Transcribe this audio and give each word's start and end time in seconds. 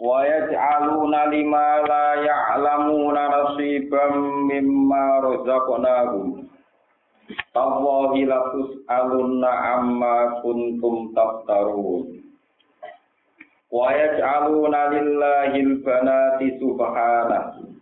Wa 0.00 0.24
yaj'aluna 0.24 1.28
lima 1.28 1.84
la 1.84 2.04
ya'lamuna 2.24 3.22
nasiban 3.28 4.48
mimma 4.48 5.20
razaqnahum. 5.28 6.48
Tallahi 7.52 8.24
la 8.24 8.40
tus'alunna 8.48 9.50
amma 9.76 10.40
kuntum 10.40 11.12
taftarun. 11.12 12.16
Wa 13.68 13.92
yaj'aluna 13.92 14.88
lillahi 14.88 15.68
al-banati 15.68 16.48
subhanahu. 16.56 17.76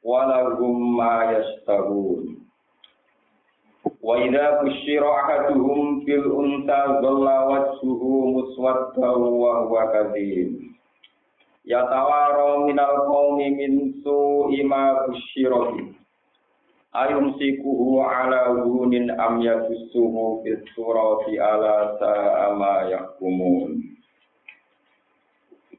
Wa 0.00 0.20
lahum 0.32 0.76
ma 0.96 1.36
yashtahun. 1.36 2.32
Wa 4.00 4.24
idza 4.24 4.64
busyira 4.64 5.04
ahaduhum 5.20 6.00
bil 6.08 6.24
unta 6.32 6.96
dhalla 7.04 7.36
wajhuhu 7.44 8.40
muswaddan 8.40 9.20
wa 9.20 9.68
huwa 9.68 9.84
kadhib. 9.92 10.75
Yatawara 11.66 12.62
minal 12.62 13.10
qaumi 13.10 13.50
min 13.50 13.98
su'i 14.06 14.62
ma 14.62 15.02
busyira 15.10 15.74
Ayumsikuhu 16.96 18.00
ala 18.00 18.56
hunin 18.64 19.12
am 19.20 19.42
yadussuhu 19.44 20.40
fis 20.40 20.62
surati 20.72 21.36
ala 21.36 21.92
sa'a 22.00 22.56
ma 22.56 22.88
yahkumun. 22.88 23.82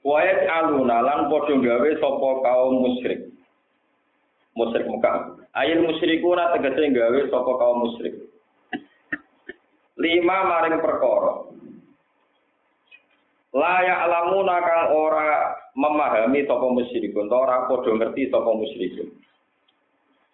Wa 0.05 0.21
yaj'aluna 0.21 1.01
lan 1.01 1.19
padha 1.31 1.55
gawe 1.57 1.89
sapa 1.97 2.29
kaum 2.45 2.85
musyrik. 2.85 3.33
Musyrik 4.53 4.85
Mekah. 4.85 5.41
Ayil 5.57 5.89
musyrikuna 5.89 6.53
tegese 6.53 6.85
gawe 6.93 7.19
sapa 7.33 7.51
kaum 7.57 7.77
musyrik. 7.81 8.15
Lima 9.97 10.37
maring 10.45 10.77
perkara. 10.85 11.36
Layak 13.57 14.05
alamuna 14.05 14.61
kang 14.61 14.93
ora 14.93 15.57
memahami 15.73 16.45
sapa 16.45 16.67
musyrikun, 16.69 17.25
ora 17.33 17.65
padha 17.65 17.89
ngerti 17.89 18.29
sapa 18.29 18.53
musyrikun. 18.53 19.09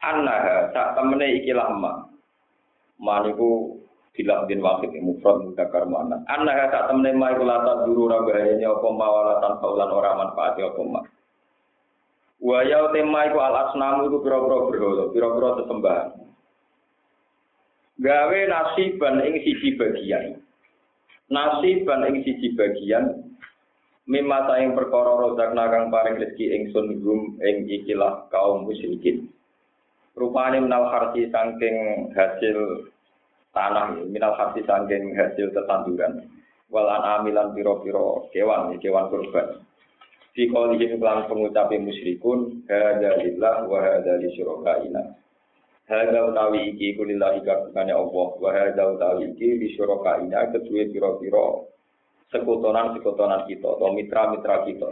Annaha 0.03 0.75
sak 0.75 0.99
temene 0.99 1.39
iki 1.39 1.55
lama. 1.55 2.11
Maniku 2.99 3.80
bila 4.11 4.43
bin 4.43 4.59
wakil 4.59 4.91
mufrad 4.99 5.39
mudakar 5.39 5.88
mana. 5.88 6.19
Annaha 6.27 6.67
sak 6.67 6.91
temene 6.91 7.15
ma 7.15 7.31
iku 7.31 7.47
lata 7.47 7.88
duru 7.88 8.11
ora 8.11 8.27
bahayane 8.27 8.67
apa 8.67 8.88
mawalatan 8.91 9.53
faulan 9.63 9.95
ora 9.95 10.11
manfaat 10.19 10.59
apa 10.59 10.81
ma. 10.83 11.02
Wa 12.43 12.59
ya 12.67 12.91
tema 12.91 13.31
iku 13.31 13.39
al 13.39 13.55
asnamu 13.71 14.11
iku 14.11 14.19
pira-pira 14.19 14.67
berhala, 14.67 15.03
pira-pira 15.15 15.49
sesembahan. 15.63 16.08
Gawe 18.03 18.39
nasiban 18.52 19.23
ing 19.23 19.39
siji 19.47 19.80
bagian. 19.80 20.42
Nasiban 21.34 22.06
ing 22.06 22.22
siji 22.22 22.53
bagian 22.53 23.26
mimma 24.06 24.45
saing 24.45 24.78
perkara 24.78 25.17
rozakna 25.17 25.66
kang 25.66 25.89
paring 25.89 26.22
rezeki 26.22 26.53
ingsun 26.62 27.02
gum 27.02 27.42
ing 27.42 27.66
ikilah 27.66 28.30
kaum 28.30 28.70
musyrikin. 28.70 29.34
Rupane 30.14 30.61
minal 30.61 30.94
harti 30.94 31.26
saking 31.34 31.78
hasil 32.14 32.86
tanah, 33.49 34.05
minal 34.14 34.38
harti 34.38 34.61
saking 34.61 35.17
hasil 35.17 35.49
tetanduran. 35.58 36.30
Walan 36.70 37.02
amilan 37.02 37.58
piro-piro 37.58 38.30
kewan, 38.30 38.77
kewan 38.77 39.10
kurban. 39.10 39.66
Di 40.38 40.49
kolihim 40.49 41.02
kelang 41.02 41.26
pengucapi 41.30 41.82
musyrikun, 41.82 42.66
hada 42.70 43.22
lillah 43.26 43.66
wa 43.66 43.82
syurakaina. 44.38 45.17
Hada 45.83 46.32
utawi 46.32 46.71
iki 46.71 46.95
kulillahi 46.95 47.44
kabukane 47.44 47.92
Allah, 47.92 48.27
wa 48.39 48.49
hada 48.55 48.83
utawi 48.95 49.36
iki 49.36 49.60
li 49.60 49.67
syurakaina 49.76 50.48
kedua 50.55 50.88
piro-piro 50.88 51.67
sekutonan-sekutonan 52.33 53.45
kita, 53.45 53.70
atau 53.77 53.93
mitra-mitra 53.93 54.66
kita. 54.66 54.89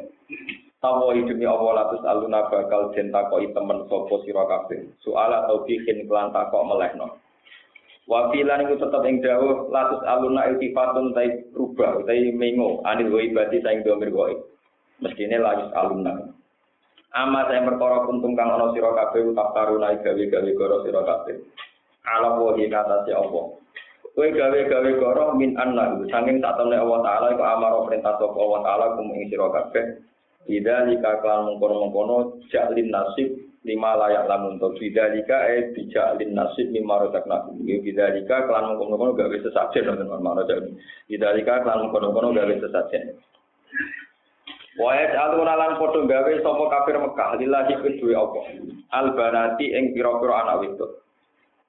Tawa 0.82 1.14
hidupnya 1.14 1.54
Allah 1.54 1.72
latus 1.78 2.02
aluna 2.10 2.50
bakal 2.50 2.90
den 2.94 3.14
takoi 3.14 3.54
temen 3.54 3.86
sopo 3.86 4.26
sira 4.26 4.50
kabeh. 4.50 4.90
Soal 5.06 5.30
atau 5.30 5.62
bikin 5.62 6.10
kelan 6.10 6.34
takok 6.34 6.66
melehno. 6.66 7.22
Wafilan 8.10 8.66
itu 8.66 8.82
tetap 8.82 9.06
ing 9.06 9.22
dawuh 9.22 9.70
latus 9.70 10.02
aluna 10.10 10.50
iltifatun 10.50 11.14
tai 11.14 11.46
rubah 11.54 12.02
tai 12.10 12.34
mengo 12.34 12.82
anil 12.82 13.14
ghaibati 13.14 13.62
saing 13.62 13.86
domir 13.86 14.10
ghaib. 14.10 14.42
Mestine 15.06 15.38
latus 15.38 15.70
aluna. 15.78 16.34
Ama 17.12 17.44
saya 17.44 17.68
perkara 17.68 18.08
kuntum 18.08 18.40
kang 18.40 18.56
ana 18.56 18.72
sira 18.72 18.96
kabeh 18.96 19.36
utak 19.36 19.52
taruna 19.52 19.92
gawe-gawe 20.00 20.52
goro 20.56 20.78
sira 20.88 21.04
kabeh. 21.04 21.44
Ala 22.08 22.40
wahi 22.40 22.72
kata 22.72 23.04
si 23.04 23.12
Allah. 23.12 23.52
Kowe 24.16 24.28
gawe-gawe 24.32 24.92
goro 24.96 25.36
min 25.36 25.60
anna 25.60 26.00
saking 26.08 26.40
sak 26.40 26.56
temne 26.56 26.80
Allah 26.80 27.00
taala 27.04 27.28
iku 27.36 27.44
amaro 27.44 27.84
perintah 27.84 28.16
sapa 28.16 28.32
Allah 28.40 28.60
taala 28.64 28.86
kum 28.96 29.12
ing 29.12 29.28
sira 29.28 29.52
kabeh. 29.52 29.86
Tidak 30.42 30.80
jika 30.88 31.12
kalian 31.20 31.54
mengkono-mengkono 31.54 32.48
jaklin 32.48 32.90
nasib 32.90 33.30
lima 33.62 33.94
layak 33.94 34.26
lamun 34.26 34.58
to 34.58 34.74
tidak 34.82 35.14
jika 35.14 35.38
eh 35.54 35.70
bijaklin 35.76 36.34
nasib 36.34 36.72
lima 36.74 36.98
rosak 36.98 37.28
nakum 37.28 37.60
tidak 37.62 38.18
jika 38.18 38.48
kalian 38.48 38.74
mengkono-mengkono 38.74 39.20
gawe 39.20 39.38
sesajen 39.38 39.84
nonton 39.86 40.48
jadi 40.48 40.70
tidak 41.12 41.32
jika 41.44 41.54
kalian 41.62 41.92
mengkono-mengkono 41.92 42.34
gawe 42.34 42.54
sesajen 42.58 43.20
Wayat 44.80 45.12
aluna 45.20 45.60
lan 45.60 45.76
padha 45.76 46.00
gawe 46.08 46.32
sapa 46.40 46.64
kafir 46.72 46.96
Mekah 46.96 47.30
lillahi 47.44 47.74
kedue 47.84 48.16
apa 48.16 48.40
albanati 48.96 49.68
ing 49.68 49.92
pira-pira 49.92 50.48
anak 50.48 50.64
wedok 50.64 50.92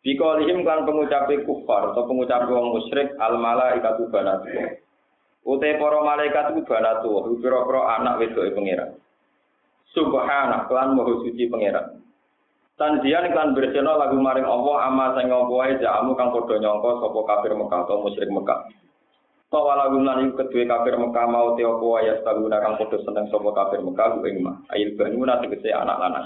Bikolihim 0.02 0.66
kan 0.66 0.86
pengucapi 0.86 1.46
kufar 1.46 1.94
atau 1.94 2.06
pengucapi 2.06 2.50
wong 2.50 2.78
musyrik 2.78 3.14
al 3.18 3.38
malaikatu 3.38 4.06
banatu 4.10 4.50
Utai 5.42 5.74
para 5.74 5.98
malaikat 6.06 6.54
itu 6.54 6.62
banatu, 6.62 7.18
pira-pira 7.42 7.98
anak 7.98 8.22
wedoke 8.22 8.54
pangeran. 8.54 8.94
Subhanallah, 9.90 10.70
kelan 10.70 10.94
moho 10.94 11.26
suci 11.26 11.50
pangeran. 11.50 11.98
Tanjian 12.78 13.26
iklan 13.26 13.50
berseno 13.52 13.98
lagu 13.98 14.16
maring 14.22 14.46
Allah 14.46 14.86
ama 14.86 15.19
sing 15.19 15.28
wae 15.28 15.76
jamu 15.82 16.14
kang 16.14 16.30
padha 16.30 16.56
nyangka 16.62 16.90
sapa 17.02 17.20
kafir 17.26 17.52
Mekah 17.58 17.78
atau 17.84 18.06
musyrik 18.06 18.30
Mekah. 18.30 18.70
Tawa 19.52 19.76
lagu 19.76 20.00
lan 20.00 20.32
iku 20.32 20.48
kafir 20.48 20.96
Mekah 20.96 21.26
mau 21.28 21.52
te 21.52 21.60
apa 21.60 21.84
wae 21.84 22.08
staguna 22.24 22.56
kang 22.56 22.80
padha 22.80 22.96
seneng 23.04 23.28
kafir 23.28 23.84
Mekah 23.84 24.16
ku 24.16 24.24
ing 24.24 24.40
mah. 24.40 24.56
Ail 24.72 24.96
banuna 24.96 25.44
tegese 25.44 25.68
anak 25.68 26.00
lanang. 26.00 26.24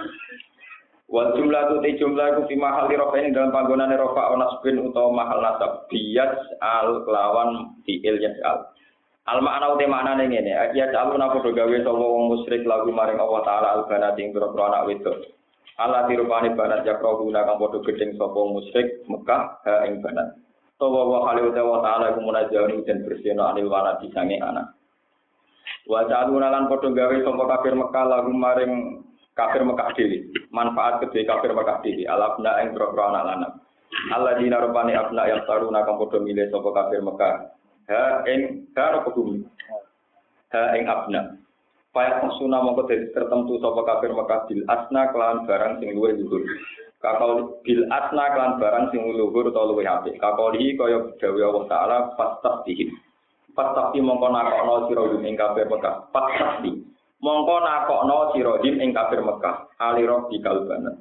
Wal 1.10 1.34
jumlah 1.34 1.74
tu 1.74 1.82
te 1.82 1.98
jumlah 1.98 2.38
ku 2.38 2.40
fi 2.46 2.54
mahal 2.54 2.86
rofa 2.86 3.18
ini 3.18 3.34
dalam 3.34 3.50
panggonane 3.50 3.98
rofa 3.98 4.30
onas 4.30 4.62
bin 4.62 4.78
utawa 4.78 5.10
mahal 5.10 5.42
nasab 5.42 5.90
bias 5.90 6.38
al 6.62 7.02
kelawan 7.02 7.74
fiil 7.82 8.14
yasal. 8.22 8.70
Al 9.26 9.42
makna 9.42 9.74
uti 9.74 9.90
maknane 9.90 10.30
ngene, 10.30 10.70
ya 10.78 10.86
calun 10.94 11.18
apa 11.18 11.42
do 11.42 11.50
gawe 11.50 11.76
sapa 11.82 11.98
wong 11.98 12.30
musyrik 12.30 12.62
lagu 12.62 12.94
maring 12.94 13.18
Allah 13.18 13.42
taala 13.42 13.68
al 13.74 13.82
banati 13.90 14.22
ing 14.22 14.30
pira 14.30 14.54
anak 14.54 14.86
wedok. 14.86 15.18
Allah 15.82 16.06
dirupani 16.06 16.54
banat 16.54 16.86
yakro 16.86 17.18
guna 17.26 17.42
kang 17.42 17.58
padha 17.58 17.82
gedeng 17.82 18.14
sapa 18.14 18.38
musyrik 18.38 19.02
Mekah 19.10 19.42
ha 19.66 19.82
ing 19.90 19.98
banat. 19.98 20.45
Tawa 20.76 21.02
wa 21.08 21.18
khali 21.24 21.40
uti 21.48 21.62
wa 21.64 21.80
taala 21.80 22.12
iku 22.12 22.20
munajjahun 22.20 22.84
dan 22.84 23.00
bersihna 23.04 23.52
anil 23.52 23.72
wanati 23.72 24.12
sange 24.12 24.36
anak. 24.36 24.76
Wa 25.88 26.04
calun 26.04 26.44
lan 26.44 26.68
padha 26.68 26.88
gawe 26.92 27.16
sapa 27.24 27.44
kafir 27.56 27.72
Mekah 27.72 28.04
lagu 28.04 28.32
maring 28.32 28.72
kafir 29.32 29.64
Mekah 29.64 29.88
dhewe. 29.96 30.28
Manfaat 30.52 31.00
kedhe 31.00 31.24
kafir 31.24 31.56
Mekah 31.56 31.80
dhewe. 31.80 32.04
Alabna 32.04 32.60
ing 32.60 32.76
pira 32.76 32.92
anak 32.92 33.24
lanang. 33.24 33.54
Allah 34.12 34.36
dina 34.38 34.60
rupani 34.60 34.92
abna 34.92 35.24
yang 35.26 35.42
taruna 35.48 35.86
kang 35.86 35.96
padha 35.96 36.18
milih 36.20 36.46
sapa 36.52 36.68
kafir 36.74 37.00
Mekah 37.02 37.34
ha 37.86 38.02
ing 38.28 38.66
apa 38.74 39.08
bumi 39.14 39.46
ha 40.52 40.62
ing 40.76 40.84
abna 40.86 41.22
Paya 41.96 42.20
maksuna 42.20 42.60
mongko 42.60 42.92
dadi 42.92 43.08
tertentu 43.16 43.56
sapa 43.56 43.80
kafir 43.88 44.12
Mekah 44.12 44.44
bil 44.44 44.60
asna 44.68 45.08
kelan 45.16 45.48
barang 45.48 45.80
sing 45.80 45.96
luwih 45.96 46.12
luhur. 46.12 46.44
Kakau 46.96 47.60
bil 47.60 47.84
asna 47.92 48.24
kelan 48.32 48.56
barang 48.56 48.84
sing 48.88 49.04
luhur 49.04 49.52
utawa 49.52 49.68
luwih 49.68 49.84
apik. 49.84 50.16
Kakoli 50.16 50.74
kaya 50.74 51.12
dawuh 51.20 51.44
Allah 51.44 51.64
taala 51.68 51.98
fastaftihi. 52.16 52.88
Fastafti 53.52 54.00
mongko 54.00 54.28
nakokno 54.32 54.88
sira 54.88 55.04
ing 55.20 55.36
kafir 55.36 55.68
Mekah. 55.68 56.08
Fastafti. 56.12 56.72
Mongko 57.20 57.56
nakokno 57.60 58.32
sira 58.32 58.56
ing 58.64 58.90
kafir 58.96 59.20
Mekah. 59.20 59.68
Ali 59.76 60.08
rabbi 60.08 60.40
kalbana. 60.40 60.92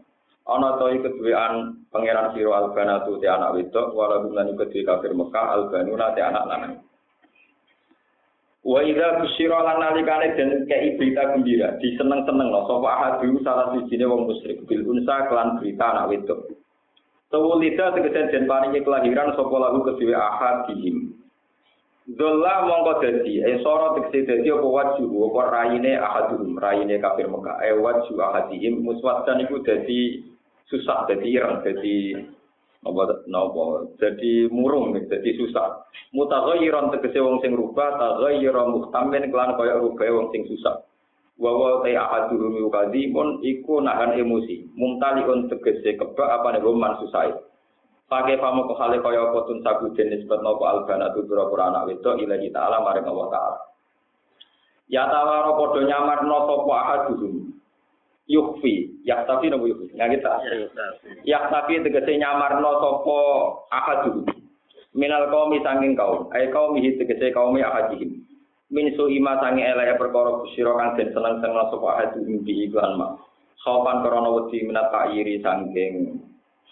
ana 0.45 0.77
to 0.77 0.93
iku 0.93 1.09
keduwean 1.09 1.53
pangeran 1.89 2.29
sira 2.37 2.53
albanatu 2.53 3.17
te 3.17 3.25
anak 3.25 3.57
wedok 3.57 3.97
wala 3.97 4.21
bulan 4.21 4.53
kedue 4.53 4.85
kafir 4.85 5.17
Mekah 5.17 5.45
albanuna 5.57 6.13
te 6.13 6.21
anak 6.21 6.45
lanang 6.45 6.73
Wa 8.65 8.81
idza 8.81 9.21
busyira 9.21 9.61
lan 9.61 9.77
nalikane 9.77 10.33
den 10.33 10.65
kei 10.65 10.97
berita 10.97 11.37
gembira, 11.37 11.77
diseneng-seneng 11.77 12.49
lho 12.49 12.65
sapa 12.65 12.87
ahadu 12.97 13.37
salah 13.45 13.77
sijine 13.77 14.09
wong 14.09 14.25
musyrik 14.25 14.65
bil 14.65 14.81
unsa 14.89 15.29
kelan 15.29 15.61
berita 15.61 15.85
anak 15.93 16.09
wedok. 16.09 16.49
Tawulida 17.29 17.93
tegese 17.93 18.33
den 18.33 18.49
paringi 18.49 18.81
kelahiran 18.81 19.37
sapa 19.37 19.53
lahu 19.53 19.85
ahad 20.17 20.65
dihim. 20.65 21.13
Dolla 22.09 22.65
mongko 22.65 23.05
dadi, 23.05 23.45
eh 23.45 23.61
soro 23.61 24.01
tegese 24.01 24.33
dadi 24.33 24.49
apa 24.49 24.65
waju 24.65 25.05
apa 25.13 25.41
raine 25.53 25.93
ahadum, 26.01 26.57
raine 26.57 26.97
kafir 26.97 27.29
Mekah. 27.29 27.61
Eh 27.61 27.77
waju 27.77 28.13
ahadihim 28.17 28.81
muswaddan 28.81 29.45
iku 29.45 29.61
dadi 29.61 30.25
susah 30.73 31.05
dadi 31.05 31.37
ireng 31.37 31.61
dadi 31.61 32.17
apa 32.85 33.25
napa? 33.25 33.89
Jadi 33.97 34.45
murung 34.53 34.93
jadi 34.93 35.31
susah. 35.41 35.89
Mutaghayyiran 36.13 36.93
tegese 36.93 37.17
wong 37.17 37.41
sing 37.41 37.57
rubah 37.57 37.97
taghayyira 37.97 38.69
muhtamin 38.69 39.33
kelan 39.33 39.57
kaya 39.57 39.81
rubah 39.81 40.05
wong 40.05 40.29
sing 40.29 40.45
susah. 40.45 40.85
Wa 41.41 41.51
wa 41.51 41.81
ta 41.81 41.89
ahaduhum 41.89 42.61
yuqadimun 42.61 43.41
iku 43.41 43.81
nahan 43.81 44.15
emosi. 44.21 44.69
Mumtaliun 44.77 45.49
tegese 45.49 45.97
kebak 45.97 46.29
apa 46.29 46.55
nek 46.55 46.65
man 46.77 47.01
susah. 47.01 47.33
Pakai 48.05 48.37
pamo 48.37 48.69
ke 48.69 48.77
hale 48.77 49.01
kaya 49.01 49.33
apa 49.33 49.49
tun 49.49 49.65
sabu 49.65 49.89
jenis 49.97 50.29
bet 50.29 50.45
nopo 50.45 50.69
albana 50.69 51.09
tu 51.17 51.25
pura-pura 51.25 51.73
anak 51.73 51.89
wedok 51.89 52.21
ilahi 52.21 52.53
ta'ala 52.53 52.85
maring 52.85 53.09
Allah 53.09 53.27
ta'ala. 53.33 53.59
Ya 54.85 55.09
tawaro 55.09 55.57
podo 55.57 55.81
nyamar 55.81 56.21
no 56.21 56.45
sopo 56.45 56.69
ahaduhum 56.69 57.49
yukfi 58.25 59.05
yak 59.05 59.29
tapi 59.29 59.49
nopo 59.49 59.69
yukfi 59.69 59.93
nggak 59.93 60.11
kita. 60.17 60.33
Yak 61.25 61.53
tapi 61.53 61.81
tegese 61.85 62.17
nyamarno 62.17 62.71
sopo 62.81 63.19
ahadu? 63.69 64.25
Minal 64.95 65.27
kaum 65.29 65.53
sanging 65.61 65.93
kaum. 65.93 66.31
Ay 66.33 66.49
kaum 66.49 66.73
mihi 66.73 66.97
tegese 66.97 67.29
kaum 67.35 67.57
ahadihim. 67.57 68.25
Min 68.73 68.89
su 68.97 69.05
ima 69.13 69.37
sangi 69.37 69.61
elek 69.61 70.01
perkara 70.01 70.41
kusira 70.41 70.73
kang 70.73 70.97
den 70.97 71.13
seneng 71.13 71.37
seneng 71.37 71.69
sapa 71.69 71.85
ahadu 71.85 72.25
bi 72.41 72.65
iklan 72.65 72.97
ma 72.97 73.13
sopan 73.61 74.01
krana 74.01 74.29
wedi 74.33 74.65
minat 74.65 74.89
ta'yiri 74.89 75.41
sangking 75.45 76.17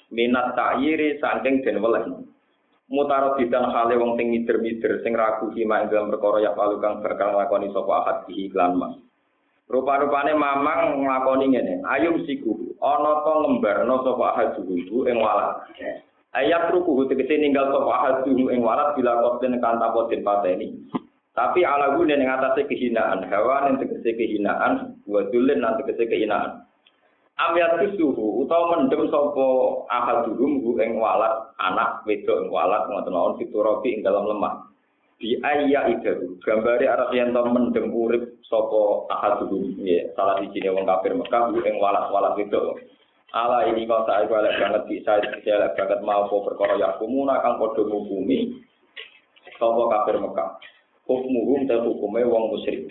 minat 0.09 0.57
ta'yiri 0.57 1.21
sangking 1.21 1.61
den 1.61 1.77
weleh. 1.85 2.05
Mutaro 2.89 3.37
bidang 3.37 3.69
hale 3.69 3.93
wong 3.97 4.17
sing 4.17 4.33
mider-mider 4.33 5.05
sing 5.05 5.13
ragu 5.13 5.53
hima 5.53 5.85
ing 5.85 5.93
dalam 5.93 6.09
perkara 6.09 6.41
ya 6.41 6.51
palu 6.57 6.81
kang 6.81 7.01
bakal 7.01 7.33
nglakoni 7.33 7.69
sapa 7.69 7.93
ahad 7.93 8.17
bi 8.25 8.49
iklan 8.49 8.73
ma 8.73 8.89
Rupa-rupane 9.71 10.35
mamang 10.35 10.99
nglakoni 10.99 11.55
ngene. 11.55 11.73
Ayum 11.87 12.19
siku 12.27 12.75
ana 12.83 13.23
to 13.23 13.33
ngembarno 13.47 13.95
sapa 14.03 14.27
hajuhu 14.35 15.07
ing 15.07 15.17
walat. 15.23 15.71
Ayat 16.35 16.73
rukuh 16.73 17.07
tegese 17.07 17.39
ninggal 17.39 17.71
sapa 17.71 17.93
hajuhu 18.03 18.51
ing 18.51 18.59
walat 18.59 18.91
bila 18.99 19.23
koden 19.23 19.61
kan 19.63 19.79
tanpa 19.79 20.11
den 20.11 20.21
pateni. 20.25 20.67
Tapi 21.33 21.65
ala 21.65 21.97
gune 21.97 22.13
ning 22.13 22.29
atase 22.29 22.69
kehinaan, 22.69 23.25
hawa 23.25 23.65
ning 23.65 23.81
tegese 23.81 24.13
kehinaan, 24.13 25.01
wa 25.09 25.21
dulen 25.33 25.65
nang 25.65 25.81
tegese 25.81 26.05
kehinaan. 26.05 26.69
Amyat 27.33 27.81
suhu 27.97 28.45
utawa 28.45 28.77
mendem 28.77 29.09
sapa 29.09 29.47
ahaduhum 29.89 30.61
ing 30.77 31.01
walat 31.01 31.49
anak 31.57 32.05
wedok 32.05 32.45
ing 32.45 32.47
walat 32.53 32.85
ngoten 32.85 33.09
mawon 33.09 33.39
fiturabi 33.41 33.97
ing 33.97 34.05
dalam 34.05 34.29
lemah. 34.29 34.72
Di 35.17 35.39
ayya 35.39 35.87
itu 35.93 36.37
gambare 36.43 36.83
arep 36.83 37.09
yen 37.15 37.31
to 37.31 37.41
mendem 37.47 37.93
urip 37.93 38.37
sapa 38.43 39.07
ahadul 39.13 39.75
ya 39.79 40.09
salah 40.17 40.41
siji 40.41 40.65
wong 40.67 40.83
kafir 40.83 41.13
Mekah 41.15 41.53
ing 41.53 41.75
walas-walas 41.79 42.37
itu. 42.37 42.61
Ala 43.33 43.65
ini 43.65 43.89
kok 43.89 44.05
sak 44.05 44.29
iku 44.29 44.37
elek 44.37 44.61
banget 44.61 44.83
bisa 44.85 45.17
elek 45.17 45.73
banget 45.73 45.99
mau 46.05 46.29
perkara 46.29 46.77
ya 46.77 46.93
kumuna 47.01 47.41
kang 47.41 47.57
padha 47.57 47.81
ngukumi 47.81 48.61
sapa 49.57 49.83
kafir 49.89 50.21
Mekah. 50.21 50.49
Hukmuhum 51.03 51.67
ta 51.67 51.81
hukume 51.83 52.21
wong 52.23 52.43
musyrik. 52.53 52.87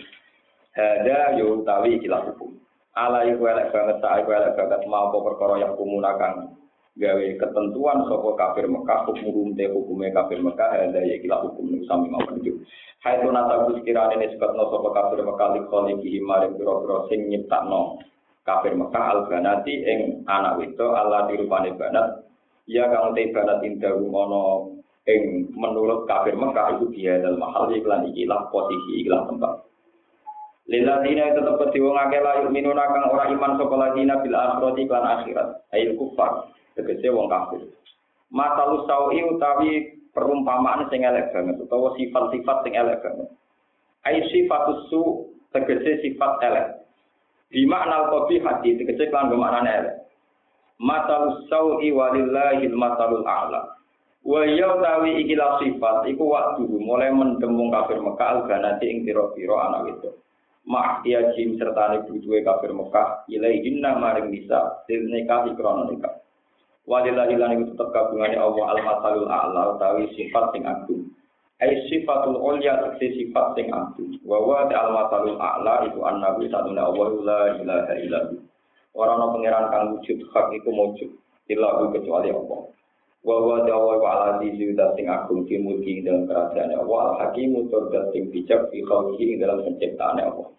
Hada 0.75 1.37
yo 1.39 1.63
tawi 1.63 2.01
ikilah 2.01 2.27
hukum. 2.27 2.59
Ala 2.97 3.23
iku 3.29 3.47
elek 3.47 3.71
banget 3.71 3.97
sak 4.03 4.25
iku 4.25 4.29
elek 4.35 4.55
banget 4.59 4.81
mau 4.89 5.13
perkara 5.13 5.63
ya 5.63 5.69
kumuna 5.79 6.17
kang 6.19 6.62
gawe 6.93 7.25
ketentuan 7.41 8.05
saka 8.05 8.29
kafir 8.37 8.65
Mekah 8.69 9.09
hukum 9.09 9.57
te 9.57 9.65
hukume 9.65 10.13
kafir 10.13 10.37
Mekah 10.37 10.77
ada 10.77 11.01
ya 11.01 11.17
kila 11.17 11.41
hukum 11.41 11.73
ning 11.73 11.81
sami 11.89 12.05
mawon 12.13 12.37
iki 12.37 12.53
hai 13.01 13.17
to 13.17 13.33
nata 13.33 13.65
sekirane 13.73 14.21
nisbatno 14.21 14.69
saka 14.69 14.89
kafir 14.93 15.25
Mekah 15.25 15.47
likoni 15.57 15.97
iki 15.97 16.21
mare 16.21 16.53
pira-pira 16.53 17.09
sing 17.09 17.33
nyiptakno 17.33 17.97
kafir 18.45 18.75
Mekah 18.77 19.03
albanati 19.17 19.73
ing 19.73 19.99
anak 20.27 20.59
wedok 20.59 20.93
Allah 20.93 21.31
dirupane 21.31 21.73
banat. 21.79 22.27
Ya 22.69 22.87
kang 22.91 23.15
te 23.15 23.31
banat 23.31 23.63
indah 23.63 23.95
ana 23.97 24.43
ing 25.09 25.51
menurut 25.55 26.05
kafir 26.05 26.35
Mekah 26.37 26.77
itu 26.77 26.85
dia 26.93 27.19
dalam 27.19 27.41
mahal 27.41 27.71
iklan 27.73 28.07
ikilah 28.13 28.53
posisi 28.53 29.03
ikilah 29.03 29.27
tempat. 29.31 29.65
Liladina 30.63 31.35
tetap 31.35 31.59
ketiwong 31.59 31.97
akeh 32.07 32.23
layu 32.23 32.47
minuna 32.47 32.87
kang 32.87 33.11
ora 33.11 33.27
iman 33.27 33.59
sapa 33.59 33.75
ladina 33.75 34.23
bil 34.23 34.31
akhirati 34.31 34.87
iklan 34.87 35.03
akhirat 35.03 35.49
ayil 35.75 35.99
kufar 35.99 36.52
tegese 36.73 37.09
wong 37.09 37.29
kafir. 37.29 37.63
Masalu 38.33 38.89
sawi 38.89 39.21
utawi 39.21 39.71
perumpamaan 40.13 40.89
sing 40.89 41.05
elek 41.05 41.29
banget 41.33 41.61
utawa 41.61 41.93
sifat-sifat 41.97 42.57
sing 42.65 42.73
elek 42.73 43.01
banget. 43.01 43.29
Ai 44.05 44.25
sifatus 44.33 44.89
su 44.89 45.29
tegese 45.53 46.01
sifat 46.01 46.41
elek. 46.41 46.67
Di 47.53 47.61
makna 47.69 48.09
kopi 48.09 48.41
hati 48.41 48.77
tegese 48.81 49.13
kan 49.13 49.29
bermakna 49.29 49.69
elek. 49.69 49.95
Masalu 50.81 51.45
sawi 51.47 51.93
walillahi 51.93 52.65
masalul 52.73 53.21
a'la. 53.21 53.77
Wa 54.23 54.41
ya 54.47 54.73
utawi 54.73 55.21
ikilah 55.21 55.61
sifat 55.61 56.09
iku 56.09 56.31
waktu 56.31 56.65
mulai 56.65 57.13
mendemung 57.13 57.69
kafir 57.69 58.01
Mekah 58.01 58.41
al-ganati 58.41 58.87
ing 58.89 59.05
pira-pira 59.05 59.69
anak. 59.69 59.99
Mak 60.63 61.03
ya 61.03 61.19
jim 61.35 61.59
serta 61.59 62.07
bujuwe 62.07 62.39
kafir 62.39 62.71
Mekah 62.71 63.27
ilaihinna 63.27 63.99
maring 63.99 64.31
nisa 64.31 64.87
til 64.87 65.11
nikah 65.11 65.43
ikrono 65.51 65.91
nikah. 65.91 66.23
Walillahi 66.83 67.39
lan 67.39 67.55
iku 67.63 67.79
tetep 67.79 68.11
Allah 68.11 68.65
al-masalul 68.75 69.31
a'la 69.31 69.79
utawi 69.79 70.03
sifat 70.19 70.51
sing 70.51 70.67
agung. 70.67 71.07
Ai 71.63 71.79
sifatul 71.87 72.35
ulya 72.35 72.75
tegese 72.83 73.23
sifat 73.23 73.55
sing 73.55 73.71
agung. 73.71 74.19
Wa 74.27 74.67
al-masalul 74.67 75.39
a'la 75.39 75.87
iku 75.87 76.03
annabi 76.03 76.51
satuna 76.51 76.91
Allah 76.91 77.07
la 77.23 77.41
ilaha 77.55 77.93
illallah. 77.95 78.43
Ora 78.93 79.15
ana 79.15 79.31
pangeran 79.31 79.65
kang 79.71 79.85
wujud 79.95 80.27
hak 80.35 80.51
iku 80.59 80.69
wujud 80.75 81.09
illa 81.47 81.87
kecuali 81.95 82.35
Allah. 82.35 82.61
Wa 83.23 83.35
wa 83.39 83.63
dawa 83.63 84.03
wa 84.03 84.07
ala 84.11 84.27
dizi 84.43 84.75
sing 84.75 85.07
agung 85.07 85.47
di 85.47 85.55
mulki 85.55 86.03
dalam 86.03 86.27
kerajaan 86.27 86.75
Allah 86.75 86.99
al-hakim 87.15 87.63
tur 87.71 87.87
sing 88.11 88.27
bijak 88.27 88.67
fi 88.67 88.83
khalqi 88.83 89.39
dalam 89.39 89.63
penciptaan 89.63 90.19
Allah. 90.19 90.51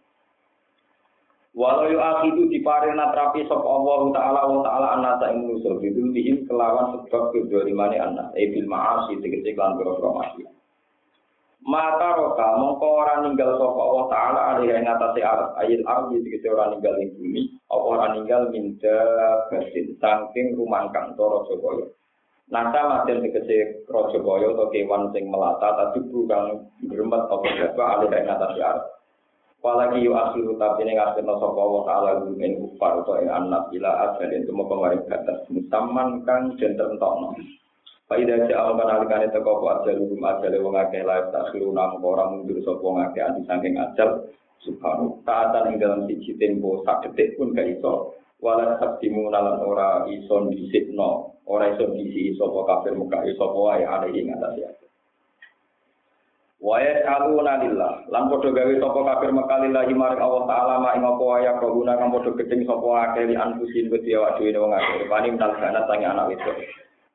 Walau 1.55 1.87
yu 1.87 2.03
akhidu 2.03 2.51
diparing 2.51 2.99
natrapi 2.99 3.47
sop 3.47 3.63
Allah 3.63 4.11
Ta'ala 4.11 4.41
wa 4.51 4.59
Ta'ala 4.67 4.87
anasa 4.99 5.31
ing 5.31 5.47
manusa 5.47 5.79
bidulihim 5.79 6.51
kelawan 6.51 7.07
sebab 7.07 7.31
kedolimane 7.31 7.95
anak 7.95 8.35
e 8.35 8.51
bil 8.51 8.67
ma'asi 8.67 9.23
tegese 9.23 9.55
lan 9.55 9.79
boro 9.79 9.95
masih. 10.19 10.51
Mata 11.63 12.19
roka 12.19 12.59
mongko 12.59 12.87
ora 13.07 13.23
ninggal 13.23 13.55
sapa 13.55 13.81
Allah 13.87 14.07
Ta'ala 14.11 14.41
alih 14.59 14.75
ing 14.75 14.83
atase 14.83 15.23
arep 15.23 15.55
ayil 15.63 15.87
ardi 15.87 16.27
tegese 16.27 16.51
ora 16.51 16.75
ninggal 16.75 16.99
ing 16.99 17.15
bumi 17.23 17.43
apa 17.71 17.87
ora 17.87 18.07
ninggal 18.19 18.43
minda 18.51 18.99
basin 19.47 19.95
saking 20.03 20.59
rumangkang 20.59 21.15
toro 21.15 21.47
Jokoyo. 21.47 21.87
Nasa 22.51 22.83
maden 22.83 23.31
tegese 23.31 23.87
Raja 23.87 24.19
Boyo 24.19 24.59
atau 24.59 24.75
kewan 24.75 25.15
sing 25.15 25.31
melata 25.31 25.71
tapi 25.79 26.03
bukan 26.11 26.67
gremet 26.91 27.23
apa 27.31 27.47
jaba 27.63 27.85
alih 27.95 28.11
ing 28.11 28.27
atase 28.27 28.61
Apalagi 29.65 30.05
yu 30.05 30.13
akhiru 30.13 30.61
tapi 30.61 30.85
ini 30.85 30.93
ngasih 30.93 31.25
no 31.25 31.41
sopa 31.41 31.65
wa 31.65 31.89
ta'ala 31.89 32.21
gumin 32.21 32.61
kufar 32.61 33.01
atau 33.01 33.17
yang 33.17 33.49
anak 33.49 33.73
ila 33.73 34.13
ajal 34.13 34.29
itu 34.29 34.53
mau 34.53 34.69
kemarin 34.69 35.01
batas 35.09 35.41
musaman 35.49 36.21
kang 36.29 36.53
jenter 36.61 36.93
entokno. 36.93 37.33
Faidah 38.05 38.45
ja'al 38.45 38.77
kan 38.77 38.93
alikane 38.93 39.33
teko 39.33 39.65
apa 39.65 39.89
ajal 39.89 40.05
hukum 40.05 40.21
ajal 40.21 40.53
wong 40.61 40.77
akeh 40.77 41.01
laif 41.01 41.33
tak 41.33 41.49
siru 41.49 41.73
nama 41.73 41.97
orang 41.97 42.45
mundur 42.45 42.61
sopa 42.61 42.85
wong 42.85 43.09
anti 43.09 43.41
sangking 43.49 43.81
ajal 43.81 44.29
subhanu 44.61 45.25
taatan 45.25 45.73
ing 45.73 45.77
dalam 45.81 46.05
siji 46.13 46.37
tempo 46.37 46.85
sak 46.85 47.01
detik 47.09 47.33
pun 47.41 47.57
gak 47.57 47.65
iso 47.65 48.21
walau 48.45 48.77
sabdimu 48.77 49.33
nalan 49.33 49.65
ora 49.65 50.05
ison 50.13 50.53
disikno 50.53 51.41
ora 51.49 51.73
ison 51.73 51.97
disi 51.97 52.37
sopa 52.37 52.69
kafir 52.69 52.93
muka 53.01 53.25
iso 53.25 53.49
poai 53.49 53.81
ada 53.81 54.13
ing 54.13 54.29
atas 54.29 54.61
ya. 54.61 54.69
Wa 56.65 56.81
yas'aluna 56.81 57.61
lillah. 57.61 58.09
Lan 58.09 58.33
padha 58.33 58.49
gawe 58.49 58.73
sapa 58.81 59.01
kafir 59.05 59.31
Mekah 59.37 59.59
lillahi 59.69 59.93
maring 59.93 60.17
Allah 60.25 60.43
taala 60.49 60.75
ma 60.81 60.97
ing 60.97 61.05
apa 61.05 61.21
waya 61.21 61.53
kaguna 61.61 61.93
kang 62.01 62.09
padha 62.09 62.33
gedeng 62.41 62.65
sapa 62.65 62.89
akeh 63.05 63.29
li 63.29 63.37
anfusin 63.37 63.93
wedi 63.93 64.17
awak 64.17 64.41
dhewe 64.41 64.57
wong 64.57 64.73
akeh. 64.73 65.05
Pani 65.05 65.37
sanat 65.37 65.85
tangi 65.85 66.09
anak 66.09 66.33
wedok. 66.33 66.57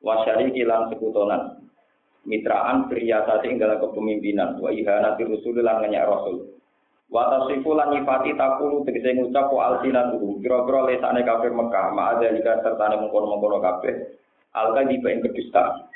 Wa 0.06 0.22
syariki 0.22 0.62
lan 0.62 0.86
sekutonan. 0.94 1.66
Mitraan 2.30 2.86
priyasati 2.86 3.50
ing 3.50 3.58
dalam 3.58 3.82
kepemimpinan 3.82 4.62
wa 4.62 4.70
ihanati 4.70 5.26
rusul 5.26 5.58
lan 5.58 5.82
ngenyak 5.82 6.06
rasul. 6.06 6.54
Wa 7.10 7.26
tasifu 7.34 7.74
lan 7.74 7.90
nyifati 7.90 8.38
takulu 8.38 8.86
tegese 8.86 9.18
ngucap 9.18 9.50
wa 9.50 9.74
alsinatu 9.74 10.38
kira-kira 10.38 10.94
lesane 10.94 11.26
kafir 11.26 11.50
Mekah 11.50 11.90
ma 11.90 12.14
ada 12.14 12.30
serta 12.30 12.62
sertane 12.62 13.02
mengkono-mengkono 13.02 13.58
kabeh. 13.58 14.14
Alka 14.54 14.86
di 14.86 14.94
ing 14.94 15.26
kedustaan. 15.26 15.90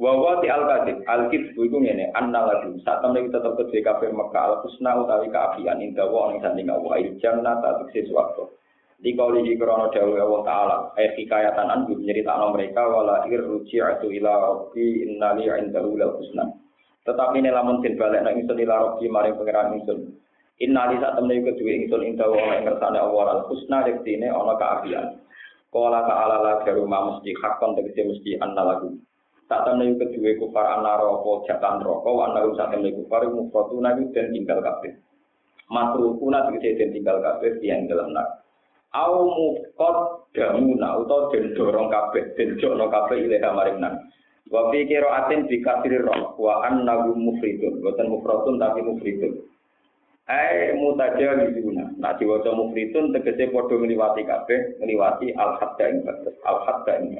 Wa 0.00 0.16
wa 0.16 0.40
ti 0.40 0.48
al 0.48 0.64
kadib 0.64 1.04
al 1.04 1.28
kidbu 1.28 1.60
iku 1.60 1.76
ngene 1.76 2.08
anna 2.16 2.48
lagi 2.48 2.72
sak 2.88 3.04
temne 3.04 3.28
tetep 3.28 3.52
kedhe 3.52 3.84
kafir 3.84 4.08
Mekah 4.08 4.44
al 4.48 4.56
husna 4.64 4.96
utawi 4.96 5.28
kaafian 5.28 5.76
ing 5.76 5.92
dawa 5.92 6.32
ning 6.32 6.40
sanding 6.40 6.72
Allah 6.72 7.04
il 7.04 7.20
jannah 7.20 7.60
ta 7.60 7.76
tekse 7.84 8.08
swarga. 8.08 8.48
Di 8.96 9.12
kauli 9.12 9.44
di 9.44 9.60
krono 9.60 9.92
dawe 9.92 10.16
Allah 10.16 10.40
taala 10.48 10.76
eh 10.96 11.12
hikayatan 11.20 11.68
an 11.68 11.84
nyeritakno 11.84 12.48
mereka 12.48 12.80
wala 12.80 13.28
irji'atu 13.28 14.08
ila 14.08 14.32
rabbi 14.40 15.04
innali 15.04 15.52
indahu 15.52 15.92
lal 16.00 16.16
husna. 16.16 16.48
Tetapi 17.04 17.36
ini 17.36 17.52
lamun 17.52 17.84
den 17.84 18.00
balik 18.00 18.24
nang 18.24 18.40
ingsun 18.40 18.56
ila 18.56 18.96
rabbi 18.96 19.04
maring 19.04 19.36
pangeran 19.36 19.84
ingsun. 19.84 20.16
Innali 20.64 20.96
sak 20.96 21.20
temne 21.20 21.44
kedue 21.44 21.76
ingsun 21.76 22.08
ing 22.08 22.16
dawa 22.16 22.56
ing 22.56 22.64
kersane 22.64 22.96
Allah 22.96 23.36
al 23.36 23.42
husna 23.52 23.84
rektine 23.84 24.32
ana 24.32 24.56
kaafian. 24.56 25.20
Kala 25.68 26.08
ta'ala 26.08 26.36
la 26.40 26.52
garu 26.64 26.88
mesti 26.88 27.36
hakon 27.36 27.76
tegese 27.76 28.08
mesti 28.08 28.40
anna 28.40 28.64
lagu. 28.64 28.96
Saat 29.50 29.66
temen 29.66 29.98
kedua 29.98 30.38
kufar 30.38 30.78
anaro 30.78 31.18
apa 31.18 31.50
jatan 31.50 31.82
rokok, 31.82 32.22
anaru 32.22 32.54
saat 32.54 32.70
temen 32.70 32.94
kufar 32.94 33.26
mufrotuna 33.26 33.98
itu 33.98 34.14
dan 34.14 34.30
tinggal 34.30 34.62
kabeh. 34.62 34.94
Masrukuna 35.66 36.46
tegese 36.46 36.78
dan 36.78 36.94
tinggal 36.94 37.18
kabeh 37.18 37.58
yang 37.58 37.90
dalam 37.90 38.14
nak. 38.14 38.46
Au 38.94 39.26
mufkot 39.26 40.30
damuna 40.38 41.02
atau 41.02 41.34
den 41.34 41.58
dorong 41.58 41.90
kabeh, 41.90 42.30
den 42.38 42.62
jokno 42.62 42.86
kabeh 42.94 43.26
ilaha 43.26 43.50
maring 43.50 43.78
nan. 43.82 43.94
Wa 44.46 44.70
fi 44.70 44.86
qira'atin 44.86 45.50
bi 45.50 45.58
kasri 45.66 45.98
roh 45.98 46.38
wa 46.38 46.70
annahu 46.70 47.18
mufridun, 47.18 47.82
boten 47.82 48.06
mufrotun 48.06 48.54
tapi 48.62 48.86
mufridun. 48.86 49.34
Ai 50.30 50.78
mutajawizuna. 50.78 51.98
Nah 51.98 52.14
diwaca 52.22 52.54
mufridun 52.54 53.10
tegese 53.10 53.50
padha 53.50 53.74
ngliwati 53.74 54.22
kabeh, 54.22 54.78
ngliwati 54.78 55.34
al-hadda 55.34 55.84
ing 55.90 56.06
batas, 56.06 56.38
al-hadda 56.46 56.92
ing. 57.02 57.10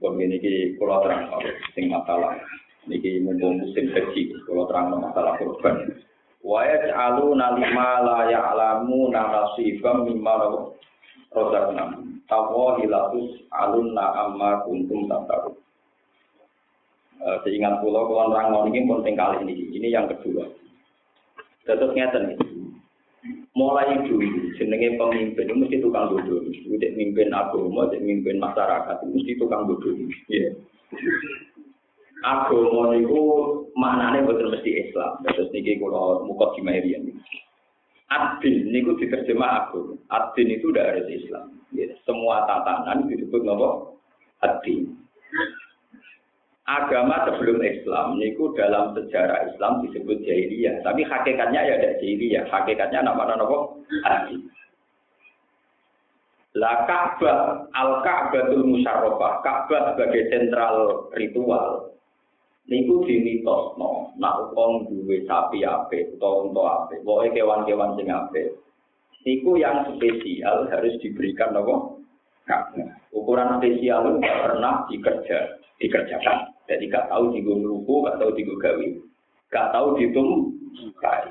Wong 0.00 0.16
ini 0.16 0.40
ki 0.40 0.80
kalau 0.80 1.04
terang 1.04 1.28
sing 1.76 1.92
masalah. 1.92 2.40
Niki 2.88 3.20
mumpung 3.20 3.60
musim 3.60 3.92
haji, 3.92 4.32
kalau 4.48 4.64
terang 4.64 4.96
masalah 4.96 5.36
korban. 5.36 5.92
Wa 6.40 6.64
yaj'alu 6.64 7.36
nalima 7.36 8.00
la 8.00 8.18
ya'lamu 8.32 9.12
nasibam 9.12 10.08
mimma 10.08 10.64
rozakna. 11.36 12.00
Tawa 12.24 12.80
hilatus 12.80 13.44
alun 13.52 13.92
amma 13.92 14.64
kuntum 14.64 15.04
tataru. 15.04 15.52
Seingat 17.44 17.84
pulau 17.84 18.08
kalau 18.08 18.32
terang 18.32 18.72
ini 18.72 18.88
penting 18.88 19.14
kali 19.20 19.36
ini. 19.44 19.68
Ini 19.76 19.88
yang 19.92 20.08
kedua. 20.08 20.48
Terus 21.68 21.92
ngeten 21.92 22.40
mulai 23.58 23.98
dulu 24.06 24.54
jenenge 24.56 24.94
pemimpin 24.94 25.46
itu 25.50 25.54
mesti 25.58 25.76
tukang 25.82 26.14
bodoh 26.14 26.38
udah 26.46 26.90
mimpin 26.94 27.34
agama 27.34 27.90
udah 27.90 28.00
mimpin 28.00 28.38
masyarakat 28.38 28.96
itu 29.02 29.06
mesti 29.10 29.32
tukang 29.42 29.66
bodoh 29.66 29.90
ya 30.30 30.54
agama 32.24 32.94
itu 32.96 33.20
maknanya 33.76 34.28
betul 34.28 34.52
mesti 34.52 34.70
Islam. 34.88 35.24
Terus 35.24 35.48
niki 35.52 35.80
kalau 35.80 36.24
mukot 36.28 36.56
ini 36.60 37.16
adin 38.10 38.54
niku 38.68 38.98
diterjemah 38.98 39.66
agama. 39.66 39.94
Adin 40.12 40.48
itu 40.50 40.68
udah 40.68 40.84
harus 40.84 41.08
Islam. 41.08 41.56
Ya. 41.70 41.86
semua 42.02 42.42
tatanan 42.50 43.06
disebut 43.06 43.46
nopo 43.46 43.94
adin 44.42 44.90
agama 46.68 47.24
sebelum 47.24 47.62
Islam 47.64 48.20
niku 48.20 48.52
dalam 48.52 48.92
sejarah 48.92 49.48
Islam 49.52 49.84
disebut 49.86 50.20
jahiliyah, 50.22 50.84
tapi 50.84 51.06
hakikatnya 51.06 51.60
ya 51.64 51.74
ada 51.80 51.90
jahiliyah, 52.00 52.44
hakikatnya 52.52 53.00
nama 53.04 53.24
nama 53.24 53.44
Adi. 54.06 54.36
La 56.58 56.82
Ka'bah 56.82 57.70
al 57.70 58.02
Ka'batul 58.02 58.66
Musyarrafah, 58.66 59.32
Ka'bah 59.46 59.94
sebagai 59.94 60.26
sentral 60.34 61.06
ritual. 61.14 61.94
Niku 62.70 63.02
dimitosno, 63.02 64.14
nak 64.18 64.54
wong 64.54 64.86
duwe 64.86 65.26
sapi 65.26 65.66
ape 65.66 66.14
utawa 66.14 66.46
unta 66.46 66.62
ape, 66.62 67.02
pokoke 67.02 67.34
kewan-kewan 67.34 67.98
sing 67.98 68.06
ape. 68.06 68.54
Niku 69.26 69.58
yang 69.58 69.90
spesial 69.90 70.70
harus 70.70 70.94
diberikan 71.02 71.50
apa? 71.54 71.99
Ka'bah. 72.50 72.90
Ukuran 73.14 73.62
spesial 73.62 74.02
itu 74.02 74.18
tidak 74.18 74.38
pernah 74.42 74.74
dikerja, 74.90 75.38
dikerjakan. 75.78 76.38
Jadi 76.66 76.90
gak 76.90 77.06
tahu 77.06 77.30
di 77.30 77.46
ruku, 77.46 77.94
gak 78.02 78.18
tahu 78.18 78.30
di 78.34 78.42
gawe, 78.42 78.86
gak 79.54 79.70
tahu 79.70 79.86
di 79.94 80.10
kai. 80.98 81.30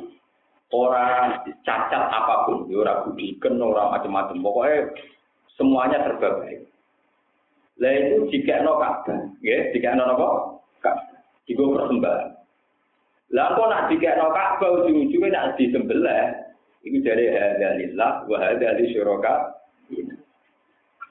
Orang 0.69 1.43
cacat 1.65 2.03
apa 2.13 2.45
pun, 2.45 2.69
ya 2.69 2.85
orang 2.85 3.09
budikan, 3.09 3.57
orang 3.57 3.89
macam-macam. 3.89 4.37
Pokoknya 4.37 4.93
semuanya 5.57 5.97
serba 6.05 6.45
baik. 6.45 6.61
Lah 7.79 7.89
itu 7.95 8.29
jika 8.29 8.61
no 8.61 8.77
kata, 8.77 9.33
ya, 9.41 9.73
jika 9.73 9.97
no 9.97 10.13
apa? 10.13 10.27
Kata. 10.83 11.15
Jika 11.49 11.63
persembahan. 11.63 12.29
Lah 13.33 13.47
kok 13.57 13.69
nak 13.71 13.87
jika 13.89 14.19
no 14.19 14.29
kata, 14.29 14.65
ujung-ujungnya 14.77 15.33
nak 15.33 15.57
disembelih, 15.57 16.37
itu 16.85 17.01
dari 17.01 17.33
hadalillah 17.33 18.29
wa 18.29 18.37
hadali 18.37 18.93
syuraka. 18.93 19.58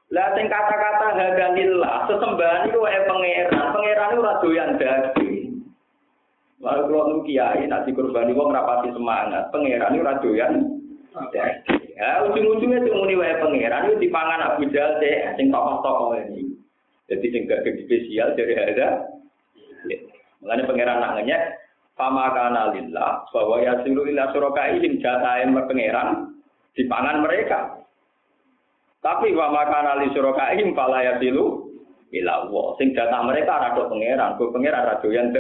Lah 0.09 0.33
sing 0.33 0.49
kata-kata 0.49 1.21
hadanillah, 1.21 2.09
sesembahan 2.09 2.73
itu 2.73 2.81
wae 2.81 3.01
pangeran. 3.05 3.67
Pangeran 3.77 4.17
ora 4.17 4.41
doyan 4.41 4.71
daging. 4.81 5.61
Lalu 6.59 6.83
kalau 6.91 7.09
nu 7.13 7.19
kiai 7.29 7.69
nak 7.69 7.85
dikurbani 7.85 8.33
wong 8.33 8.49
rapati 8.51 8.89
semangat, 8.97 9.53
pangeran 9.53 10.01
ora 10.01 10.17
doyan 10.25 10.53
daging. 11.29 11.83
Ya 11.99 12.25
ujung-ujungnya 12.25 12.89
cuma 12.89 13.05
muni 13.05 13.21
wae 13.21 13.37
pangeran 13.37 13.93
itu 13.93 14.09
dipangan 14.09 14.41
Abu 14.55 14.65
Jahal 14.73 14.97
teh 14.97 15.37
sing 15.37 15.53
tokoh-tokoh 15.53 16.17
ini. 16.17 16.57
Jadi 17.09 17.27
sing 17.29 17.43
gak 17.45 17.65
spesial 17.65 18.33
dari 18.33 18.55
ada. 18.57 19.05
Mengenai 20.41 20.69
pangeran 20.69 21.01
nak 21.05 21.13
ngenyek, 21.19 21.43
Fama 21.99 22.31
kana 22.31 22.71
lillah, 22.71 23.27
bahwa 23.35 23.59
yasilu 23.59 24.07
ila 24.07 24.31
surakaihim 24.31 25.03
jatahe 25.03 25.51
pangeran 25.51 26.31
dipangan 26.79 27.27
mereka. 27.27 27.83
Tapi 29.09 29.33
wa 29.33 29.49
makana 29.49 30.05
li 30.05 30.13
syurakaihim 30.13 30.77
fala 30.77 31.01
yasilu 31.01 31.65
ila 32.13 32.45
Allah. 32.45 32.67
Sing 32.77 32.93
data 32.93 33.25
mereka 33.25 33.57
rada 33.57 33.89
pangeran, 33.89 34.37
go 34.37 34.53
pangeran 34.53 34.85
rada 34.85 35.09
yang 35.09 35.33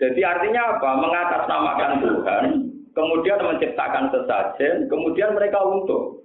Jadi 0.00 0.20
artinya 0.22 0.78
apa? 0.78 0.90
Mengatasnamakan 0.96 1.92
Tuhan, 2.00 2.44
kemudian 2.94 3.42
menciptakan 3.42 4.14
sesajen, 4.14 4.86
kemudian 4.86 5.34
mereka 5.34 5.58
untuk 5.60 6.22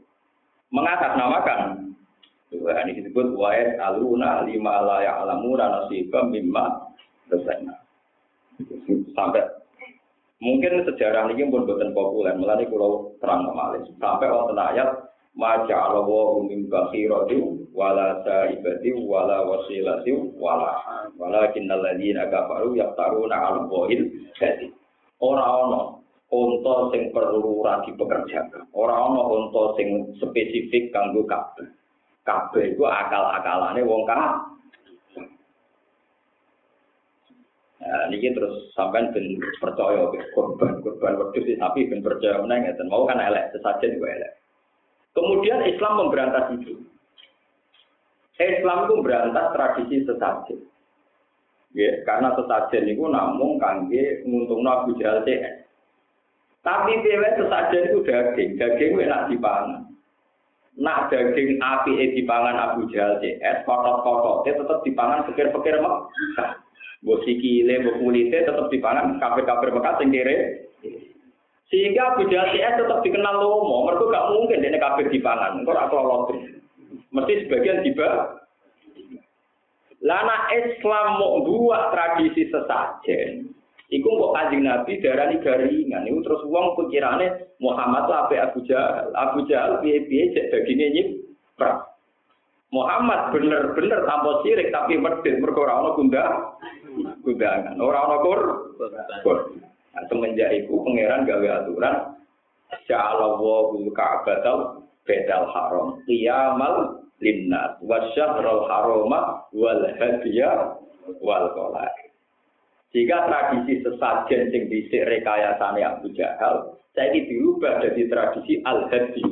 mengatasnamakan 0.70 1.92
Tuhan 2.54 2.86
ini 2.86 3.02
disebut 3.04 3.34
wa'id 3.34 3.82
aluna 3.82 4.46
lima 4.46 4.80
la 4.86 4.98
ya'lamuna 5.04 5.66
nasibam 5.74 6.30
mimma 6.30 6.66
resena. 7.34 7.82
Sampai 9.18 9.42
Mungkin 10.44 10.84
sejarah 10.84 11.32
ini 11.32 11.48
pun 11.48 11.64
bukan 11.64 11.96
populer, 11.96 12.36
melani 12.36 12.68
pulau 12.68 13.16
terang 13.24 13.48
kemarin. 13.48 13.88
Sampai 13.98 14.28
wonten 14.28 14.60
ayat 14.60 15.05
Maja 15.36 15.92
Allah 15.92 16.48
min 16.48 16.72
bakhirati 16.72 17.68
wala 17.76 18.24
saibati 18.24 18.96
wala 18.96 19.44
wasilati 19.44 20.16
wala 20.40 20.80
walakin 21.20 21.68
alladziina 21.68 22.32
kafaru 22.32 22.80
yaftaruna 22.80 23.36
'ala 23.36 23.68
Allahil 23.68 24.08
jadi 24.40 24.72
ora 25.20 25.44
ana 25.44 26.00
unta 26.32 26.76
sing 26.96 27.12
perlu 27.12 27.64
ora 27.64 27.84
dipekerjakan. 27.84 28.72
Ora 28.72 28.96
ana 28.96 29.22
unta 29.28 29.76
sing 29.76 30.16
spesifik 30.24 30.96
kanggo 30.96 31.28
kabeh. 31.28 31.68
Kabeh 32.24 32.74
iku 32.74 32.88
akal-akalane 32.88 33.84
wong 33.84 34.08
kabeh 34.08 34.56
Nah, 37.86 38.10
ini 38.10 38.34
terus 38.34 38.74
sampai 38.74 39.14
ben 39.14 39.38
percaya 39.62 40.10
korban 40.34 40.82
korban 40.82 41.22
waktu 41.22 41.54
sapi 41.54 41.86
ben 41.86 42.02
percaya 42.02 42.42
menang 42.42 42.66
ya 42.66 42.74
mau 42.90 43.06
kan 43.06 43.22
elek 43.22 43.54
sesajen 43.54 44.02
gue 44.02 44.10
elek. 44.10 44.34
Kemudian 45.16 45.64
Islam 45.64 46.06
memberantas 46.06 46.52
itu. 46.60 46.84
Islam 48.36 48.86
itu 48.86 48.94
memberantas 49.00 49.56
tradisi 49.56 50.04
sesajen. 50.04 50.60
Ya, 51.76 51.92
karena 52.04 52.36
sesajen 52.36 52.88
itu 52.92 53.04
namun 53.08 53.56
kangge 53.60 54.24
nguntung 54.28 54.64
Abu 54.68 54.96
Jahal 55.00 55.24
CS. 55.24 55.68
Tapi 56.64 57.00
dewe 57.00 57.30
sesajen 57.40 57.92
itu 57.92 58.00
daging, 58.04 58.60
daging 58.60 58.92
enak 59.00 59.32
dipangan. 59.32 59.88
Nak 60.76 61.08
daging 61.08 61.60
api 61.64 61.96
di 61.96 62.20
dipangan 62.20 62.56
Abu 62.60 62.92
Jahal 62.92 63.24
CS, 63.24 63.64
kotot-kototnya 63.64 64.60
tetap 64.60 64.80
dipangan 64.84 65.24
pikir-pikir 65.32 65.80
mak. 65.80 66.12
Mbok 67.06 67.22
sikile, 67.24 67.86
kulite 68.02 68.44
tetap 68.44 68.68
dipangan 68.68 69.16
kafir-kafir 69.22 69.70
Mekah 69.72 69.96
sing 70.02 70.10
kere. 70.12 70.65
Sehingga 71.74 72.14
Jahal 72.30 72.54
CS 72.54 72.78
tetap 72.78 73.00
dikenal 73.02 73.42
lomo, 73.42 73.90
mereka 73.90 74.06
gak 74.14 74.30
mungkin 74.38 74.62
dia 74.62 74.78
kafir 74.78 75.10
dipangan, 75.10 75.66
engkau 75.66 75.74
aku 75.74 75.96
lolos. 75.98 76.30
Mesti 77.10 77.48
sebagian 77.48 77.82
tiba. 77.82 78.38
Lana 80.06 80.38
Islam 80.54 81.18
mau 81.18 81.42
buat 81.42 81.90
tradisi 81.90 82.46
sesajen. 82.54 83.50
Iku 83.90 84.06
kok 84.06 84.34
kanjeng 84.38 84.66
Nabi 84.66 85.02
darani 85.02 85.42
garingan. 85.42 86.06
Iku 86.06 86.22
terus 86.22 86.42
uang 86.46 86.78
pikirannya 86.78 87.58
Muhammad 87.62 88.10
lah 88.10 88.30
Abu 88.30 88.62
Jahal. 88.66 89.10
Abu 89.14 89.46
Jahal 89.50 89.82
piye-piye 89.82 90.34
cek 90.34 90.50
dagingnya 90.54 90.88
nyip 90.94 91.08
perang. 91.58 91.86
Muhammad 92.74 93.32
bener-bener 93.32 94.04
tanpa 94.04 94.42
sirik 94.42 94.74
tapi 94.74 94.98
medit 95.00 95.38
mergo 95.38 95.64
ora 95.64 95.80
ana 95.80 95.90
gunda 95.96 96.24
gundangan. 97.24 97.78
Ora 97.78 98.00
ana 98.10 98.18
kur. 98.20 98.42
Nah, 99.96 100.04
semenjak 100.12 100.52
itu 100.52 100.76
pangeran 100.84 101.24
gawe 101.24 101.48
aturan 101.64 101.96
Sya'allahu 102.84 103.88
ka'batal 103.96 104.84
bedal 105.08 105.48
haram 105.56 106.04
qiyamal 106.04 107.00
wa 107.80 107.98
syahrul 108.12 108.68
harama 108.68 109.48
wal 109.56 109.84
hadiya 109.96 110.76
wal 111.24 111.48
qalai. 111.56 112.12
Jika 112.92 113.28
tradisi 113.28 113.84
sesajen 113.84 114.42
sing 114.52 114.62
dhisik 114.72 115.04
rekayasane 115.04 115.84
Abu 115.84 116.12
Jahal, 116.16 116.80
saya 116.96 117.12
ini 117.12 117.28
dirubah 117.28 117.84
jadi 117.84 118.08
tradisi 118.08 118.64
al-hadi. 118.64 119.24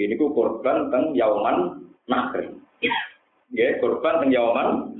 Ini 0.00 0.16
ku 0.16 0.32
korban 0.32 0.88
teng 0.88 1.12
yauman 1.12 1.88
nakri. 2.08 2.48
Ya, 3.52 3.76
korban 3.84 4.24
teng 4.24 4.30
yauman 4.32 4.96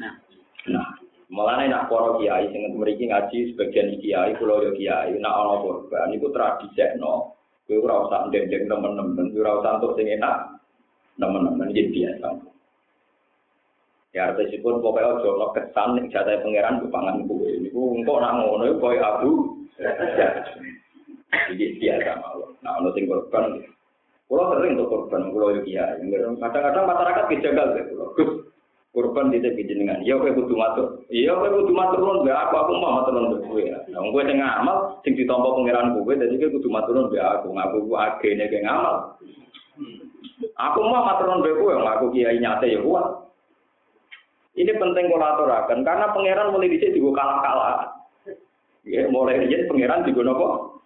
nah. 0.68 1.01
Malah 1.32 1.64
nak 1.64 1.88
para 1.88 2.20
kiai 2.20 2.44
sing 2.52 2.76
mriki 2.76 3.08
ngaji 3.08 3.56
sebagian 3.56 3.96
kiai 4.04 4.36
kula 4.36 4.68
yo 4.68 4.76
kiai 4.76 5.16
nak 5.16 5.32
ana 5.32 5.64
korban 5.64 6.12
iku 6.12 6.28
tradisekno. 6.28 7.32
Kowe 7.64 7.78
ora 7.88 8.04
usah 8.04 8.20
ndendeng 8.28 8.68
temen-temen, 8.68 9.32
ora 9.40 9.64
usah 9.64 9.80
entuk 9.80 9.96
sing 9.96 10.12
enak. 10.12 10.60
Temen-temen 11.16 11.72
biasa. 11.72 12.28
Ya 14.12 14.28
artisipun 14.28 14.84
pokoknya 14.84 15.24
ojo 15.24 15.28
ono 15.40 15.46
kesan 15.56 15.96
ning 15.96 16.12
jatah 16.12 16.36
pangeran 16.44 16.84
ku 16.84 16.92
pangan 16.92 17.24
kowe. 17.24 17.48
Niku 17.48 17.80
engko 17.96 18.14
nak 18.20 18.36
ngono 18.36 18.76
koyo 18.76 19.00
abu. 19.00 19.30
Iki 21.48 21.80
biasa 21.80 22.20
mawon. 22.20 22.60
Nah 22.60 22.76
ono 22.76 22.92
sing 22.92 23.08
korban. 23.08 23.56
Kulo 24.28 24.52
sering 24.52 24.76
untuk 24.76 24.88
korban, 24.92 25.32
kulo 25.32 25.56
yo 25.56 25.60
kiai. 25.64 25.96
Kadang-kadang 26.12 26.84
masyarakat 26.92 27.24
deh 27.40 27.84
kulo. 27.88 28.51
Korban 28.92 29.32
tidak 29.32 29.56
dengan 29.56 30.04
ya 30.04 30.20
kowe 30.20 30.28
kudu 30.28 30.52
matur. 30.52 31.00
Iya 31.08 31.32
kowe 31.32 31.48
kudu 31.48 31.72
matur 31.72 31.98
nuwun 32.04 32.28
aku 32.28 32.54
aku 32.60 32.72
mau 32.76 33.00
matur 33.00 33.40
kowe 33.40 33.62
ya. 33.64 33.80
Wong 33.96 34.12
kowe 34.12 34.22
sing 34.28 34.36
ngamal 34.36 35.00
sing 35.00 35.16
ditampa 35.16 35.48
pangeran 35.48 35.96
kowe 35.96 36.12
dadi 36.12 36.36
kowe 36.36 36.52
kudu 36.60 36.68
matur 36.68 36.92
nuwun 37.00 37.16
aku 37.16 37.48
ngaku 37.56 37.76
ku 37.88 37.94
agene 37.96 38.44
ke 38.52 38.60
ngamal. 38.60 39.16
Aku 40.60 40.78
mau 40.84 41.08
matur 41.08 41.24
nuwun 41.24 41.56
kowe. 41.56 41.72
Ngaku 41.72 42.04
kiai 42.12 42.36
nyate 42.36 42.68
ya 42.68 42.84
kuat. 42.84 43.32
Ini 44.52 44.68
penting 44.76 45.08
kalau 45.08 45.24
aturakan 45.24 45.80
karena 45.80 46.12
pangeran 46.12 46.52
mulai 46.52 46.68
dhisik 46.68 46.92
digo 46.92 47.16
kalah-kalah. 47.16 47.96
Ya 48.84 49.08
mulai 49.08 49.40
riyen 49.40 49.64
pangeran 49.64 50.04
digo 50.04 50.20
napa? 50.20 50.76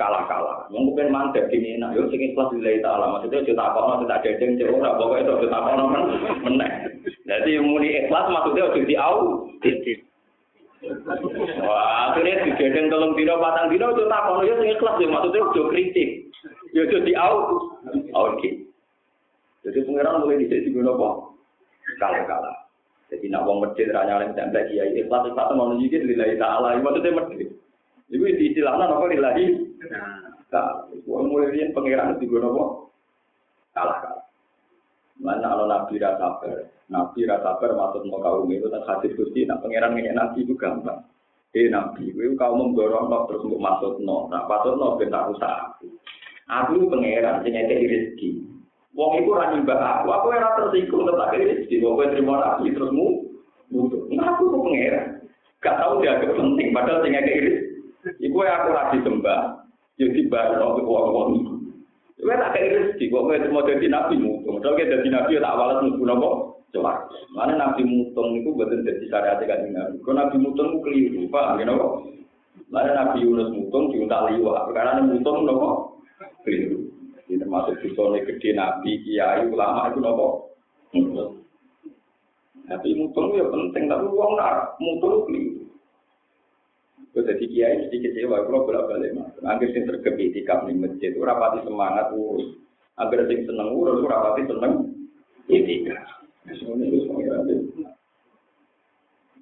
Kalah-kalah. 0.00 0.72
Mungkin 0.72 1.12
mandek 1.12 1.52
ini, 1.52 1.76
nah, 1.76 1.92
yuk 1.92 2.08
sing 2.08 2.24
ikhlas 2.24 2.48
lillahi 2.56 2.80
ta'ala. 2.80 3.12
Maksudnya, 3.12 3.44
kita 3.44 3.60
apa 3.60 4.00
tidak 4.02 4.24
dedeng, 4.24 4.56
pokoknya 4.72 5.20
itu 5.20 5.32
kita 5.46 5.56
apa 5.60 5.70
men, 5.76 6.04
meneh. 6.42 6.72
Jadi, 7.32 7.50
muni 7.64 7.88
ikhlas, 8.04 8.28
maksudnya, 8.28 8.68
udah 8.68 8.84
di 8.84 8.96
au. 9.00 9.48
Wah, 11.64 12.12
akhirnya 12.12 12.44
di 12.44 12.50
dedeng 12.60 12.92
tolong 12.92 13.16
dino, 13.16 13.40
patang 13.40 13.72
dino, 13.72 13.96
itu 13.96 14.04
tak 14.10 14.20
apa, 14.20 14.44
yuk 14.44 14.60
sing 14.60 14.70
ikhlas, 14.76 15.00
ya, 15.00 15.08
maksudnya, 15.08 15.40
udah 15.48 15.64
kritik. 15.72 16.08
Yuk, 16.76 16.84
udah 16.92 17.00
di 17.08 17.12
au. 17.16 17.36
Oke. 18.12 18.50
Jadi, 19.64 19.78
pengiran 19.88 20.20
mulai 20.20 20.44
di 20.44 20.46
sini 20.52 20.76
guna 20.76 20.92
apa? 20.92 21.08
Kalah-kalah. 21.96 22.56
Jadi, 23.08 23.32
nak 23.32 23.48
wong 23.48 23.64
masjid, 23.64 23.88
ranya 23.88 24.20
oleh 24.20 24.28
tembak, 24.36 24.68
ya, 24.68 24.84
ikhlas, 24.92 25.24
ikhlas, 25.24 25.48
mau 25.56 25.72
nunjukin 25.72 26.04
lillahi 26.04 26.36
ta'ala. 26.36 26.76
Maksudnya, 26.76 27.16
masjid. 27.16 27.48
Iku 28.12 28.28
di 28.28 28.52
istilahnya 28.52 28.92
apa 28.92 29.08
lillahi 29.08 29.72
Nah, 30.52 30.84
mulai 31.08 31.48
dia 31.56 31.72
pangeran 31.72 32.20
di 32.20 32.28
gunung 32.28 32.52
apa? 32.52 32.64
Kalah 33.72 33.98
kalah. 34.04 34.11
Mana 35.22 35.54
kalau 35.54 35.70
nabi 35.70 36.02
rasa 36.02 36.18
sabar, 36.18 36.66
nabi 36.90 37.22
rasa 37.30 37.54
sabar 37.54 37.70
masuk 37.78 38.02
mau 38.10 38.18
kaum 38.18 38.50
itu 38.50 38.66
tak 38.66 38.82
hadis 38.90 39.14
gusti, 39.14 39.46
nah 39.46 39.54
pangeran 39.62 39.94
ini 39.94 40.10
nabi 40.10 40.42
itu 40.42 40.58
gampang. 40.58 40.98
Eh 41.54 41.70
nabi, 41.70 42.10
itu 42.10 42.34
kaum 42.34 42.58
mendorong 42.58 43.06
no, 43.06 43.30
terus 43.30 43.46
untuk 43.46 43.62
masuk 43.62 44.02
no, 44.02 44.26
nah 44.34 44.42
masuk 44.50 44.74
no 44.74 44.98
bentar 44.98 45.30
rusak. 45.30 45.78
Aku 46.50 46.90
pangeran 46.90 47.46
sing 47.46 47.54
ngekek 47.54 47.86
rezeki. 47.86 48.30
Wong 48.98 49.22
iku 49.22 49.38
ra 49.38 49.54
nyembah 49.54 50.02
aku, 50.02 50.10
aku 50.10 50.26
ora 50.34 50.58
tersinggung 50.58 51.06
tetap 51.06 51.30
rezeki. 51.30 51.74
Wong 51.86 51.92
kowe 52.02 52.06
terima 52.10 52.34
nabi 52.42 52.74
terus 52.74 52.90
mu 52.90 53.06
butuh. 53.70 54.02
Nah 54.10 54.26
aku 54.34 54.50
tuh 54.50 54.58
pangeran. 54.58 55.06
Gak 55.62 55.78
tahu 55.78 56.02
dia 56.02 56.18
penting, 56.18 56.74
padahal 56.74 56.98
sing 57.06 57.14
ngekek 57.14 57.38
rezeki. 57.46 58.26
Iku 58.26 58.42
aku 58.42 58.68
ra 58.74 58.90
disembah, 58.90 59.70
jadi 59.94 60.26
untuk 60.58 60.82
uang-uang 60.82 61.28
itu. 61.38 61.51
Kowe 62.22 62.38
tak 62.38 62.54
kira 62.54 62.66
rezeki, 62.78 63.10
kok 63.10 63.24
kowe 63.26 63.36
mau 63.50 63.66
jadi 63.66 63.86
nabi 63.90 64.14
mutung. 64.14 64.62
Kalau 64.62 64.78
kita 64.78 65.02
jadi 65.02 65.08
nabi 65.10 65.42
tak 65.42 65.58
walas 65.58 65.82
mlebu 65.82 66.06
napa? 66.06 66.30
Coba. 66.70 66.92
Mana 67.34 67.58
nabi 67.58 67.82
mutung 67.82 68.38
itu 68.38 68.54
betul 68.54 68.86
jadi 68.86 69.04
syariat 69.10 69.42
kan 69.42 69.66
nabi. 69.66 69.98
Kok 70.06 70.14
nabi 70.14 70.36
mutung 70.38 70.70
itu 70.70 70.78
keliru, 70.86 71.22
paham 71.34 71.58
ya 71.58 71.66
napa? 71.66 71.86
Mana 72.70 72.90
nabi 72.94 73.26
Yunus 73.26 73.50
mutung 73.50 73.90
diuntal 73.90 74.30
liwat. 74.30 74.70
Karena 74.70 75.02
mutung 75.02 75.42
napa? 75.42 75.98
Keliru. 76.46 76.86
Ini 77.26 77.42
termasuk 77.42 77.82
bisone 77.82 78.22
gede 78.22 78.54
nabi, 78.54 79.02
kiai, 79.02 79.42
ulama 79.50 79.90
itu 79.90 79.98
napa? 79.98 80.26
Tapi 82.70 82.88
mutung 83.02 83.34
ya 83.34 83.50
penting, 83.50 83.90
tapi 83.90 84.06
uang 84.06 84.32
nak 84.38 84.78
mutung 84.78 85.26
keliru. 85.26 85.61
Gue 87.12 87.28
jadi 87.28 87.44
kiai 87.44 87.76
mesti 87.76 87.96
kecewa, 88.00 88.48
kalau 88.48 88.64
bolak 88.64 88.88
balik 88.88 89.12
mas. 89.12 89.36
Angger 89.44 89.68
sing 89.76 89.84
tergepi 89.84 90.32
di 90.32 90.48
nih 90.48 90.76
masjid, 90.80 91.12
itu 91.12 91.20
rapati 91.20 91.60
semangat 91.60 92.08
urus. 92.16 92.56
Angger 92.96 93.28
sing 93.28 93.44
seneng 93.44 93.68
urus, 93.76 94.00
rapati 94.00 94.48
seneng 94.48 94.96
itikaf. 95.44 96.24
Semuanya 96.56 96.88
itu 96.88 97.04
semuanya 97.04 97.32
ada. 97.36 97.54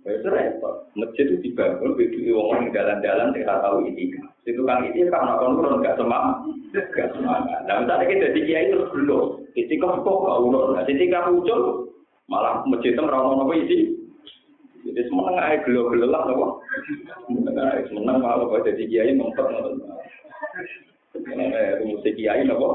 Itu 0.03 0.29
repot. 0.35 0.77
Masjid 0.99 1.31
itu 1.31 1.39
dibangun, 1.47 1.95
begitu 1.95 2.35
orang 2.35 2.75
jalan-jalan 2.75 3.31
tidak 3.39 3.63
tahu 3.63 3.87
itikaf. 3.87 4.29
Itu 4.43 4.67
kan 4.67 4.83
itu 4.91 5.07
karena 5.07 5.39
kon 5.39 5.63
nggak 5.63 5.95
semangat, 5.95 6.37
nggak 6.75 7.11
semangat. 7.15 7.61
Nah 7.71 7.87
misalnya 7.87 8.11
kita 8.11 8.35
jadi 8.35 8.41
kiai 8.51 8.67
terus 8.75 8.91
belum, 8.91 9.47
itikaf 9.55 10.03
kok 10.03 10.19
gak 10.27 10.41
urus. 10.43 10.75
Nah 10.75 11.23
muncul, 11.31 11.61
malah 12.27 12.67
masjid 12.67 12.99
itu 12.99 13.03
merawat 13.07 13.39
apa 13.47 13.55
isi. 13.63 13.90
Jadi 14.91 15.07
semeneng 15.07 15.39
aja 15.39 15.63
gelo-gelo 15.63 16.07
lah, 16.11 16.23
apa? 16.27 16.49
Semeneng 17.87 18.19
malah 18.19 18.43
kalau 18.43 18.67
jadi 18.67 18.83
kiai 18.91 19.15
mempet 19.15 19.47
Eh, 21.31 21.73
musik 21.87 22.15
kiai 22.19 22.43
apa? 22.43 22.69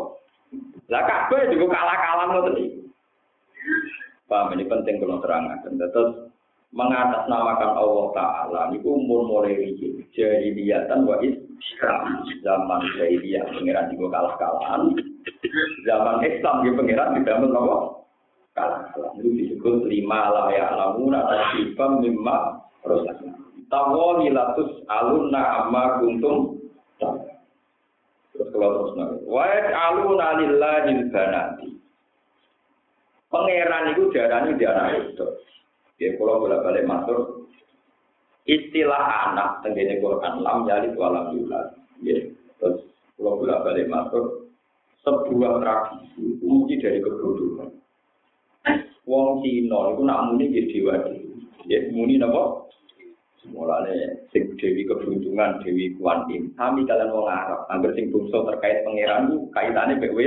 Lah 0.87 1.03
kabeh 1.03 1.51
juga 1.51 1.75
kalah-kalah 1.75 2.25
ngoten 2.31 2.55
iki. 2.61 2.79
Paham 4.25 4.57
ini 4.57 4.65
penting 4.65 5.03
kalau 5.03 5.21
terangkan. 5.21 5.75
Terus 5.75 6.25
mengatasnamakan 6.75 7.71
Allah 7.71 8.07
Ta'ala 8.11 8.61
niku 8.75 8.99
umur 8.99 9.23
mulai 9.23 9.55
iki 9.55 9.95
jahiliyatan 10.11 11.07
wa 11.07 11.15
Islam 11.23 12.27
zaman 12.43 12.81
jahiliyah 12.99 13.47
pengiran 13.55 13.87
juga 13.95 14.19
kalah-kalahan 14.19 14.91
zaman 15.87 16.19
Islam 16.27 16.55
di 16.67 16.75
pengiran 16.75 17.15
tidak 17.15 17.47
apa 17.47 17.77
kalah 18.55 18.87
kalah 18.95 19.11
itu 19.19 19.29
disebut 19.35 19.83
lima 19.85 20.31
lah 20.31 20.47
ya 20.55 20.71
lamuna 20.73 21.27
tasifam 21.27 21.99
mimma 21.99 22.63
rosak 22.87 23.19
tawali 23.69 24.31
latus 24.31 24.71
alunna 24.87 25.41
amma 25.65 25.99
kuntum. 26.01 26.55
Terus 28.35 28.47
kalau 28.51 28.69
terus 28.75 28.91
nanti 28.99 29.15
wa 29.27 29.47
aluna 29.47 30.27
lillahi 30.39 30.91
banati 31.07 31.69
pangeran 33.31 33.95
itu 33.95 34.11
diarani 34.11 34.59
diarani 34.59 35.11
itu 35.11 35.27
dia 35.95 36.15
kalau 36.19 36.43
bolak 36.43 36.63
balik 36.63 36.83
masuk 36.83 37.47
istilah 38.43 39.31
anak 39.31 39.63
tenggine 39.63 40.03
Quran 40.03 40.43
lam 40.43 40.67
yalid 40.67 40.95
walam 40.99 41.31
yulad. 41.31 41.75
Ya 42.03 42.27
terus 42.59 42.83
kalau 43.15 43.39
bolak 43.39 43.63
balik 43.63 43.87
masuk 43.87 44.51
sebuah 45.03 45.63
tradisi 45.63 46.39
mungkin 46.43 46.81
dari 46.83 46.99
kebodohan 46.99 47.74
wong 49.05 49.41
Cina 49.41 49.93
iku 49.93 50.01
nak 50.05 50.21
muni 50.29 50.51
nggih 50.51 50.65
dewa 50.69 50.93
dewi. 51.05 51.77
muni 51.93 52.17
napa? 52.17 52.65
Mulane 53.45 54.25
sing 54.33 54.57
dewi 54.57 54.89
keberuntungan, 54.89 55.61
dewi 55.61 55.93
kuan 56.01 56.25
im. 56.33 56.49
Kami 56.57 56.85
kalian 56.89 57.13
wong 57.13 57.29
Arab, 57.29 57.69
anggar 57.69 57.93
sing 57.93 58.09
bungsu 58.09 58.41
terkait 58.49 58.81
pangeran 58.81 59.29
kaitane 59.53 60.01
kaitannya 60.01 60.01
BW. 60.01 60.19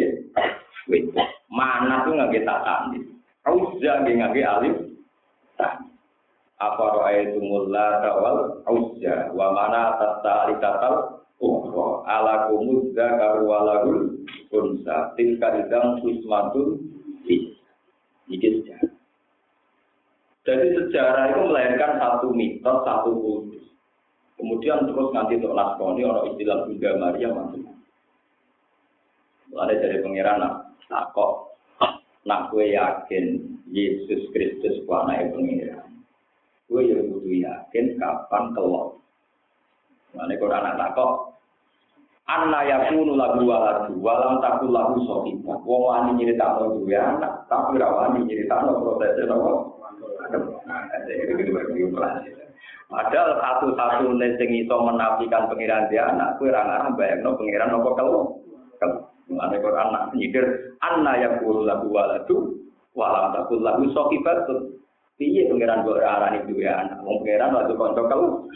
Wih, 0.88 1.02
mana 1.50 2.06
tuh 2.06 2.14
nggak 2.14 2.32
kita 2.38 2.54
tanding? 2.64 3.04
Auzza 3.44 4.06
nggih 4.06 4.14
nggih 4.22 4.46
alif 4.46 4.76
apa 6.58 6.84
roa 6.90 7.10
itu 7.14 7.38
mulla 7.38 8.02
kawal 8.02 8.36
wa 9.30 9.46
mana 9.54 9.94
tata 9.94 10.50
ukhra 10.58 10.90
umro 11.38 12.02
ala 12.02 12.50
kumudza 12.50 13.06
karu 13.14 13.46
ala 13.46 13.86
unsa 14.50 15.14
tingkat 15.14 15.66
idang 15.66 16.02
kusmatun 16.02 16.97
Iki 18.28 18.48
sejarah. 18.60 18.92
Jadi 20.48 20.66
sejarah 20.80 21.24
itu 21.32 21.40
melahirkan 21.44 21.92
satu 22.00 22.32
mitos, 22.32 22.78
satu 22.84 23.10
kultus. 23.12 23.64
Kemudian 24.40 24.86
terus 24.88 25.12
nanti 25.12 25.36
untuk 25.36 25.52
naskoni 25.52 26.06
orang 26.06 26.32
istilah 26.32 26.64
Bunda 26.64 26.90
Maria 26.96 27.28
masuk. 27.34 27.68
Ada 29.58 29.74
dari 29.74 29.98
pangeran 30.04 30.44
nak 30.88 31.04
kok 31.12 31.58
nak 32.22 32.52
gue 32.52 32.76
yakin 32.76 33.26
Yesus 33.72 34.30
Kristus 34.30 34.78
ku 34.86 34.92
anake 34.94 35.34
pengiran. 35.34 35.88
Kowe 36.68 36.84
ya 36.84 37.00
kudu 37.00 37.32
yakin 37.44 37.98
kapan 37.98 38.44
kelok. 38.54 39.00
Mane 40.14 40.38
kok 40.38 40.52
anak 40.52 40.76
takok 40.78 41.12
Anna 42.28 42.60
yakunu 42.60 43.16
lagu 43.16 43.40
waladu 43.48 43.96
walam 44.04 44.44
takul 44.44 44.68
lagu 44.68 45.00
sohiba. 45.08 45.64
Wong 45.64 45.82
wani 45.88 46.10
nyeritakno 46.20 46.76
duwe 46.76 46.92
anak, 46.92 47.48
tapi 47.48 47.80
ra 47.80 47.88
wani 47.88 48.28
nyeritakno 48.28 48.84
prosesnya 48.84 49.32
nopo. 49.32 49.80
Padahal 52.88 53.30
satu-satu 53.40 54.12
sing 54.20 54.50
iso 54.60 54.76
menafikan 54.84 55.48
pengiran 55.48 55.88
dia 55.88 56.04
anak, 56.12 56.36
kue 56.36 56.52
ra 56.52 56.68
ngarang 56.68 57.00
bayangno 57.00 57.32
pengiran 57.40 57.72
nopo 57.72 57.96
kalau. 57.96 58.20
Mane 59.28 59.60
Quran 59.60 59.88
nak 59.92 60.12
nyikir 60.16 60.44
anna 60.84 61.16
yakunu 61.16 61.64
lagu 61.64 61.88
waladu 61.88 62.60
walam 62.92 63.32
takul 63.32 63.64
lagu 63.64 63.88
sohibatun. 63.96 64.76
Piye 65.18 65.50
pangeran 65.50 65.82
kok 65.82 65.98
ora 65.98 66.14
arani 66.14 66.46
duwe 66.46 66.62
anak? 66.62 67.02
Wong 67.02 67.26
pangeran 67.26 67.50
waktu 67.50 67.74
kanca 67.74 68.02
kalau 68.06 68.46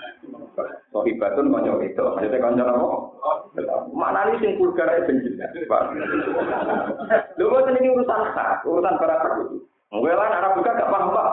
Sohibatun 0.95 1.51
kanca 1.51 1.75
itu, 1.83 1.99
maksudnya 2.07 2.39
kanca 2.39 2.63
apa? 2.71 2.87
Mana 3.91 4.31
nih 4.31 4.39
sing 4.39 4.53
vulgar 4.63 4.87
ae 4.87 5.03
ben 5.03 5.27
jelas. 5.27 5.51
Lho 7.35 7.45
kok 7.51 7.67
ini 7.67 7.91
urusan 7.91 8.31
hak, 8.31 8.63
urusan 8.63 8.95
para 8.95 9.43
itu. 9.43 9.67
Ngela 9.91 10.25
anak 10.31 10.55
buka 10.55 10.79
gak 10.79 10.91
paham 10.93 11.11
pak. 11.11 11.29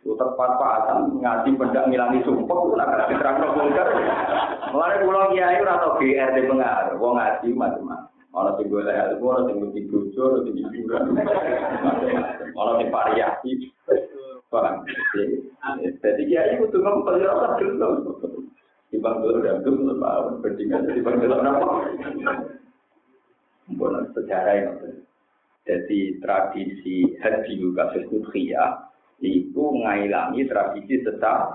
Putar 0.00 0.32
pas-pasan 0.38 1.20
ngaji 1.20 1.50
pendak 1.60 1.84
ngilangi 1.90 2.24
sumpah, 2.24 2.56
itu 2.56 2.74
nak 2.78 2.94
ada 2.94 3.04
terang 3.10 3.36
vulgar. 3.52 3.88
Mulai 4.70 5.02
pulau 5.04 5.28
kiai 5.34 5.60
ora 5.60 5.82
tau 5.82 5.98
GR 6.00 6.30
di 6.38 6.48
pengaruh, 6.48 6.96
wong 6.96 7.18
ngaji 7.18 7.48
macam-macam. 7.52 8.19
Ono 8.30 8.50
sing 8.54 8.66
golek 8.70 8.94
ilmu, 8.94 9.26
ono 9.26 9.40
sing 9.50 9.56
mesti 9.58 9.80
bojo, 9.90 10.22
ono 10.22 10.38
sing 10.46 10.54
hiburan. 10.54 11.02
Ono 12.54 12.72
sing 12.78 12.88
variasi. 12.94 13.50
Paham? 14.50 14.82
Jadi 15.78 16.22
ya 16.26 16.42
itu 16.54 16.66
tuh 16.70 16.82
kamu 16.82 17.06
perlu 17.06 17.26
apa 17.26 17.58
dulu. 17.58 17.88
Di 18.90 18.98
bangku 18.98 19.38
dan 19.42 19.62
tuh 19.62 19.74
tahu 19.98 20.42
berdingan 20.42 20.90
di 20.90 21.02
bangku 21.02 21.30
apa? 21.30 21.68
Bukan 23.70 24.10
sejarah 24.18 24.54
yang 24.58 24.74
jadi 25.62 26.18
tradisi 26.18 27.14
haji 27.22 27.54
kasus 27.78 28.04
udhiyah 28.10 28.90
itu 29.22 29.62
ngailangi 29.84 30.50
tradisi 30.50 30.98
sesat. 31.06 31.54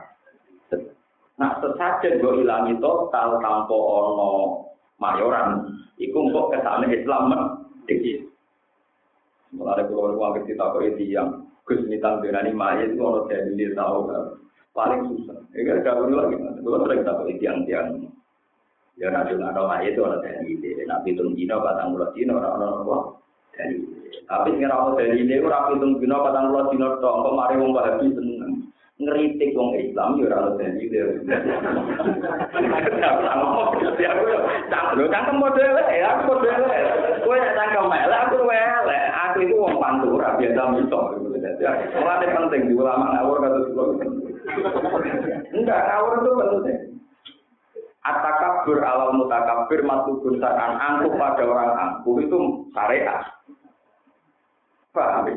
Nah, 1.35 1.51
sesajen 1.59 2.23
gue 2.23 2.47
ilangi 2.47 2.79
total 2.79 3.43
tanpa 3.43 3.75
ono 3.75 4.64
mayoran 4.99 5.75
iku 5.99 6.31
kok 6.31 6.49
kesane 6.55 6.85
Islam 6.91 7.31
mesti 7.31 8.25
Mulai 9.55 9.87
keluar 9.87 10.11
uang 10.19 10.31
ke 10.43 10.51
kita 10.51 10.65
ke 10.75 10.79
itu 10.91 11.15
yang 11.15 11.47
Gus 11.63 11.81
Nitan 11.87 12.19
Birani 12.19 12.51
Mayat 12.51 12.91
itu 12.91 13.01
orang 13.01 13.25
saya 13.31 13.47
dulu 13.47 13.63
e 13.63 13.71
tahu 13.71 13.97
paling 14.75 15.01
susah. 15.07 15.37
Ini 15.55 15.63
kan 15.63 15.77
kamu 15.81 16.11
lagi 16.11 16.35
nanti. 16.35 16.59
Kalau 16.59 16.79
sering 16.83 16.99
kita 17.01 17.13
ke 17.15 17.23
itu 17.31 17.43
yang 17.47 17.57
yang 17.65 17.87
yang 18.99 19.11
nanti 19.15 19.31
ada 19.39 19.63
Mayat 19.63 19.95
itu 19.95 20.01
orang 20.03 20.21
saya 20.21 20.43
dulu. 20.43 20.59
E. 20.59 20.83
Nabi 20.83 21.09
Tung 21.15 21.31
Dino 21.33 21.55
e. 21.55 21.63
batang 21.63 21.87
bulat 21.95 22.11
Dino 22.11 22.33
orang 22.35 22.53
orang 22.59 22.83
tua. 22.83 22.99
Tapi 24.27 24.49
sekarang 24.59 24.79
orang 24.83 24.93
saya 24.99 25.07
dulu 25.15 25.23
itu 25.23 25.47
Nabi 25.47 25.73
Tung 25.79 25.93
Dino 26.03 26.15
batang 26.19 26.45
bulat 26.51 26.67
Dino 26.69 26.87
toh 26.99 27.15
kemarin 27.23 27.57
mau 27.63 27.75
bahas 27.79 27.95
seneng. 28.03 28.54
Ngeritik 28.95 29.51
wong 29.59 29.75
Islam 29.75 30.15
yo 30.15 30.31
ora 30.31 30.37
ono 30.47 30.55
dadi 30.55 30.87
yo. 30.87 31.03
Lho 34.95 35.05
cangkem 35.11 35.35
model 35.35 35.75
ya 35.91 36.15
aku 36.15 36.21
model. 36.31 36.59
Kowe 37.27 37.35
nek 37.35 37.55
cangkem 37.59 37.91
elek 37.91 38.23
aku 38.23 38.35
elek. 38.47 39.03
Aku 39.11 39.37
itu 39.43 39.55
wong 39.59 39.75
pantura 39.83 40.39
biasa 40.39 40.61
miso. 40.71 40.99
Mulane 41.99 42.27
penting 42.31 42.61
di 42.71 42.73
ulama 42.75 43.05
ngawur 43.19 43.37
kata 43.43 43.59
kula. 43.67 43.83
Enggak 45.51 45.81
ngawur 45.91 46.13
itu 46.15 46.31
penting. 46.39 46.79
Atakabur 48.05 48.79
alal 48.85 49.17
mutakabir 49.17 49.81
matubun 49.81 50.37
sakan 50.37 50.77
angkuh 50.77 51.17
pada 51.19 51.43
orang 51.43 51.73
angkuh 51.73 52.21
itu 52.21 52.37
syariat. 52.71 53.27
Paham 54.93 55.27
ya? 55.27 55.35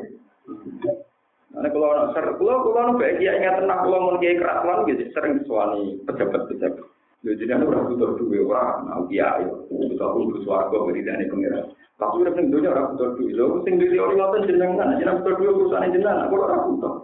Karena 1.59 1.75
kalau 1.75 1.91
orang 1.91 2.09
ser, 2.15 2.27
kalau 2.39 2.55
kalau 2.63 2.79
orang 2.79 3.03
baik 3.03 3.19
ya 3.19 3.35
ingat 3.35 3.59
tenang 3.59 3.83
kalau 3.83 3.99
mau 3.99 4.15
kiai 4.23 4.39
kerasuan 4.39 4.87
gitu 4.87 5.11
sering 5.11 5.43
suami 5.43 5.99
pejabat 6.07 6.47
pejabat. 6.47 6.87
Jadi 7.27 7.51
jadi 7.51 7.67
orang 7.67 7.91
butuh 7.91 8.15
duit 8.15 8.47
orang 8.47 8.87
mau 8.87 9.03
kiai, 9.11 9.43
butuh 9.67 10.07
aku 10.07 10.31
butuh 10.31 10.43
suarga 10.47 10.79
beri 10.87 11.03
dana 11.03 11.27
pengiran. 11.27 11.67
Tapi 11.99 12.15
udah 12.23 12.33
sing 12.39 12.47
dunia 12.55 12.71
orang 12.71 12.95
butuh 12.95 13.09
duit, 13.19 13.35
lo 13.35 13.59
sing 13.67 13.75
duit 13.75 13.99
orang 13.99 14.23
ngotot 14.23 14.47
jenengan, 14.47 14.95
jenengan 15.03 15.19
butuh 15.19 15.35
duit 15.35 15.51
urusan 15.51 15.91
jenengan, 15.91 16.31
aku 16.31 16.35
orang 16.39 16.63
butuh. 16.71 16.95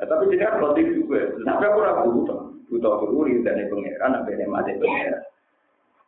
Tapi 0.00 0.24
jenengan 0.32 0.72
di 0.72 0.82
duit, 0.96 1.28
tapi 1.44 1.64
aku 1.68 1.78
orang 1.84 2.08
butuh, 2.16 2.38
butuh 2.72 2.92
beri 3.12 3.44
dana 3.44 3.62
pengiran, 3.68 4.16
apa 4.24 4.28
yang 4.32 4.48
mati 4.48 4.72
pengiran. 4.80 5.20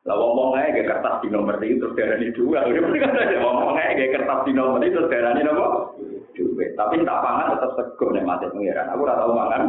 Lah 0.06 0.14
wong 0.14 0.54
ae 0.54 0.70
kertas 0.70 1.20
di 1.24 1.28
nomor 1.32 1.58
itu 1.58 1.82
terus 1.82 1.96
darani 1.98 2.28
dua. 2.36 2.68
Wong 2.68 3.76
ae 3.76 3.98
gak 3.98 4.12
kertas 4.14 4.40
di 4.46 4.52
nomor 4.54 4.80
itu 4.84 4.94
terus 4.94 5.10
darani 5.10 5.42
napa? 5.42 5.66
duit. 6.38 6.70
Tapi 6.78 7.02
tak 7.02 7.22
pangan 7.22 7.58
tetap 7.58 7.70
sego 7.74 8.06
nek 8.14 8.26
mati 8.26 8.46
pengiran. 8.50 8.90
Aku 8.94 9.02
ora 9.02 9.18
tau 9.18 9.34
mangan. 9.34 9.62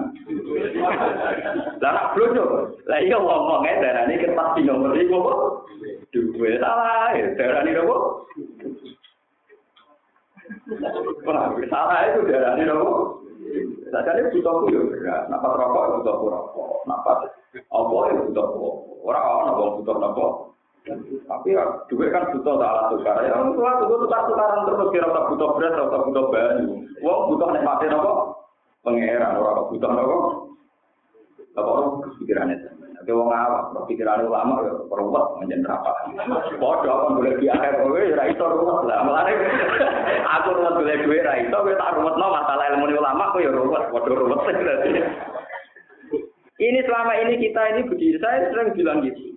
Lah 1.81 1.91
nak 1.91 2.09
blojo. 2.13 2.45
Lah 2.85 2.99
iya 3.01 3.17
ngomong 3.17 3.65
ae 3.65 3.81
darani 3.81 4.21
kertas 4.21 4.49
di 4.53 4.61
nomor 4.65 4.93
iku 4.93 5.15
apa? 5.17 5.33
Duit 6.13 6.57
salah, 6.61 7.13
darani 7.37 7.71
nopo? 7.73 7.97
Salah 11.69 11.99
itu 12.13 12.19
darani 12.29 12.63
nopo? 12.65 12.89
Sajane 13.89 14.29
butuh 14.29 14.53
ku 14.61 14.65
yo 14.69 14.81
berat. 14.93 15.25
Napa 15.33 15.57
rokok 15.57 16.01
butuh 16.01 16.15
rokok. 16.21 16.85
Napa 16.85 17.25
apa 17.57 17.95
ya 18.13 18.13
butuh 18.29 18.47
ora 19.01 19.19
ana 19.19 19.51
wong 19.57 19.81
butuh 19.81 19.95
napa? 19.97 20.25
Tapi 21.29 21.53
ya, 21.53 21.63
duit 21.89 22.09
kan 22.09 22.29
butuh 22.33 22.55
salah 22.57 22.89
tukar. 22.93 23.21
Ya, 23.21 23.37
orang 23.37 23.53
tua 23.53 23.71
butuh 23.85 23.97
tukar 24.05 24.21
tukaran 24.25 24.65
terus 24.65 24.89
kira 24.93 25.07
tak 25.09 25.27
butuh 25.33 25.49
beras, 25.57 25.77
tak 25.77 26.03
butuh 26.05 26.25
banyu. 26.33 26.65
Wong 27.01 27.19
butuh 27.33 27.47
nek 27.53 27.65
mati 27.65 27.85
nopo? 27.89 28.11
Pangeran 28.85 29.37
ora 29.37 29.65
butuh 29.69 29.91
nopo? 29.91 30.17
Apa 31.57 31.71
pikirannya? 32.21 32.57
Tapi 32.99 33.11
wong 33.15 33.31
awak, 33.31 33.73
pikiran 33.87 34.27
ulama 34.27 34.59
ya 34.59 34.73
peruwet 34.85 35.25
menjen 35.39 35.65
apa? 35.65 36.13
Padha 36.59 36.89
apa 36.93 37.15
boleh 37.15 37.33
biaya 37.39 37.81
kowe 37.81 37.95
ora 37.95 38.23
iso 38.27 38.43
ruwet 38.43 38.79
lah. 38.85 39.01
Mulane 39.07 39.33
aku 40.37 40.49
ruwet 40.53 40.73
boleh 40.77 40.95
duit 41.07 41.25
ra 41.25 41.39
iso 41.39 41.57
kowe 41.57 41.73
tak 41.73 41.95
ruwetno 41.95 42.25
masalah 42.27 42.65
ilmu 42.75 42.91
ulama 42.91 43.31
kowe 43.33 43.41
ya 43.41 43.51
ruwet, 43.55 43.83
padha 43.89 44.13
ruwet. 44.13 44.39
Ini 46.59 46.79
selama 46.83 47.15
ini 47.23 47.39
kita 47.39 47.61
ini 47.71 47.81
begini, 47.87 48.19
saya 48.19 48.51
sering 48.51 48.75
bilang 48.75 48.99
gitu. 49.07 49.29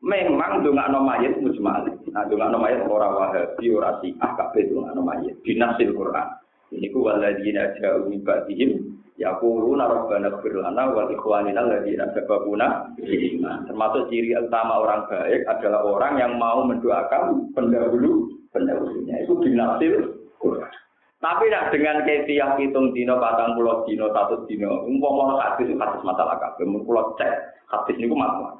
memang 0.00 0.64
dongakno 0.64 1.04
mayit 1.04 1.36
mujmal. 1.38 1.84
Nah 2.08 2.24
dongakno 2.24 2.56
mayit 2.56 2.80
ora 2.88 3.08
wahabi 3.12 3.68
ora 3.68 4.00
syiah 4.00 4.30
kabeh 4.32 4.72
dongakno 4.72 5.00
mayit 5.04 5.36
binasil 5.44 5.92
Quran. 5.92 6.28
Ini 6.72 6.86
ku 6.88 7.04
waladina 7.04 7.76
ja'u 7.76 8.08
min 8.08 8.24
ba'dihim 8.24 8.80
yaquluna 9.20 9.90
rabbana 9.90 10.32
ighfir 10.32 10.54
lana 10.56 10.88
wa 10.88 11.04
ikhwanina 11.12 11.60
alladziina 11.60 12.16
sabaquna 12.16 12.96
iman. 12.96 13.58
Termasuk 13.68 14.08
ciri 14.08 14.32
utama 14.38 14.80
orang 14.80 15.04
baik 15.10 15.44
adalah 15.50 15.84
orang 15.84 16.14
yang 16.16 16.32
mau 16.40 16.64
mendoakan 16.64 17.52
pendahulu 17.52 18.32
pendahulunya. 18.54 19.20
Itu 19.28 19.36
binasil 19.36 20.16
Quran. 20.40 20.72
Tapi 21.20 21.52
nak 21.52 21.68
dengan 21.68 22.00
kefiah 22.08 22.56
hitung 22.56 22.96
dino, 22.96 23.20
patang 23.20 23.52
pulau 23.52 23.84
dino, 23.84 24.08
satu 24.08 24.48
dino, 24.48 24.88
umpama 24.88 25.36
hadis 25.36 25.68
itu 25.68 25.76
hadis 25.76 26.00
masalah 26.00 26.40
kabeh, 26.40 26.64
mun 26.64 26.80
kula 26.88 27.12
cek 27.20 27.60
hadis 27.68 28.00
niku 28.00 28.16
masalah. 28.16 28.56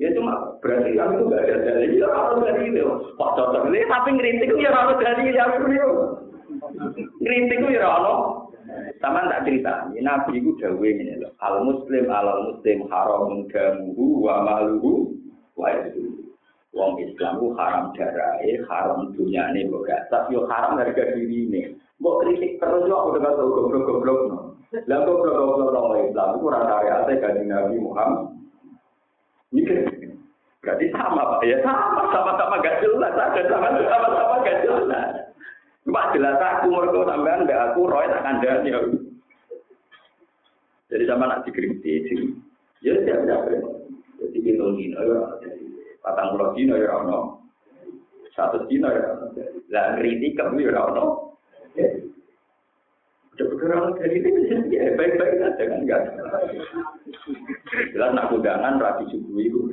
Ya 0.00 0.08
cuma 0.16 0.56
berarti 0.64 0.96
kan 0.96 1.12
itu 1.12 1.28
gak 1.28 1.44
ada 1.44 1.56
dalil. 1.68 1.90
Ya 2.00 2.08
harus 2.08 2.42
dari 2.42 2.72
itu. 2.72 2.84
Pak 3.20 3.30
cocok 3.36 3.68
ini 3.68 3.84
tapi 3.86 4.08
ngerintik 4.16 4.48
itu 4.48 4.64
ya 4.64 4.72
harus 4.72 4.96
dari 4.98 5.36
yang 5.36 5.52
itu. 5.68 5.90
Ngerintik 7.20 7.60
itu 7.60 7.68
ya 7.76 7.86
harus. 7.86 8.50
Sama 9.04 9.28
tak 9.28 9.44
cerita. 9.44 9.92
Ini 9.92 10.00
Nabi 10.00 10.40
itu 10.40 10.56
dawe 10.56 10.88
ini. 10.88 11.20
Al 11.44 11.60
muslim 11.62 12.08
al 12.08 12.28
muslim 12.50 12.88
haram 12.88 13.44
damuhu 13.52 14.24
wa 14.24 14.34
maluhu 14.40 15.12
wa 15.60 15.68
itu. 15.70 16.21
Wong 16.72 16.96
Islam 17.04 17.36
itu 17.36 17.48
haram 17.60 17.92
darai, 17.92 18.56
haram 18.64 19.12
dunia 19.12 19.52
ini, 19.52 19.68
tapi 20.08 20.40
haram 20.40 20.80
harga 20.80 21.04
diri 21.12 21.44
ini. 21.44 21.62
Mbok 22.00 22.24
kritik 22.24 22.56
terus 22.58 22.88
yo 22.88 22.96
aku 22.96 23.20
dengar 23.20 23.36
goblok-goblok. 23.36 24.20
Lah 24.88 24.98
goblok-goblok 25.04 25.76
orang 25.76 26.08
Islam 26.08 26.28
itu 26.40 26.46
rasa 26.48 26.74
ate 26.80 27.12
kanjeng 27.20 27.52
Nabi 27.52 27.76
Muhammad 27.76 28.32
mikir. 29.52 29.84
Berarti 30.62 30.94
sama 30.94 31.38
Pak 31.38 31.42
ya, 31.42 31.58
sama 31.66 32.06
sama-sama 32.14 32.62
gak 32.62 32.78
jelas, 32.80 33.12
ada 33.18 33.42
sama-sama 33.50 34.08
sama 34.14 34.34
gak 34.46 34.62
jelas. 34.62 35.10
Cuma 35.82 36.14
jelas 36.14 36.38
aku 36.38 36.70
mergo 36.70 37.02
sampean 37.02 37.42
mbak 37.42 37.74
aku 37.74 37.90
roy 37.90 38.06
tak 38.06 38.22
kandhani 38.22 38.70
ya. 38.70 38.80
Jadi 40.94 41.04
sama 41.10 41.26
nak 41.26 41.42
dikritik 41.42 42.06
Ya 42.82 42.94
siap 43.02 43.26
siap. 43.26 43.42
Jadi 44.22 44.38
hitung 44.38 44.78
dino 44.78 44.98
ya. 45.02 45.20
Patang 46.02 46.34
pulau 46.34 46.52
dino 46.58 46.74
ya 46.76 46.90
ono. 46.98 47.46
Satu 48.34 48.66
dino 48.66 48.90
ya 48.90 49.16
ono. 49.16 49.26
Lah 49.70 49.96
kritik 49.96 50.34
kamu 50.36 50.66
ya 50.66 50.82
ono. 50.92 51.38
Udah 53.32 53.48
bergerak 53.48 53.96
dari 53.96 54.20
ini, 54.20 54.76
ya 54.76 54.92
baik-baik 54.92 55.40
saja 55.40 55.62
kan 55.64 55.80
enggak. 55.80 56.04
Jelas 57.96 58.12
nak 58.12 58.28
undangan 58.28 58.76
rapi 58.76 59.08
subuh 59.08 59.40
itu. 59.40 59.72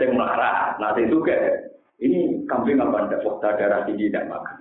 Sing 0.00 0.10
marah, 0.16 0.80
nanti 0.80 1.04
itu 1.04 1.20
kayak 1.20 1.75
ini 1.96 2.44
kambing 2.44 2.76
apa 2.76 3.08
anda 3.08 3.16
fakta 3.24 3.56
darah 3.56 3.88
tinggi 3.88 4.12
dan 4.12 4.28
makan. 4.28 4.56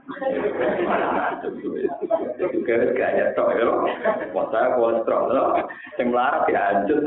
Itu 2.40 2.60
kayak 2.64 2.96
gaya 2.96 3.36
tok 3.36 3.60
ya, 3.60 3.68
fakta 4.32 4.80
kolesterol 4.80 5.36
loh. 5.36 5.60
Yang 6.00 6.08
melarat 6.16 6.48
ya 6.48 6.62
hancur. 6.72 7.04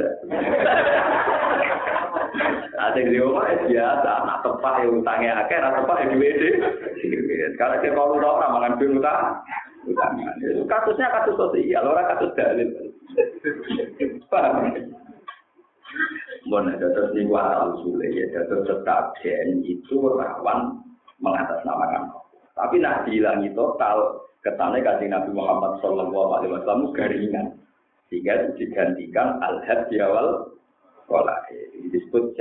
Ada 2.78 3.00
di 3.00 3.18
rumah 3.18 3.48
ya 3.48 3.56
biasa, 3.66 4.12
nak 4.28 4.40
tepak 4.44 4.74
ya 4.84 4.86
utangnya 4.92 5.32
akeh, 5.42 5.58
nak 5.58 5.74
tepak 5.82 5.96
ya 5.98 6.06
duit 6.14 6.36
Sekarang 7.56 7.80
kita 7.82 7.96
kalau 7.96 8.20
orang 8.20 8.52
makan 8.54 8.76
duit 8.78 9.00
utang, 9.00 9.42
kasusnya 10.68 11.08
kasus 11.08 11.34
sosial, 11.40 11.88
orang 11.88 12.08
kasus 12.14 12.30
dalil. 12.36 12.68
Bon, 16.46 16.62
dados 16.70 17.10
niku 17.18 17.34
asal 17.34 17.82
usule 17.82 18.06
ya, 18.14 18.30
dados 18.30 18.62
setajen 18.70 19.66
itu 19.66 19.98
rawan 19.98 20.78
mengatasnamakan 21.18 22.14
Tapi 22.54 22.78
nah 22.78 23.02
dihilangi 23.02 23.50
total, 23.58 24.22
ketane 24.46 24.78
kasih 24.82 25.10
Nabi 25.10 25.30
Muhammad 25.34 25.82
Shallallahu 25.82 26.30
Alaihi 26.38 26.52
Wasallam 26.54 26.94
garingan, 26.94 27.58
sehingga 28.06 28.54
digantikan 28.54 29.38
al-had 29.42 29.86
di 29.90 29.98
awal 30.02 30.54
sekolah. 31.06 31.38
Ini 31.50 31.88
disebut 31.94 32.34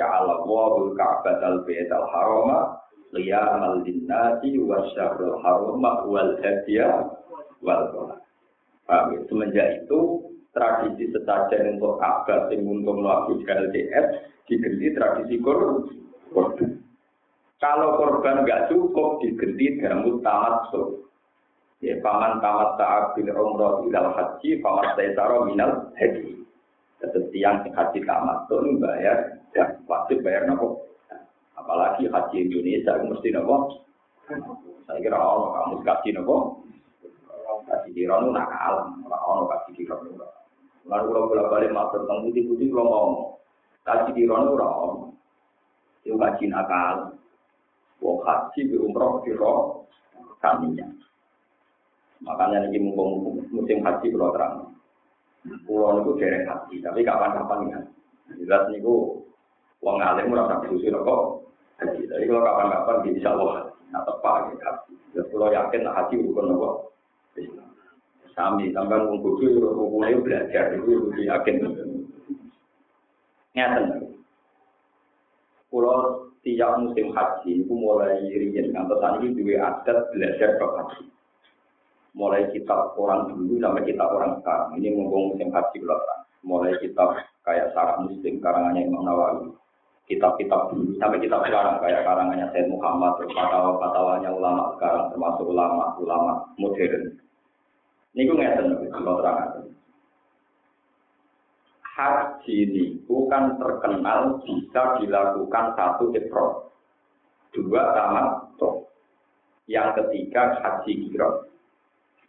wabul 0.45 0.97
Ka'bah 0.97 1.37
al-Bayt 1.41 1.89
al-Harama 1.93 2.81
liyamal 3.15 3.87
linnasi 3.87 4.59
wa 4.59 4.83
syahrul 4.91 5.39
harama 5.39 6.03
wal 6.03 6.35
hadiya 6.43 7.07
wal 7.63 8.11
Paham 8.87 9.19
ya? 9.19 9.21
Semenjak 9.27 9.67
itu 9.83 10.26
tradisi 10.57 11.13
sesajen 11.13 11.77
untuk 11.77 12.01
Ka'bah 12.01 12.49
sing 12.49 12.65
untuk 12.65 12.97
melakukan 12.97 13.69
LDF 13.69 14.05
diganti 14.49 14.87
tradisi 14.97 15.37
korban. 15.37 16.81
Kalau 17.61 18.01
korban 18.01 18.41
nggak 18.41 18.73
cukup 18.73 19.21
diganti 19.21 19.77
damut 19.77 20.25
tamat 20.25 20.73
so. 20.73 21.05
Ya, 21.77 21.93
paman 22.01 22.41
tamat 22.41 22.73
taat 22.81 23.13
bil 23.13 23.29
umroh 23.29 23.85
ilal 23.85 24.09
haji, 24.17 24.57
paman 24.65 24.97
taitaro 24.97 25.45
minal 25.45 25.93
haji. 25.93 26.41
Tetap 26.97 27.29
sing 27.29 27.73
haji 27.77 27.99
tamat 28.01 28.49
tuh 28.49 28.65
bayar, 28.81 29.37
ya 29.53 29.77
wajib 29.85 30.25
bayar 30.25 30.49
nopo. 30.49 30.89
Apalagi 31.53 32.09
haji 32.09 32.49
Indonesia 32.49 32.97
mesti 32.97 33.29
nopo. 33.29 33.85
Saya 34.89 34.97
kira 35.05 35.21
Allah 35.21 35.49
kamu 35.53 35.85
kasih 35.85 36.11
nopo. 36.17 36.65
Kasih 37.67 37.91
dironu 37.91 38.31
nakal, 38.31 38.95
orang 39.05 39.45
kasih 39.51 39.71
dironu. 39.75 40.36
Lalu 40.87 41.05
kalau 41.11 41.27
bolak 41.27 41.49
balik 41.51 41.71
matur 41.75 41.99
tentang 42.07 42.23
putih 42.23 42.43
putih 42.47 42.67
kalau 42.71 42.85
ngomong, 42.87 43.15
kaji 43.83 44.09
di 44.15 44.23
rono 44.23 44.51
rom, 44.55 44.91
itu 46.07 46.15
kaji 46.15 46.45
nakal, 46.47 47.11
wong 47.99 48.17
haji 48.23 48.59
di 48.71 48.75
umroh 48.79 49.19
di 49.27 49.35
roh 49.35 49.83
kaminya. 50.39 50.87
Makanya 52.23 52.71
ini 52.71 52.79
mumpung 52.79 53.43
musim 53.51 53.83
haji 53.83 54.07
kalau 54.15 54.31
terang, 54.31 54.55
pulau 55.67 56.01
itu 56.01 56.11
derek 56.17 56.47
haji, 56.47 56.79
tapi 56.79 57.03
kapan-kapan 57.03 57.71
ya. 57.71 57.79
Jelas 58.39 58.71
niku 58.71 59.23
wong 59.83 59.99
alim 59.99 60.31
tak 60.31 60.67
disusun 60.67 61.03
kok 61.03 61.21
haji. 61.83 62.01
Tapi 62.07 62.23
kalau 62.31 62.47
kapan-kapan 62.47 62.95
bisa 63.11 63.29
wah, 63.35 63.67
tepat 63.91 64.39
gitu 64.55 64.63
haji. 64.63 64.93
Jadi 65.15 65.27
kalau 65.35 65.47
yakin 65.51 65.83
haji 65.83 66.15
rukun 66.23 66.55
kok. 66.55 66.75
Islam. 67.37 67.66
Sami, 68.37 68.69
sampai 68.69 69.01
mengkudu, 69.01 69.65
mulai 69.89 70.13
belajar, 70.21 70.69
itu 70.77 71.09
yakin. 71.25 71.57
Ngeten. 73.57 74.13
Pulau 75.73 76.29
tiap 76.45 76.77
musim 76.77 77.17
haji, 77.17 77.65
itu 77.65 77.73
mulai 77.73 78.21
riyen 78.29 78.69
ngantos 78.69 79.01
ini 79.17 79.33
dua 79.33 79.81
adat 79.81 80.13
belajar 80.13 80.53
ke 80.53 80.65
haji. 80.69 81.03
Mulai 82.13 82.45
kitab 82.53 82.93
orang 82.93 83.33
dulu 83.33 83.57
sampai 83.57 83.89
kitab 83.89 84.13
orang 84.13 84.37
sekarang. 84.45 84.69
Ini 84.77 84.87
ngomong 84.93 85.33
musim 85.33 85.49
haji 85.49 85.77
belakang. 85.81 86.21
Mulai 86.45 86.77
kitab 86.77 87.17
kayak 87.41 87.73
sarah 87.73 87.97
muslim 88.05 88.37
karangannya 88.37 88.85
Imam 88.85 89.01
Nawawi. 89.01 89.49
Kitab-kitab 90.05 90.71
dulu 90.71 90.93
sampai 91.01 91.19
kitab 91.25 91.41
sekarang 91.41 91.81
kayak 91.81 92.05
karangannya 92.05 92.47
Said 92.53 92.69
Muhammad, 92.69 93.17
terus 93.17 93.33
fatwa-fatwanya 93.33 94.29
ulama 94.29 94.77
sekarang 94.77 95.09
termasuk 95.09 95.45
ulama-ulama 95.49 96.33
modern 96.61 97.17
Niku 98.17 98.33
ngeten 98.33 98.73
kalau 98.89 99.21
terang. 99.21 99.69
Haji 101.85 102.57
niku 102.73 103.29
kan 103.29 103.61
terkenal 103.61 104.41
bisa 104.41 104.97
dilakukan 104.97 105.65
satu 105.77 106.09
ifrat. 106.17 106.53
Dua 107.53 107.81
tamattu. 107.93 108.89
Yang 109.69 110.01
ketiga 110.01 110.57
haji 110.65 111.13
kirot. 111.13 111.45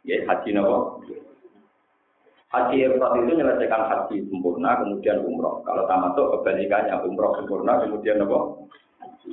Ya 0.05 0.29
haji 0.29 0.53
nopo? 0.53 1.01
Haji 2.53 2.77
ifrat 2.85 3.13
itu 3.17 3.33
menyelesaikan 3.33 3.83
haji 3.89 4.29
sempurna 4.29 4.85
kemudian 4.85 5.25
umroh. 5.25 5.65
Kalau 5.65 5.89
tamattu 5.89 6.37
kebalikannya 6.37 7.01
umroh 7.01 7.33
sempurna 7.41 7.81
kemudian 7.81 8.21
nopo? 8.21 8.69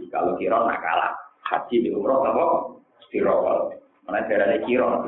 Kalau 0.08 0.40
kirot 0.40 0.72
nak 0.72 0.80
kalah. 0.80 1.12
Haji 1.52 1.84
di 1.84 1.92
umroh 1.92 2.24
nopo? 2.24 2.46
Kirot. 3.12 3.76
Mana 4.08 4.24
darahnya 4.24 4.64
kirot. 4.64 5.04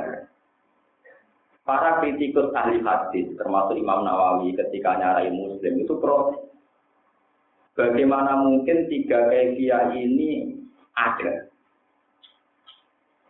Para 1.67 1.99
kritikus 1.99 2.55
ahli 2.55 2.79
hadis, 2.79 3.27
termasuk 3.35 3.75
Imam 3.75 4.07
Nawawi 4.07 4.55
ketika 4.55 4.95
nyarai 4.95 5.27
Muslim 5.35 5.83
itu 5.83 5.99
protes. 5.99 6.47
Bagaimana 7.75 8.39
mungkin 8.39 8.87
tiga 8.87 9.27
kefiah 9.27 9.91
ini 9.91 10.63
ada? 10.95 11.51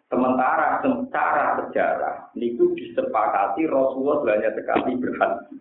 Sementara 0.08 0.86
secara 0.86 1.66
sejarah, 1.66 2.30
itu 2.38 2.78
disepakati 2.78 3.66
Rasulullah 3.66 4.22
banyak 4.24 4.54
sekali 4.54 4.96
berhaji. 5.02 5.58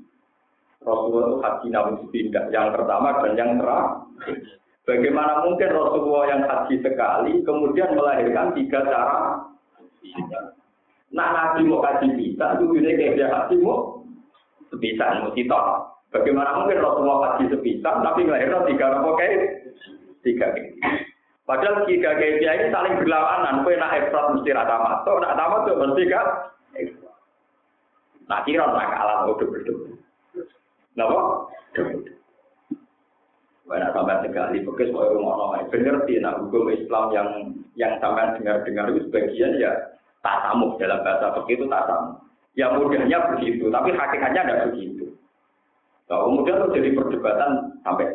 Rasulullah 0.85 1.25
itu 1.27 1.37
haji 1.43 1.67
namun 1.73 1.95
sepindah, 2.05 2.45
yang 2.53 2.77
pertama 2.77 3.25
dan 3.25 3.33
yang 3.35 3.51
terakhir. 3.59 4.37
Bagaimana 4.87 5.49
mungkin 5.49 5.71
Rasulullah 5.73 6.25
yang 6.31 6.43
haji 6.45 6.77
sekali, 6.85 7.33
kemudian 7.43 7.97
melahirkan 7.97 8.55
tiga 8.55 8.85
cara 8.85 9.49
Nah, 11.15 11.29
nabi 11.31 11.71
mau 11.71 11.79
kaji 11.79 12.19
bisa, 12.19 12.59
itu 12.59 12.65
ini 12.75 12.99
kayak 12.99 13.15
dia 13.15 13.29
haji 13.31 13.57
mau 13.63 14.03
sebisa, 14.75 15.23
mau 15.23 15.31
kita. 15.31 15.61
Bagaimana 16.11 16.63
mungkin 16.63 16.83
Rasulullah 16.83 17.19
kaji 17.39 17.55
sebisa, 17.55 17.91
tapi 18.03 18.27
melahirkan 18.27 18.67
tiga 18.67 18.87
nopo 18.91 19.15
kayak 19.15 19.71
tiga 20.27 20.51
Padahal 21.47 21.87
tiga 21.87 22.19
kayak 22.19 22.43
dia 22.43 22.53
ini 22.59 22.75
saling 22.75 22.99
berlawanan. 22.99 23.63
Kue 23.63 23.79
nak 23.79 23.95
efrat 23.95 24.35
mesti 24.35 24.51
rata 24.51 24.77
masuk, 24.83 25.23
nak 25.23 25.39
tamat 25.39 25.61
tuh 25.63 25.79
mesti 25.79 26.03
kan. 26.11 26.27
Nah 28.27 28.43
kira 28.43 28.67
nak 28.67 28.91
kalah 28.91 29.31
udah 29.31 29.47
berdua. 29.47 29.95
Napa? 30.99 31.21
Banyak 33.67 33.91
sampai 33.95 34.23
sekali 34.27 34.63
bekas 34.63 34.95
mau 34.95 35.11
nomor 35.11 35.59
bener 35.71 36.03
sih, 36.07 36.23
nah 36.23 36.39
hukum 36.39 36.71
Islam 36.71 37.11
yang 37.11 37.29
yang 37.75 37.99
sampai 37.99 38.39
dengar-dengar 38.39 38.95
itu 38.95 39.11
sebagian 39.11 39.59
ya 39.59 39.75
tasamuh 40.27 40.75
dalam 40.83 41.07
bahasa 41.07 41.39
begitu 41.39 41.71
tasamuh. 41.71 42.19
Ya 42.59 42.73
mudahnya 42.75 43.37
begitu, 43.37 43.71
tapi 43.71 43.95
hakikatnya 43.95 44.43
tidak 44.43 44.63
begitu. 44.73 45.13
Nah, 46.09 46.25
kemudian 46.25 46.63
terjadi 46.67 46.89
perdebatan 46.97 47.51
sampai. 47.85 48.07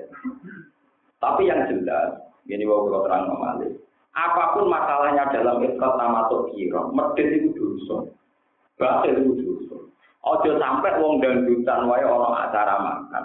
Tapi 1.22 1.46
yang 1.46 1.70
jelas, 1.70 2.18
ini 2.50 2.66
mau 2.66 2.90
kalau 2.90 3.06
terang 3.06 3.30
memalik. 3.30 3.78
Apa 4.12 4.58
pun 4.58 4.68
masalahnya 4.68 5.30
dalam 5.30 5.62
ikhlas 5.64 5.94
nama 5.96 6.28
kira, 6.52 6.82
medit 6.92 7.28
itu 7.32 7.54
dosa. 7.54 8.10
Bahasa 8.76 9.14
itu 9.14 9.38
dosa. 9.40 9.78
Ojo 10.26 10.52
sampai 10.58 10.98
wong 11.00 11.22
dangdutan 11.22 11.86
wae 11.86 12.04
orang 12.04 12.50
acara 12.50 12.76
makan. 12.82 13.24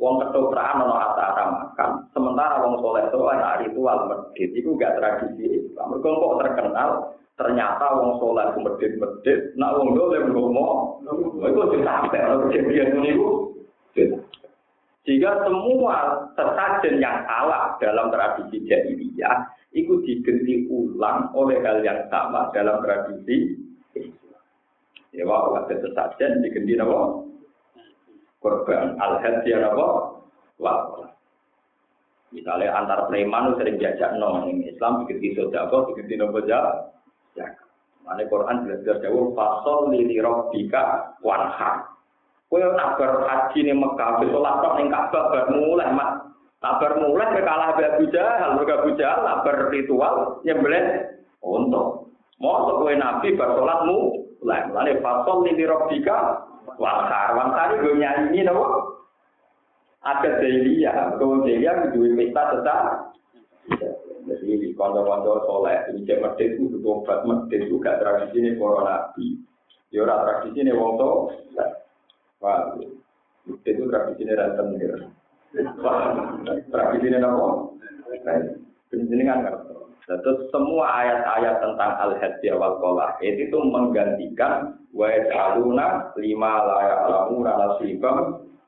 Wong 0.00 0.16
ketoprakan 0.16 0.88
ono 0.88 0.96
acara 0.96 1.44
makan. 1.52 1.90
Sementara 2.16 2.64
wong 2.64 2.80
soleh 2.80 3.04
soleh 3.12 3.36
ritual 3.60 4.08
medit 4.08 4.48
itu 4.56 4.72
gak 4.80 4.96
tradisi 4.96 5.60
Islam. 5.60 6.00
Kok 6.00 6.40
terkenal 6.40 7.12
ternyata 7.36 8.00
wong 8.00 8.16
soleh 8.16 8.48
medit 8.64 8.96
medit, 8.96 9.52
nak 9.60 9.76
wong 9.76 9.92
dole 9.92 10.24
ngomo, 10.24 11.04
itu 11.44 11.84
sampai 11.84 12.32
kejadian 12.48 12.96
ini 12.96 13.12
Jika 15.04 15.30
semua 15.44 16.28
sesajen 16.32 16.96
yang 16.96 17.20
salah 17.28 17.76
dalam 17.76 18.08
tradisi 18.08 18.56
jahiliyah 18.64 19.52
itu 19.76 20.00
diganti 20.04 20.64
ulang 20.72 21.28
oleh 21.36 21.60
hal 21.60 21.84
yang 21.84 22.08
sama 22.08 22.48
dalam 22.56 22.80
tradisi 22.80 23.52
Islam. 23.96 24.44
Ya, 25.12 25.28
wah, 25.28 25.60
ada 25.60 25.76
sesajen 25.76 26.40
diganti 26.40 26.80
apa? 26.80 27.29
Korban 28.40 28.96
al-hadiyah 28.96 29.68
apa? 29.68 29.86
Wah, 30.60 30.80
Misalnya 32.30 32.78
antar 32.78 33.10
preman 33.10 33.58
sering 33.58 33.74
diajak 33.76 34.14
no, 34.14 34.46
Islam 34.46 35.02
diganti 35.02 35.34
sodako, 35.34 35.90
diganti 35.90 36.14
nopo 36.14 36.38
jahat. 36.46 36.94
Mane 38.06 38.26
Quran 38.26 38.66
belajar 38.66 39.02
jauh 39.02 39.34
fasol 39.34 39.90
lili 39.94 40.22
robbika 40.22 41.14
wanha. 41.26 41.90
Kowe 42.50 42.58
nak 42.58 42.98
ber 42.98 43.22
haji 43.30 43.62
ning 43.62 43.78
Mekah, 43.78 44.26
salat 44.26 44.54
tok 44.58 44.74
ning 44.78 44.90
Ka'bah 44.90 45.24
bar 45.30 45.44
mulai 45.54 45.94
mak. 45.94 46.10
Tak 46.58 46.82
bar 46.82 46.92
mulai 46.98 47.30
kowe 47.30 47.42
kalah 47.46 47.70
be 47.78 47.82
Abu 47.86 48.04
Jahal, 48.10 48.58
mergo 48.58 48.74
Abu 48.82 48.90
Jahal 48.98 49.22
nak 49.22 49.46
ber 49.46 49.70
ritual 49.70 50.42
nyembelih 50.42 51.06
untuk. 51.38 52.10
Mosok 52.42 52.82
kowe 52.82 52.94
nabi 52.94 53.38
mulai. 53.38 54.60
Mane 54.74 54.92
fasol 54.98 55.46
lili 55.46 55.62
robbika 55.62 56.49
wanha. 56.78 57.22
Wanha 57.34 57.62
iki 57.74 57.90
nyanyi 57.98 58.40
napa? 58.44 58.66
Ada 60.00 60.40
Delia, 60.40 61.12
kalau 61.20 61.44
Delia 61.44 61.92
duwe 61.92 62.16
pesta 62.16 62.56
tetap 62.56 63.12
jadi 64.40 64.72
konco-konco 64.72 65.44
soleh, 65.44 65.76
ini 65.92 66.08
cek 66.08 66.24
medit 66.24 66.56
itu 66.56 66.80
obat 66.82 67.22
medit 67.28 67.68
itu 67.68 67.76
gak 67.76 68.00
tradisi 68.00 68.40
ini 68.40 68.56
para 68.56 68.80
nabi. 68.82 69.36
Ya 69.92 70.02
ora 70.06 70.24
tradisi 70.24 70.64
ini 70.64 70.72
to. 70.72 71.10
Wah, 72.40 72.72
medit 73.44 73.74
itu 73.76 73.84
tradisi 73.86 74.22
ini 74.24 74.32
ranten 74.32 74.80
ya. 74.80 74.96
Tradisi 76.72 77.06
ini 77.06 77.18
apa? 77.20 77.48
Ini 78.90 79.22
kan 79.28 79.38
Terus 80.08 80.48
semua 80.50 80.84
ayat-ayat 81.04 81.60
tentang 81.60 81.92
al-hadiyah 82.00 82.56
wal 82.56 82.76
kolah 82.82 83.14
itu 83.22 83.56
menggantikan 83.56 84.80
wa 84.90 85.06
yaj'aluna 85.06 86.16
lima 86.18 86.52
layak 86.66 86.98
alamuna 87.06 87.52
nasibam 87.54 88.18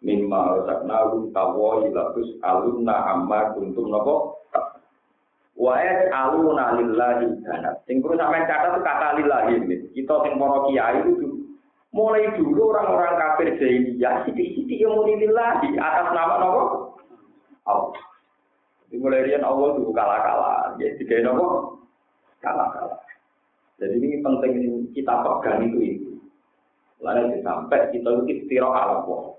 mimma 0.03 0.61
razaqnahum 0.61 1.31
tawa 1.35 1.83
ilatus 1.87 2.29
alunna 2.43 2.95
amma 3.17 3.55
kuntum 3.55 3.91
napa 3.91 4.17
Wae 5.53 6.09
aluna 6.11 6.81
lillahi 6.81 7.45
dana. 7.45 7.77
Sing 7.85 8.01
perlu 8.01 8.17
sampean 8.17 8.49
catat 8.49 8.83
kata 8.83 9.21
lillahi 9.21 9.63
ini. 9.63 9.77
Kita 9.93 10.25
sing 10.25 10.41
para 10.41 10.65
kiai 10.67 11.05
itu 11.05 11.45
mulai 11.93 12.25
dulu 12.35 12.73
orang-orang 12.73 13.21
kafir 13.21 13.49
jahiliyah 13.61 14.25
sithik-sithik 14.25 14.81
yang 14.81 14.97
muni 14.97 15.23
lillahi 15.23 15.77
atas 15.77 16.09
nama 16.17 16.35
napa? 16.41 16.63
Allah. 17.69 18.12
Dimulai 18.93 19.25
rian 19.25 19.41
Allah 19.41 19.73
itu 19.81 19.89
kalah-kalah. 19.89 20.77
Ya 20.77 20.93
tiga 21.01 21.25
napa? 21.25 21.81
Kalah-kalah. 22.45 23.01
Jadi 23.81 23.97
ini 23.97 24.21
penting 24.21 24.53
kita 24.93 25.25
pegang 25.25 25.65
itu 25.65 25.79
itu. 25.81 26.11
Lalu 27.01 27.41
sampai 27.41 27.89
kita 27.89 28.13
istirahat 28.29 29.01
Allah. 29.01 29.33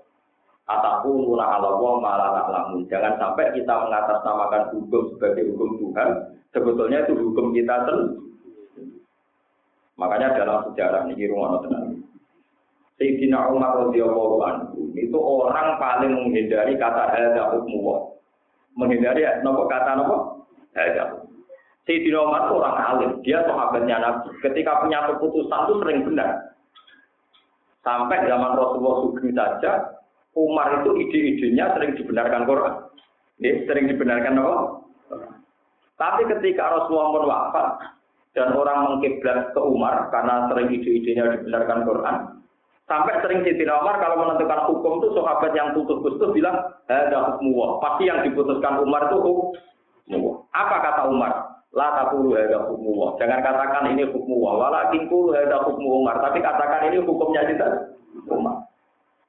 Ataku 0.66 1.22
nuna 1.22 1.60
ala 1.60 1.78
wa 1.78 2.02
malah 2.02 2.50
lamun. 2.50 2.82
Jangan 2.90 3.14
sampai 3.16 3.54
kita 3.54 3.72
mengatasnamakan 3.72 4.74
hukum 4.74 5.14
sebagai 5.14 5.54
hukum 5.54 5.70
Tuhan. 5.78 6.10
Sebetulnya 6.50 7.06
itu 7.06 7.14
hukum 7.14 7.54
kita 7.54 7.86
sendiri. 7.86 8.20
Makanya 9.94 10.34
dalam 10.34 10.66
sejarah 10.66 11.06
ini 11.06 11.30
rumah 11.30 11.62
tenang. 11.62 12.02
Sayyidina 12.98 13.50
Umar 13.50 13.86
radhiyallahu 13.86 14.36
anhu 14.42 14.94
itu 14.94 15.18
orang 15.18 15.78
paling 15.82 16.14
menghindari 16.14 16.78
kata 16.78 17.10
hadza 17.10 17.42
hukmu 17.54 18.13
Menghindari 18.74 19.22
nopo 19.46 19.70
kata 19.70 19.98
nopo? 19.98 20.16
Hadza. 20.74 21.24
Sayyidina 21.84 22.18
Umar 22.24 22.48
itu 22.48 22.54
orang 22.56 22.76
alim, 22.80 23.10
dia 23.20 23.44
sahabatnya 23.44 23.96
Nabi. 24.00 24.32
Ketika 24.40 24.80
punya 24.80 25.04
keputusan 25.04 25.60
itu 25.68 25.74
sering 25.84 25.98
benar. 26.08 26.30
Sampai 27.84 28.24
zaman 28.24 28.56
Rasulullah 28.56 28.96
Sugeng 29.04 29.36
saja, 29.36 29.72
Umar 30.32 30.80
itu 30.80 30.96
ide-idenya 30.96 31.76
sering 31.76 31.92
dibenarkan 32.00 32.48
Quran. 32.48 32.74
Ya, 33.44 33.52
sering 33.68 33.92
dibenarkan 33.92 34.40
apa? 34.40 34.56
Tapi 36.00 36.22
ketika 36.26 36.72
Rasulullah 36.72 37.12
pun 37.12 37.24
wafat 37.28 37.68
dan 38.32 38.56
orang 38.56 38.78
mengkiblat 38.88 39.52
ke 39.52 39.60
Umar 39.60 40.08
karena 40.08 40.48
sering 40.48 40.72
ide-idenya 40.72 41.36
dibenarkan 41.36 41.84
Quran, 41.84 42.16
sampai 42.84 43.16
sering 43.24 43.40
Siti 43.44 43.64
Umar 43.64 43.96
kalau 44.00 44.20
menentukan 44.20 44.68
hukum 44.68 45.00
itu 45.00 45.16
sahabat 45.16 45.52
yang 45.56 45.72
putus-putus 45.72 46.30
bilang 46.36 46.56
ada 46.88 47.36
hukum 47.36 47.80
Pasti 47.80 48.08
yang 48.08 48.20
diputuskan 48.24 48.84
Umar 48.84 49.08
itu 49.08 49.18
hukum. 49.20 49.56
Apa 50.52 50.76
kata 50.84 51.02
Umar? 51.08 51.32
La 51.74 51.90
takulu 51.98 52.38
ada 52.38 52.70
hukum 52.70 53.18
Jangan 53.18 53.42
katakan 53.42 53.90
ini 53.90 54.06
hukum 54.06 54.38
Walakin 54.38 55.10
kulu 55.10 55.34
ada 55.34 55.64
hukum 55.64 56.04
Umar. 56.04 56.20
Tapi 56.20 56.38
katakan 56.44 56.92
ini 56.92 57.02
hukumnya 57.02 57.42
kita 57.48 57.66
Umar. 58.28 58.68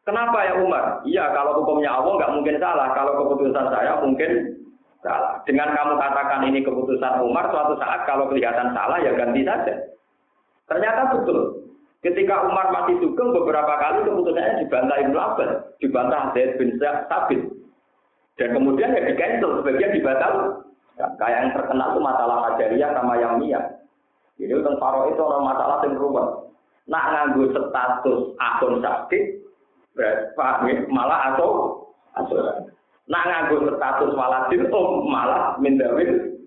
Kenapa 0.06 0.38
ya 0.46 0.62
Umar? 0.62 1.02
Iya, 1.02 1.34
kalau 1.34 1.65
hukumnya 1.65 1.89
Allah 1.89 2.13
nggak 2.13 2.34
mungkin 2.38 2.62
salah. 2.62 2.94
Kalau 2.94 3.26
keputusan 3.26 3.74
saya 3.74 3.98
mungkin 4.06 4.62
salah. 5.02 5.41
Dengan 5.50 5.74
kamu 5.74 5.98
katakan 5.98 6.46
ini 6.46 6.62
keputusan 6.62 7.26
Umar, 7.26 7.50
suatu 7.50 7.74
saat 7.82 8.06
kalau 8.06 8.30
kelihatan 8.30 8.70
salah 8.78 9.02
ya 9.02 9.18
ganti 9.18 9.41
saja. 9.41 9.74
Ternyata 10.70 11.10
betul. 11.10 11.64
Ketika 12.06 12.46
Umar 12.46 12.70
masih 12.70 13.02
dukung 13.02 13.34
beberapa 13.34 13.82
kali 13.82 14.06
keputusannya 14.06 14.62
dibantah 14.62 14.98
Ibnu 15.02 15.18
Abbas, 15.18 15.52
dibantah 15.82 16.38
Zaid 16.38 16.54
bin 16.62 16.78
Sabit. 16.78 17.41
Dan 18.38 18.54
kemudian 18.54 18.94
ya 18.94 19.10
di 19.10 19.18
cancel, 19.18 19.65
sebagian 19.65 19.89
dibatal. 19.89 20.62
Ya, 21.02 21.10
kayak 21.18 21.39
yang 21.41 21.52
terkenal 21.58 21.98
itu 21.98 22.02
masalah 22.06 22.38
Hajariyah 22.46 22.94
sama 22.94 23.18
yang 23.18 23.41
Mia. 23.41 23.58
Jadi 24.38 24.54
tentang 24.54 24.78
Faro 24.78 25.10
itu 25.10 25.18
orang 25.18 25.50
masalah 25.50 25.82
yang 25.82 25.98
berubah. 25.98 26.28
Nak 26.86 27.06
nganggu 27.10 27.44
status 27.52 28.20
akun 28.38 28.74
sakit, 28.86 29.24
Paham 30.36 30.68
ya? 30.70 30.76
Malah 30.91 31.34
atau 31.34 31.50
asuran. 32.20 32.70
Nak 33.10 33.24
nganggo 33.26 33.80
status 33.80 34.12
waladin 34.13 34.68
om 34.70 35.08
malah 35.10 35.56
mendawin 35.58 36.38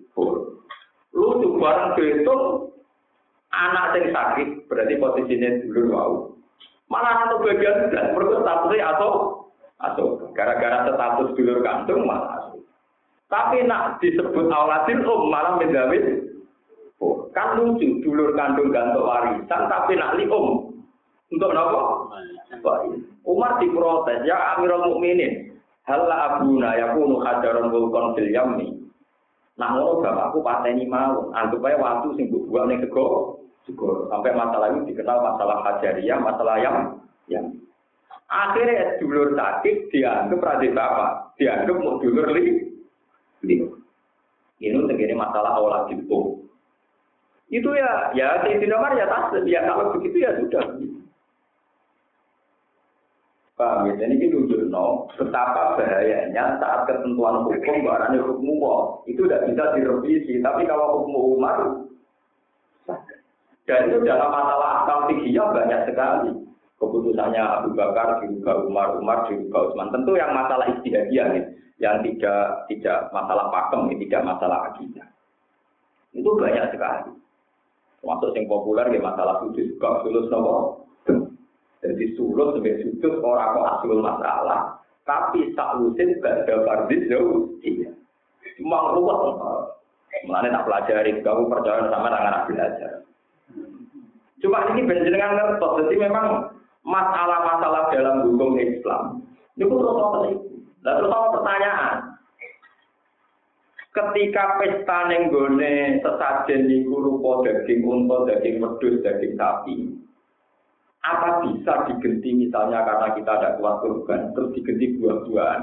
Lu 1.09 1.27
tuh 1.41 1.51
bareng 1.57 1.97
dihitung 1.97 2.68
anak 3.49 3.97
yang 3.97 4.05
sakit 4.13 4.47
berarti 4.69 4.93
posisinya 4.97 5.49
dulu 5.65 5.81
mau. 5.89 6.13
Malah 6.89 7.25
satu 7.25 7.45
bagian 7.45 7.93
dan 7.93 8.17
perlu 8.17 8.41
statusnya 8.41 8.85
atau 8.97 9.11
atau 9.79 10.05
gara-gara 10.33 10.89
status 10.89 11.33
dulur 11.37 11.61
kantung 11.61 12.05
malah. 12.05 12.53
Tapi 13.29 13.61
nak 13.69 14.01
disebut 14.01 14.49
awaladin 14.49 15.05
om 15.05 15.29
malah 15.29 15.61
mendawin 15.61 16.29
kan 17.31 17.55
lucu 17.55 18.01
dulur 18.01 18.33
kandung 18.33 18.73
gantung 18.73 19.05
warisan 19.05 19.69
tapi 19.69 19.95
nak 19.95 20.17
li 20.17 20.25
om 20.27 20.75
untuk 21.29 21.53
nopo? 21.53 22.09
Umar 23.21 23.61
diprotes, 23.61 24.25
ya 24.25 24.57
Amirul 24.57 24.89
Mukminin, 24.89 25.53
hal 25.85 26.09
abuna 26.09 26.73
yakunu 26.73 27.21
hajaron 27.21 27.69
wulkon 27.69 28.17
fil 28.17 28.33
yammi. 28.33 28.73
Nah, 29.61 29.75
ngono 29.77 30.01
bapakku 30.01 30.41
pateni 30.41 30.89
mau, 30.89 31.29
anggap 31.37 31.61
ae 31.61 31.77
waktu 31.77 32.07
sing 32.17 32.33
mbok 32.33 32.47
buang 32.49 32.73
sego, 32.81 33.37
sego. 33.69 34.09
Sampai 34.09 34.33
masalah 34.33 34.73
ini 34.73 34.89
dikenal 34.89 35.17
masalah 35.21 35.61
hajariyah, 35.61 36.17
masalah 36.17 36.55
yang 36.57 36.77
yang 37.29 37.45
akhirnya 38.25 38.97
dulur 38.97 39.37
sakit 39.37 39.93
dianggap 39.93 40.41
radhi 40.41 40.73
bapak, 40.73 41.37
dianggap 41.37 41.77
mau 41.77 42.01
dulur 42.01 42.27
li. 42.33 42.65
Ini 44.59 44.79
tegene 44.89 45.15
masalah 45.15 45.55
awal 45.55 45.87
itu. 45.93 46.49
Itu 47.49 47.69
ya, 47.73 48.13
ya 48.13 48.45
Sayyidina 48.45 48.77
Umar 48.77 48.93
ya 48.93 49.09
tas, 49.09 49.33
ya 49.49 49.65
kalau 49.65 49.97
begitu 49.97 50.21
ya 50.21 50.37
sudah. 50.37 50.65
Paham 53.57 53.91
ya? 53.91 54.05
Ini 54.07 54.31
no, 54.71 55.09
betapa 55.19 55.75
bahayanya 55.75 56.61
saat 56.63 56.87
ketentuan 56.87 57.43
hukum 57.43 57.75
barang 57.83 58.15
hukum 58.21 58.49
Allah 58.63 58.79
itu 59.09 59.25
tidak 59.27 59.51
bisa 59.51 59.63
direvisi. 59.75 60.39
Tapi 60.39 60.63
kalau 60.63 61.03
hukum 61.03 61.35
Umar, 61.35 61.88
dan 63.69 63.85
itu 63.85 64.01
dalam 64.01 64.33
masalah 64.33 64.81
akal 64.81 65.05
fikihnya 65.05 65.45
banyak 65.45 65.81
sekali. 65.85 66.31
Keputusannya 66.81 67.43
Abu 67.43 67.75
Bakar 67.75 68.23
juga 68.23 68.65
Umar, 68.65 68.97
Umar 68.97 69.27
juga 69.29 69.69
Utsman. 69.69 69.93
Tentu 69.93 70.15
yang 70.17 70.31
masalah 70.31 70.73
istihadiyah 70.73 71.27
nih, 71.37 71.43
yang 71.77 72.01
tidak 72.01 72.65
tidak 72.71 73.11
masalah 73.13 73.51
pakem, 73.53 73.93
tidak 73.93 74.21
masalah 74.25 74.73
akidah. 74.73 75.05
Itu 76.15 76.33
banyak 76.33 76.71
sekali. 76.73 77.13
Termasuk 77.99 78.31
yang 78.33 78.47
populer 78.47 78.89
ya 78.95 78.99
masalah 79.03 79.43
sudut, 79.43 79.59
juga 79.75 80.01
sulus 80.01 80.31
nopo 80.31 80.79
jadi 81.79 82.05
sulut 82.19 82.59
sebagai 82.59 82.83
sudut 82.83 83.23
orang 83.23 83.55
kok 83.55 83.69
asul 83.79 83.99
masalah. 84.03 84.59
Tapi 85.07 85.55
saklusin 85.55 86.21
gak 86.21 86.45
ada 86.45 86.55
fardis 86.67 87.07
jauh. 87.09 87.49
Iya. 87.65 87.89
Cuma 88.59 88.93
ruwet. 88.93 89.39
Mulanya 90.27 90.59
tak 90.59 90.65
pelajari, 90.67 91.11
kamu 91.23 91.47
percaya 91.47 91.87
sama 91.87 92.11
dengan 92.11 92.45
belajar. 92.45 92.93
Cuma 94.39 94.71
ini 94.71 94.87
dengan 94.87 95.35
ngertos, 95.35 95.83
jadi 95.83 96.07
memang 96.07 96.55
masalah-masalah 96.87 97.91
dalam 97.91 98.15
hukum 98.23 98.55
Islam. 98.55 99.23
Ini 99.59 99.67
pun 99.67 99.83
terus 99.83 99.99
apa 99.99 100.17
sih? 100.23 100.35
Dan 100.79 100.93
terus 101.03 101.11
pertanyaan? 101.11 101.95
Ketika 103.89 104.43
pesta 104.61 104.99
nenggone 105.11 105.99
sesajen 105.99 106.71
niku 106.71 107.03
rupa 107.03 107.43
daging 107.43 107.83
unta, 107.83 108.31
daging 108.31 108.63
wedhus, 108.63 109.01
daging 109.03 109.33
sapi, 109.35 109.75
apa 111.03 111.43
bisa 111.43 111.89
digenti 111.89 112.47
misalnya 112.47 112.85
karena 112.85 113.07
kita 113.17 113.31
ada 113.33 113.49
kuat 113.59 113.83
kurban, 113.83 114.31
terus 114.37 114.53
digenti 114.55 114.99
buah-buahan, 114.99 115.61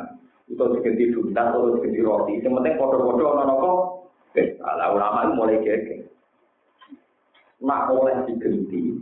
atau 0.52 0.72
digenti 0.74 1.14
duntan, 1.14 1.54
atau 1.54 1.76
digenti 1.78 2.00
roti. 2.02 2.32
Yang 2.42 2.54
penting 2.60 2.74
nopo, 2.76 3.70
eh, 4.36 4.58
ala 4.62 4.92
ulama 4.92 5.32
mulai 5.32 5.62
geger. 5.62 6.05
Nak 7.62 7.88
oleh 7.92 8.16
digenti. 8.28 8.96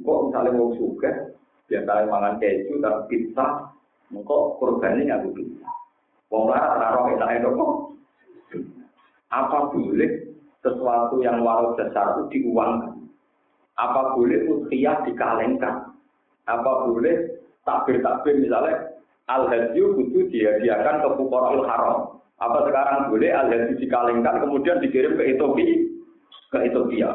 Kok 0.00 0.30
misalnya 0.30 0.56
mau 0.56 0.72
suka, 0.78 1.36
biasanya 1.68 2.08
mangan 2.08 2.34
keju 2.40 2.80
dan 2.80 3.04
pizza, 3.10 3.46
kok 4.10 4.44
korbannya 4.56 5.06
nggak 5.06 5.22
pizza. 5.36 5.68
Wong 6.30 6.48
larat 6.48 6.78
raro 6.78 7.10
enak 7.10 7.30
itu 7.42 7.50
kok. 7.52 7.72
Apa 9.30 9.70
boleh 9.70 10.10
sesuatu 10.62 11.22
yang 11.22 11.42
walau 11.42 11.74
dasar 11.78 12.18
itu 12.18 12.22
diuangkan? 12.34 13.06
Apa 13.78 14.14
boleh 14.18 14.46
ukhiyah 14.46 15.06
dikalengkan? 15.06 15.94
Apa 16.46 16.90
boleh 16.90 17.38
takbir-takbir 17.62 18.42
misalnya 18.42 18.90
al-hadyu 19.30 19.94
kudu 19.94 20.26
dihadiahkan 20.34 21.06
ke 21.06 21.08
fuqara'ul 21.18 21.66
haram. 21.66 22.18
Apa 22.42 22.66
sekarang 22.66 23.12
boleh 23.12 23.30
al-hadyu 23.30 23.78
dikalengkan 23.78 24.42
kemudian 24.42 24.82
dikirim 24.82 25.14
ke 25.14 25.24
Ethiopia? 25.34 25.74
Ke 26.50 26.58
Ethiopia. 26.66 27.10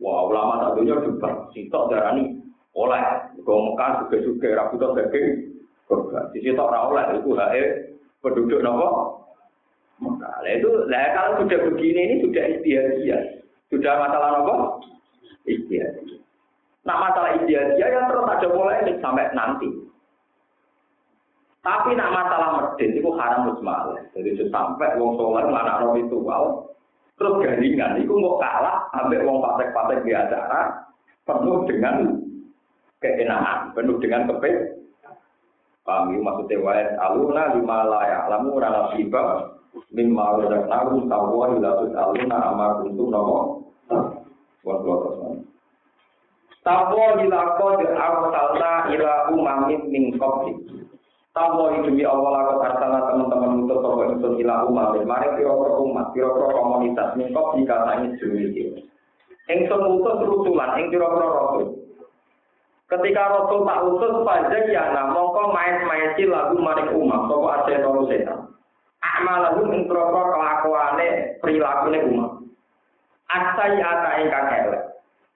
Wah, 0.00 0.24
ulama 0.24 0.64
satunya 0.64 0.96
juga 1.04 1.44
sitok 1.52 1.92
darani 1.92 2.40
oleh 2.72 3.02
ke 3.36 3.52
Mekah 3.52 3.90
juga 4.06 4.16
juga 4.24 4.48
rabu 4.56 4.74
daging 4.80 5.28
korban. 5.84 6.24
Di 6.32 6.38
situ 6.40 6.56
orang 6.56 6.88
oleh 6.88 7.04
itu 7.20 7.30
hae 7.36 7.64
penduduk 8.24 8.64
nopo. 8.64 8.88
Nah, 10.00 10.40
itu 10.48 10.70
lah 10.88 11.12
kalau 11.12 11.44
sudah 11.44 11.58
begini 11.68 12.00
ini 12.08 12.14
sudah 12.24 12.44
istiadat. 12.56 13.24
Sudah 13.68 13.92
masalah 14.00 14.28
nopo 14.40 14.54
istiadat. 15.44 16.08
Nah 16.88 16.96
masalah 16.96 17.36
istiadat 17.42 17.76
yang 17.76 18.08
terus 18.08 18.24
ada 18.24 18.46
mulai 18.54 18.88
sampai 19.04 19.28
nanti. 19.36 19.68
Tapi 21.60 21.92
nak 21.92 22.16
masalah 22.16 22.48
medit 22.56 22.96
itu 22.96 23.10
haram 23.20 23.52
musmalah. 23.52 24.00
Jadi 24.16 24.48
sampai 24.48 24.96
wong 24.96 25.20
soleh 25.20 25.44
anak 25.44 25.84
roh 25.84 25.92
itu 25.92 26.16
wow. 26.16 26.69
Terus 27.20 27.36
garingan 27.44 28.00
itu 28.00 28.16
mau 28.16 28.40
kalah 28.40 28.88
sampai 28.96 29.20
wong 29.28 29.44
patek-patek 29.44 30.08
di 30.08 30.16
acara 30.16 30.88
penuh 31.28 31.68
dengan 31.68 32.16
keenakan, 33.04 33.76
penuh 33.76 34.00
dengan 34.00 34.24
kepek. 34.24 34.80
Kami 35.84 36.16
maksudnya 36.16 36.64
wae 36.64 36.80
aluna 36.96 37.52
lima 37.60 37.78
layak 37.92 38.24
lamu 38.32 38.56
rana 38.56 38.96
tiba 38.96 39.52
mimma 39.92 40.40
razaqnahu 40.40 41.12
tawwa 41.12 41.60
ila 41.60 41.70
aluna 41.92 42.38
amar 42.56 42.88
untuk 42.88 43.12
nopo. 43.12 43.68
Tawwa 46.64 47.06
ila 47.20 47.40
qad 47.60 47.80
arsalna 47.84 48.72
ila 48.96 49.12
umamin 49.28 49.80
min 49.92 50.16
qabli. 50.16 50.69
Tawo 51.30 51.70
demi 51.86 52.02
Allah 52.02 52.42
aku 52.42 52.58
arsala 52.58 53.06
teman-teman 53.06 53.62
untuk 53.62 53.78
toko 53.86 54.02
itu 54.02 54.42
ila 54.42 54.66
umat. 54.66 54.98
Mari 55.06 55.38
kira-kira 55.38 55.78
umat, 55.78 56.10
kira-kira 56.10 56.50
komunitas 56.50 57.14
mingkop 57.14 57.54
jika 57.54 57.86
tanya 57.86 58.10
demikian. 58.18 58.82
Engson 59.46 59.82
utus 59.94 60.26
rusulan, 60.26 60.74
ing 60.82 60.90
kira-kira 60.90 61.26
rasul. 61.30 61.86
Ketika 62.90 63.22
rasul 63.30 63.62
tak 63.62 63.82
utus 63.86 64.14
pajak 64.26 64.74
ya 64.74 64.90
nah 64.90 65.14
mongko 65.14 65.54
main-main 65.54 66.18
lagu 66.18 66.58
maring 66.58 66.98
umat, 66.98 67.20
toko 67.30 67.46
aja 67.46 67.78
tolu 67.78 68.10
setan. 68.10 68.50
Amalahu 68.98 69.70
ing 69.70 69.86
kira-kira 69.86 70.34
kelakuane 70.34 71.08
perilakune 71.38 71.98
umat. 72.10 72.30
Asai 73.30 73.78
ata 73.78 74.18
ingkang 74.18 74.50
elek. 74.66 74.82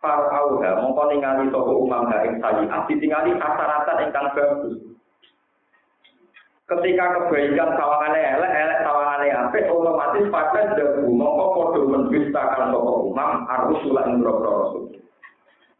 Para 0.02 0.26
kauha 0.26 0.74
mongko 0.82 1.02
ningali 1.06 1.54
toko 1.54 1.86
umam 1.86 2.10
ha 2.10 2.26
ing 2.26 2.42
sayi, 2.42 2.66
ditingali 2.66 3.38
asaratan 3.38 4.10
ingkang 4.10 4.34
bagus. 4.34 4.93
Ketika 6.64 7.04
kebaikan 7.20 7.76
sawangannya 7.76 8.20
elek, 8.40 8.52
elek 8.52 8.78
sawangannya 8.80 9.36
apik, 9.36 9.68
otomatis 9.68 10.24
pada 10.32 10.72
dagu 10.72 11.04
mongko 11.12 11.46
podo 11.52 11.80
mendustakan 11.92 12.72
toko 12.72 13.12
umam 13.12 13.44
harus 13.44 13.80
ulang 13.84 14.24
berapa 14.24 14.44
rasul. 14.48 14.84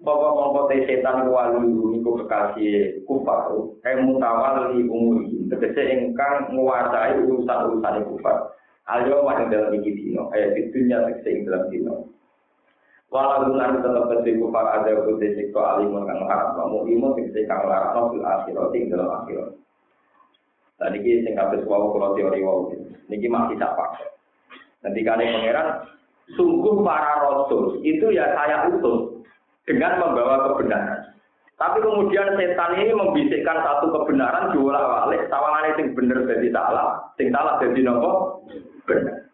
Bapak 0.05 0.33
mongko 0.37 0.61
setan 0.69 1.33
wali 1.33 1.65
niku 1.73 2.21
kekasih 2.21 3.01
kufar, 3.09 3.49
eh 3.89 3.97
mutawali 4.05 4.85
umuri, 4.85 5.49
tegese 5.49 5.83
ingkang 5.89 6.53
nguasai 6.53 7.17
urusan-urusan 7.25 8.05
kufar. 8.13 8.53
Ayo 8.85 9.25
wah 9.25 9.41
dalam 9.49 9.73
iki 9.81 9.97
dino, 9.97 10.29
ayat 10.37 10.61
dunya 10.69 11.01
tegese 11.09 11.29
ing 11.33 11.49
dalam 11.49 11.73
dino. 11.73 11.95
Walau 13.09 13.57
nanti 13.57 13.81
tetap 13.81 14.13
kedua 14.13 14.37
kufar 14.45 14.67
ada 14.77 14.93
kode 14.93 15.29
sikto 15.33 15.61
alimun 15.65 16.05
kang 16.05 16.21
harap, 16.29 16.53
namun 16.61 16.85
imun 16.93 17.17
tegese 17.17 17.49
kang 17.49 17.65
larang 17.65 18.13
fil 18.13 18.21
akhirat 18.21 18.77
ing 18.77 18.93
dalam 18.93 19.09
akhirat. 19.09 19.57
Nah, 20.81 20.91
ini 20.91 21.23
sing 21.23 21.35
kabeh 21.39 21.63
wawu 21.65 21.95
kalau 21.95 22.19
teori 22.19 22.43
wawu. 22.43 22.75
Niki 23.07 23.31
masih 23.31 23.55
tak 23.61 23.79
pakai. 23.79 24.11
Nanti 24.83 25.01
kali 25.01 25.25
pangeran, 25.25 25.69
sungguh 26.37 26.85
para 26.85 27.25
rasul 27.25 27.81
itu 27.81 28.13
ya 28.13 28.37
saya 28.37 28.69
utus 28.69 29.25
dengan 29.65 29.97
membawa 30.03 30.53
kebenaran. 30.53 31.15
Tapi 31.55 31.79
kemudian 31.81 32.35
setan 32.35 32.77
ini 32.77 32.93
membisikkan 32.93 33.63
satu 33.63 33.89
kebenaran 33.95 34.51
diulang 34.51 34.85
balik, 34.85 35.31
sawangan 35.31 35.79
sing 35.79 35.95
bener 35.95 36.27
jadi 36.27 36.51
salah, 36.51 37.15
sing 37.15 37.31
salah 37.31 37.63
jadi 37.63 37.81
nopo 37.87 38.43
benar. 38.91 39.31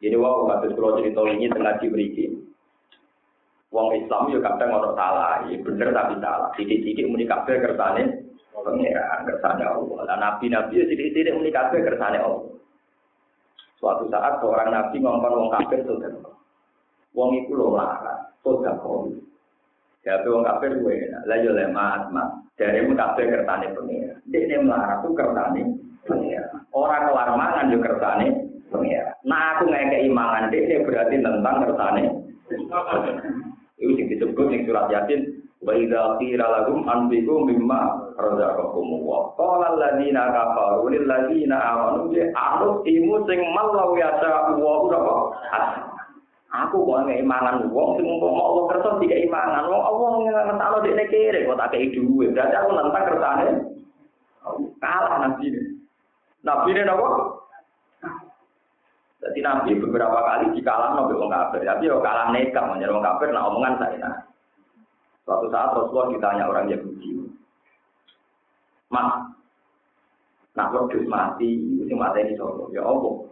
Jadi 0.00 0.16
wow, 0.16 0.48
kasus 0.48 0.72
kalau 0.78 0.96
cerita 0.96 1.20
ini 1.28 1.52
tengah 1.52 1.76
diberi 1.76 2.08
Wong 3.70 3.94
Islam 3.94 4.32
juga 4.32 4.56
kadang 4.56 4.82
orang 4.82 4.94
salah, 4.98 5.32
ya 5.46 5.58
bener 5.62 5.94
tapi 5.94 6.18
salah. 6.18 6.50
Titik-titik 6.58 7.06
muni 7.06 7.28
kabeh 7.28 7.60
kersane 7.62 8.29
pengiran 8.54 9.26
kersane 9.26 9.64
Allah. 9.64 9.98
Nah, 10.06 10.16
nabi-nabi 10.18 10.82
ya 10.82 11.32
unik 11.34 11.54
kabeh 11.54 11.80
kersane 11.86 12.18
Allah. 12.18 12.50
Suatu 13.80 14.04
saat 14.12 14.44
seorang 14.44 14.68
nabi 14.68 15.00
ngomong 15.00 15.32
wong 15.32 15.48
kafir 15.56 15.80
sudah. 15.88 16.12
Wong 17.16 17.30
itu 17.42 17.56
lo 17.56 17.74
marah, 17.74 18.28
sudah 18.44 18.76
kau. 18.84 19.08
Ya, 20.04 20.20
wong 20.20 20.44
kafir 20.44 20.76
gue 20.76 20.94
enak. 21.08 21.22
Lah 21.24 21.36
yo 21.40 21.50
lemah 21.56 22.12
mas. 22.12 22.28
Dari 22.60 22.84
mu 22.84 22.92
kafir 22.92 23.32
kersane 23.32 23.72
pengiran. 23.72 24.20
Ini 24.28 24.60
marah 24.60 25.00
tuh 25.00 25.16
kersane 25.16 25.64
pengiran. 26.04 26.60
Orang 26.76 27.08
kelar 27.08 27.30
mangan 27.32 27.72
yo 27.72 27.78
kersane 27.80 28.26
pengiran. 28.68 29.16
Nah 29.24 29.56
aku 29.56 29.72
ngekei 29.72 30.12
mangan 30.12 30.52
dia 30.52 30.84
berarti 30.84 31.16
tentang 31.24 31.56
kersane. 31.64 32.04
Itu 33.80 33.96
disebut 33.96 34.46
yang 34.52 34.62
surat 34.68 34.92
Yasin 34.92 35.40
Wa 35.60 35.76
idza 35.76 36.16
qila 36.16 36.44
lahum 36.48 36.88
anfiqu 36.88 37.44
mimma 37.44 37.80
razaqakum 38.16 39.04
wa 39.04 39.28
qala 39.36 39.76
alladziina 39.76 40.32
kafaru 40.32 40.88
lil 40.88 41.04
ladziina 41.04 41.56
amanu 41.60 42.08
bi 42.08 42.24
anu 42.32 42.80
imu 42.80 43.14
sing 43.28 43.44
malau 43.52 43.92
ya 43.92 44.08
sa 44.24 44.56
wa 44.56 44.88
Aku 46.50 46.82
kok 46.82 47.06
ngek 47.06 47.22
imangan 47.22 47.70
wong 47.70 47.94
sing 47.94 48.10
umpama 48.10 48.42
Allah 48.42 48.64
kersa 48.74 48.90
dikek 48.98 49.22
imangan 49.30 49.70
wong 49.70 49.82
Allah 49.86 50.08
ngertakno 50.18 50.78
dekne 50.82 51.04
kere 51.06 51.46
kok 51.46 51.58
tak 51.62 51.70
kei 51.70 51.94
dhuwit. 51.94 52.34
Berarti 52.34 52.54
aku 52.58 52.68
nentang 52.74 53.06
kersane. 53.06 53.46
Kalah 54.82 55.14
nabi 55.22 55.46
ini. 55.46 55.62
Nabi 56.42 56.68
ini 56.74 56.90
apa? 56.90 57.08
Jadi 59.22 59.38
nabi 59.46 59.70
beberapa 59.78 60.18
kali 60.26 60.58
dikalah 60.58 60.98
nabi 60.98 61.14
wong 61.14 61.30
kafir. 61.30 61.62
Tapi 61.62 61.86
yo 61.86 62.02
kalah 62.02 62.34
nekat 62.34 62.64
wong 62.66 63.04
kafir 63.04 63.30
nah 63.30 63.46
omongan 63.46 63.78
saya. 63.78 64.10
Suatu 65.30 65.46
saat 65.46 65.70
Rasulullah 65.78 66.10
ditanya 66.10 66.50
orang 66.50 66.66
Yahudi, 66.74 67.22
Mas, 68.90 69.30
nak 70.58 70.74
wedhus 70.74 71.06
mati, 71.06 71.54
sing 71.86 71.94
mati 71.94 72.26
ini 72.26 72.34
sapa? 72.34 72.66
Ya 72.74 72.82
Allah. 72.82 73.30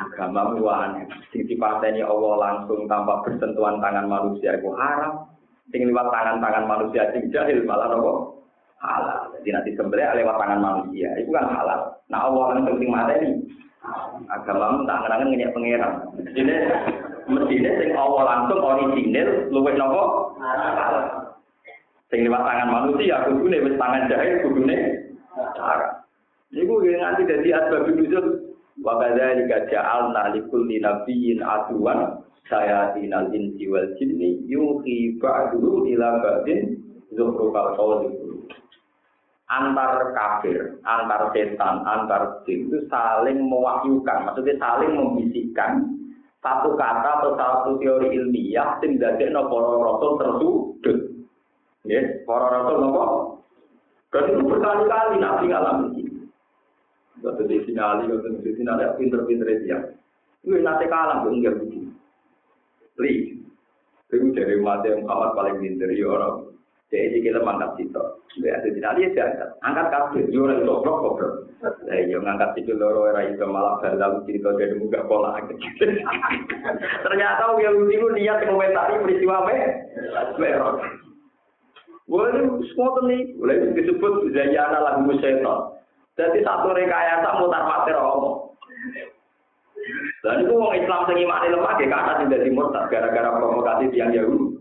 Agama 0.00 0.56
aneh. 0.56 1.04
Sing 1.28 1.44
dipateni 1.44 2.00
Allah 2.00 2.32
langsung 2.40 2.88
tanpa 2.88 3.20
bersentuhan 3.28 3.76
tangan 3.84 4.08
manusia 4.08 4.56
itu 4.56 4.72
haram. 4.72 5.28
Sing 5.68 5.84
lewat 5.84 6.08
tangan-tangan 6.08 6.64
manusia 6.64 7.12
sing 7.12 7.28
jahil 7.28 7.60
malah 7.68 7.92
nopo? 7.92 8.40
Halal. 8.80 9.36
Jadi 9.36 9.52
nanti 9.52 9.70
sebenarnya 9.76 10.16
lewat 10.16 10.40
tangan 10.40 10.60
manusia 10.64 11.12
itu 11.20 11.28
kan 11.28 11.44
halal. 11.44 11.92
Nah 12.08 12.20
Allah 12.24 12.44
langsung 12.56 12.80
sing 12.80 12.88
mateni. 12.88 13.44
Agama 14.32 14.80
ngenangan 14.80 15.28
ngenyek 15.28 15.52
pangeran. 15.52 15.92
Ini 16.32 16.56
mestine 17.26 17.70
sing 17.82 17.90
Allah 17.94 18.22
langsung 18.22 18.60
orisinil 18.62 19.50
luwih 19.50 19.74
napa? 19.74 20.02
Sing 22.10 22.22
liwat 22.22 22.42
tangan 22.46 22.68
manusia 22.70 23.26
kudune 23.26 23.56
wis 23.66 23.74
tangan 23.78 24.06
jahil 24.06 24.34
kudune 24.46 24.76
haram. 25.58 25.92
Niku 26.54 26.78
nganti 26.78 27.26
dadi 27.26 27.50
asbab 27.50 27.90
nuzul 27.90 28.26
wa 28.80 29.02
kadzalika 29.02 29.66
ja'alna 29.66 30.30
likulli 30.36 30.78
nabiyyin 30.78 31.42
aduwan 31.42 32.22
sayatinal 32.46 33.34
insi 33.34 33.66
wal 33.66 33.90
jinni 33.98 34.38
yuhi 34.46 35.18
ba'du 35.18 35.90
ila 35.90 36.22
ba'din 36.22 36.78
zukhrufal 37.10 37.74
qawli 37.74 38.26
antar 39.46 40.10
kafir, 40.10 40.78
antar 40.82 41.30
setan, 41.30 41.86
antar 41.86 42.42
jin 42.42 42.66
itu 42.66 42.82
saling 42.90 43.46
mewahyukan, 43.46 44.26
maksudnya 44.26 44.58
saling 44.58 44.90
membisikkan 44.98 45.95
satu 46.46 46.78
kata 46.78 47.10
atau 47.18 47.34
satu 47.34 47.70
teori 47.82 48.14
ilmiah 48.14 48.78
sing 48.78 49.02
dadekno 49.02 49.50
para 49.50 49.74
rasul 49.82 50.10
tersudut. 50.22 50.98
Nggih, 51.82 52.22
para 52.22 52.46
rasul 52.54 52.76
napa? 52.86 53.04
Dan 54.14 54.30
itu 54.30 54.42
berkali-kali 54.46 55.14
nabi 55.18 55.44
ngalami 55.50 55.86
iki. 55.98 56.04
Gak 57.26 57.42
di 57.50 57.58
finali, 57.66 58.06
gak 58.06 58.22
di 58.46 58.50
finali, 58.54 58.86
pinter-pinter 58.94 59.48
dia. 59.66 59.78
Itu 60.46 60.54
nanti 60.62 60.86
kalah, 60.86 61.26
gue 61.26 61.34
enggak 61.34 61.58
begini. 61.58 61.90
Li, 63.02 63.14
Itu 64.06 64.30
dari 64.30 64.62
mati 64.62 64.94
Muhammad 64.94 65.34
paling 65.34 65.56
pinter 65.58 65.90
ya 65.90 66.06
orang. 66.06 66.55
Jadi 66.86 67.18
kita 67.18 67.42
mangkat 67.42 67.74
situ. 67.82 68.02
Jadi 68.38 68.78
nanti 68.78 69.10
ya 69.10 69.26
angkat. 69.26 69.50
Angkat 69.66 69.86
kabel. 69.90 70.30
Orang 70.38 70.62
itu 70.62 70.70
goblok 70.70 70.96
goblok. 71.02 71.32
Eh, 71.90 72.06
ya 72.06 72.22
ngangkat 72.22 72.54
situ 72.54 72.78
loro 72.78 73.10
era 73.10 73.26
itu 73.26 73.42
malah 73.42 73.82
dalam 73.82 74.22
cerita 74.22 74.54
dari 74.54 74.78
muka 74.78 75.02
pola. 75.10 75.34
Ternyata 77.06 77.44
yang 77.58 77.90
itu 77.90 78.06
niat 78.14 78.46
komentari 78.46 79.02
peristiwa 79.02 79.50
merah. 80.38 80.78
Boleh 82.06 82.38
semua 82.70 83.02
nih, 83.02 83.34
boleh 83.34 83.74
disebut 83.74 84.30
zayana 84.30 84.78
lagu 84.78 85.10
setan. 85.18 85.74
Jadi 86.14 86.38
satu 86.46 86.70
rekayasa 86.70 87.42
mutar 87.42 87.66
mater 87.66 87.98
omong. 87.98 88.54
Dan 90.24 90.42
itu 90.42 90.54
orang 90.54 90.78
Islam 90.80 91.00
sing 91.06 91.18
imane 91.22 91.46
lemah 91.50 91.72
ge 91.78 91.86
karena 91.86 92.12
tidak 92.24 92.42
dimurtad 92.42 92.84
gara-gara 92.90 93.30
provokasi 93.36 93.90
tiang 93.94 94.10
Yahudi. 94.10 94.55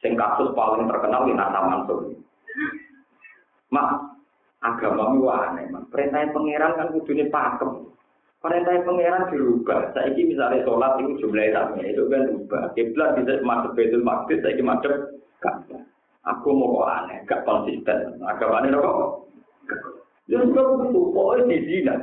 Sing 0.00 0.16
kasus 0.16 0.56
paling 0.56 0.88
terkenal 0.88 1.28
di 1.28 1.36
Nata 1.36 1.60
Mansur. 1.60 2.08
Mak, 3.70 3.88
agama 4.64 5.14
itu 5.14 5.28
aneh, 5.28 5.64
mak. 5.70 5.86
Perintah 5.92 6.26
pangeran 6.32 6.74
kan 6.74 6.88
kudune 6.90 7.28
pakem. 7.28 7.70
Perintah 8.40 8.80
pangeran 8.82 9.28
dirubah. 9.28 9.92
Saya 9.92 10.10
ini 10.16 10.34
misalnya 10.34 10.64
sholat 10.64 10.98
itu 11.04 11.20
jumlahnya 11.20 11.76
tak 11.76 11.84
itu 11.84 12.02
kan 12.08 12.22
berubah. 12.26 12.62
Kiblat 12.72 13.08
bisa 13.20 13.44
masuk 13.44 13.76
betul 13.76 14.02
saya 14.40 14.56
ini 14.56 14.62
masuk 14.64 14.92
Ka'bah. 15.40 15.80
Aku 16.28 16.52
mau 16.52 16.84
aneh, 16.84 17.24
gak 17.24 17.48
konsisten. 17.48 18.20
Agama 18.20 18.60
ini 18.60 18.76
kok? 18.76 19.24
Ya 20.28 20.44
sudah 20.44 20.64
begitu, 20.76 21.00
pokoknya 21.16 21.48
di 21.48 21.58
zina. 21.64 21.96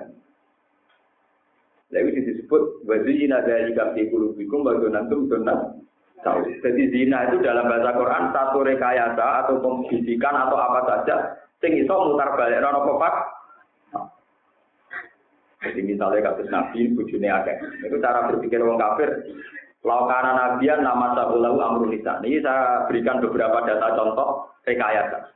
Lalu 1.88 2.20
disebut 2.20 2.84
wazina 2.84 3.40
dari 3.48 3.72
kafi 3.72 4.12
kulubikum 4.12 4.68
bagunantum 4.68 5.32
donat 5.32 5.80
tahu. 6.22 6.42
Jadi 6.64 6.84
zina 6.90 7.30
itu 7.30 7.42
dalam 7.42 7.70
bahasa 7.70 7.92
Quran 7.94 8.24
satu 8.34 8.58
rekayasa 8.66 9.26
atau 9.46 9.62
pembisikan 9.62 10.36
atau 10.36 10.58
apa 10.58 10.80
saja 10.86 11.16
sing 11.62 11.78
iso 11.78 11.94
mutar 11.94 12.34
balik 12.38 12.62
rono 12.62 12.86
pepak. 12.86 13.16
Jadi 15.58 15.82
misalnya 15.82 16.32
kasus 16.32 16.48
Nabi, 16.54 16.94
bujune 16.94 17.28
akeh. 17.34 17.58
Itu 17.82 17.98
cara 17.98 18.30
berpikir 18.30 18.62
orang 18.62 18.78
kafir. 18.78 19.10
Laukana 19.82 20.38
nabian 20.38 20.86
nama 20.86 21.18
sahulahu 21.18 21.58
amrul 21.58 21.90
nisa. 21.90 22.22
Ini 22.22 22.46
saya 22.46 22.86
berikan 22.86 23.18
beberapa 23.26 23.66
data 23.66 23.98
contoh 23.98 24.54
rekayasa. 24.70 25.34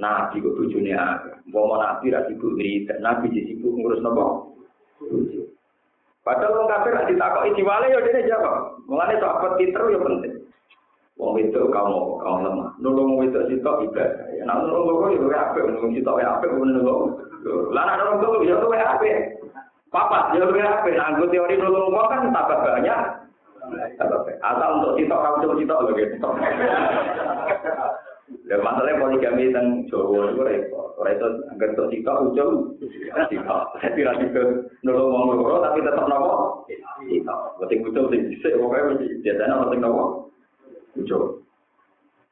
Nabi 0.00 0.40
kok 0.40 0.56
bujune 0.56 0.96
akeh. 0.96 1.36
Mau 1.52 1.76
nabi 1.76 2.08
ra 2.08 2.24
sibuk 2.26 2.56
nabi 3.04 3.26
disibuk 3.28 3.76
ngurus 3.76 4.00
nopo. 4.00 4.56
Padahal 6.22 6.54
wong 6.54 6.70
kafir 6.70 6.94
nek 6.94 7.08
ditakoki 7.10 7.50
diwale 7.58 7.90
ya 7.90 7.98
dene 7.98 8.30
jawab. 8.30 8.78
Mulane 8.86 9.18
sahabat 9.18 9.58
pinter 9.58 9.82
ya 9.90 9.98
penting. 9.98 10.34
Wong 11.18 11.34
itu 11.42 11.60
kamu 11.66 11.98
kamu 12.22 12.38
lemah. 12.46 12.68
Nulung 12.78 13.18
wong 13.18 13.26
itu 13.26 13.42
sitok 13.50 13.90
ibadah. 13.90 14.30
Ya 14.38 14.46
nek 14.46 14.70
nulung 14.70 15.02
kok 15.02 15.18
ya 15.18 15.50
apik, 15.50 15.66
nulung 15.66 15.90
sitok 15.90 16.22
ya 16.22 16.38
apik 16.38 16.50
nulung. 16.54 17.18
Lah 17.74 17.82
nek 17.90 17.96
nulung 18.06 18.38
kok 18.38 18.46
ya 18.46 18.54
luwe 18.62 18.78
apik. 18.78 19.18
Papa 19.90 20.30
ya 20.38 20.46
luwe 20.46 20.62
apik. 20.62 20.94
Anggo 20.94 21.26
teori 21.26 21.58
nulung 21.58 21.90
kok 21.90 22.06
kan 22.06 22.30
tambah 22.30 22.58
banyak. 22.62 22.98
Asal 24.46 24.70
untuk 24.78 24.94
sitok 24.94 25.20
kamu 25.26 25.42
coba 25.42 25.54
sitok 25.58 25.80
lho 25.82 25.92
gitu. 25.98 26.28
Ya 28.48 28.58
masalahnya 28.58 29.00
poligami 29.00 29.48
tentang 29.48 29.86
Jawa 29.88 30.34
itu 30.34 30.42
repot. 30.42 30.92
Orang 30.98 31.14
itu 31.16 31.26
untuk 31.50 31.86
sitok 31.88 32.16
ujung 32.30 32.54
sitok. 33.30 33.62
Saya 33.78 33.90
tidak 33.96 34.18
juga 34.28 34.42
nolong 34.84 35.08
wong 35.08 35.24
loro 35.40 35.56
tapi 35.64 35.80
tetap 35.80 36.04
nopo 36.10 36.66
sitok. 37.06 37.40
Berarti 37.58 37.74
ujung 37.80 38.06
sing 38.10 38.20
bisa 38.28 38.48
pokoknya 38.58 39.00
biasanya 39.24 39.54
orang 39.56 39.70
sing 39.70 39.80
nopo 39.80 40.04
ujung. 40.98 41.24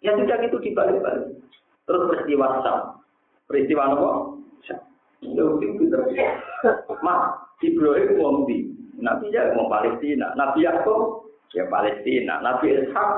Ya 0.01 0.13
sudah 0.17 0.37
gitu 0.45 0.57
dibalik-balik. 0.61 1.41
Terus 1.89 2.07
peristiwa 2.11 2.47
sam. 2.65 2.79
Peristiwa 3.49 3.85
nopo? 3.95 4.11
Ya 5.21 5.43
mungkin 5.45 5.77
kita. 5.77 6.01
Mak, 7.05 7.21
Ibrahim 7.61 8.17
wong 8.17 8.37
di. 8.49 8.73
Nabi 9.01 9.33
ya 9.33 9.57
mau 9.57 9.69
Palestina. 9.73 10.37
Nabi 10.37 10.65
Yakub 10.69 11.25
ya 11.57 11.65
Palestina. 11.69 12.45
Nabi 12.45 12.77
Ishak 12.77 13.11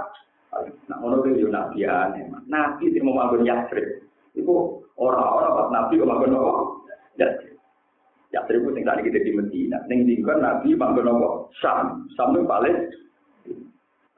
Nah, 0.52 0.96
ngono 1.00 1.24
itu 1.24 1.44
yo 1.44 1.48
nabi 1.48 1.88
aneh. 1.88 2.28
Nabi 2.44 2.92
sing 2.92 3.02
mau 3.08 3.16
manggon 3.16 3.48
Yatsrib. 3.48 4.04
Iku 4.36 4.84
orang-orang 5.00 5.56
pas 5.56 5.68
nabi 5.72 5.96
kok 5.96 6.10
manggon 6.12 6.36
apa? 6.36 6.52
Yatsrib. 7.16 7.56
Yatsrib 8.36 8.68
sing 8.76 8.84
tadi 8.84 9.00
kita 9.08 9.24
di 9.24 9.32
Medina. 9.32 9.80
Ning 9.88 10.04
dingkon 10.04 10.44
nabi 10.44 10.76
manggon 10.76 11.08
apa? 11.08 11.28
Sam. 11.64 12.04
Sam 12.20 12.36
itu 12.36 12.44
paling 12.44 12.76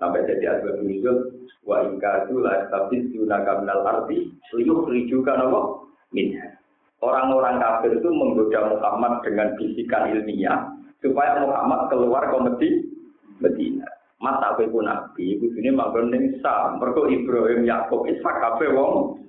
sampai 0.02 0.26
jadi 0.26 0.58
asbab 0.58 0.82
nuzul 0.82 1.16
wa 1.62 1.86
ingka 1.86 2.26
tu 2.26 2.42
la 2.42 2.66
tabis 2.66 3.06
yunaka 3.14 3.62
minal 3.62 3.86
arti 3.86 4.34
liyuh 4.58 4.90
rijuka 4.90 5.38
apa? 5.38 5.86
Minha. 6.10 6.58
Orang-orang 6.98 7.62
kafir 7.62 7.94
itu 7.94 8.08
menggoda 8.10 8.74
Muhammad 8.74 9.22
dengan 9.22 9.54
bisikan 9.60 10.10
ilmiah 10.10 10.72
supaya 10.98 11.36
Muhammad 11.46 11.92
keluar 11.92 12.26
komedi 12.32 12.90
Medina. 13.38 13.93
Mas 14.24 14.40
aku 14.40 14.64
iku 14.64 14.80
nabi, 14.80 15.36
ini 15.36 15.68
manggon 15.68 16.08
ning 16.08 16.40
Sam. 16.40 16.80
Mergo 16.80 17.04
Ibrahim 17.04 17.68
Yakub 17.68 18.08
Ishak 18.08 18.40
kabeh 18.40 18.72
wong 18.72 19.20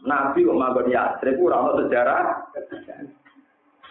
nabi 0.00 0.48
kok 0.48 0.56
manggon 0.56 0.88
Yatsrib 0.88 1.36
ora 1.44 1.60
ono 1.60 1.84
sejarah. 1.84 2.48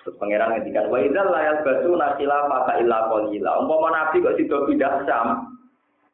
Terus 0.02 0.18
pangeran 0.18 0.58
ngendikan 0.58 0.89
wa 0.89 0.97
idzal 0.97 1.30
la 1.30 1.54
yasbatu 1.54 1.93
nasila 1.93 2.50
fa 2.66 2.74
illa 2.82 2.97
qalila. 3.14 3.62
Umpama 3.62 3.93
nabi 3.93 4.26
kok 4.26 4.41
sida 4.41 4.58
pindah 4.66 5.06
Sam, 5.06 5.54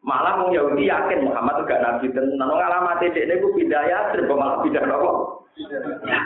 malah 0.03 0.43
wong 0.43 0.51
Yahudi 0.51 0.83
yakin 0.83 1.31
Muhammad 1.31 1.63
gak 1.63 1.79
nabi 1.79 2.11
tenan. 2.11 2.35
Nang 2.35 2.59
alamat 2.59 3.07
dhekne 3.07 3.39
ku 3.39 3.55
pindah 3.55 3.87
Yatsrib 3.87 4.27
malah 4.27 4.59
pindah? 4.67 4.83
Ya. 6.11 6.21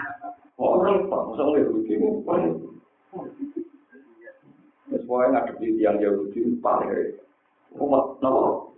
Oh, 0.58 0.82
repot, 0.82 1.38
mosok 1.38 1.62
Yahudi. 1.62 1.94
Wes 4.90 5.06
wae 5.06 5.30
ngadepi 5.30 5.78
yang 5.78 6.02
Yahudi 6.02 6.58
paling. 6.58 7.22
Umat 7.78 8.06
nopo. 8.24 8.74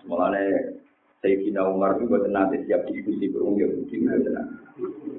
Semuanya 0.00 0.40
Sayyidina 1.22 1.62
Umar 1.68 1.94
itu 1.96 2.10
buat 2.10 2.26
nanti 2.26 2.58
siap 2.66 2.82
diskusi 2.90 3.30
berumur 3.30 3.62
Yahudi 3.62 3.94
itu 3.94 4.08
tenang. 4.26 4.48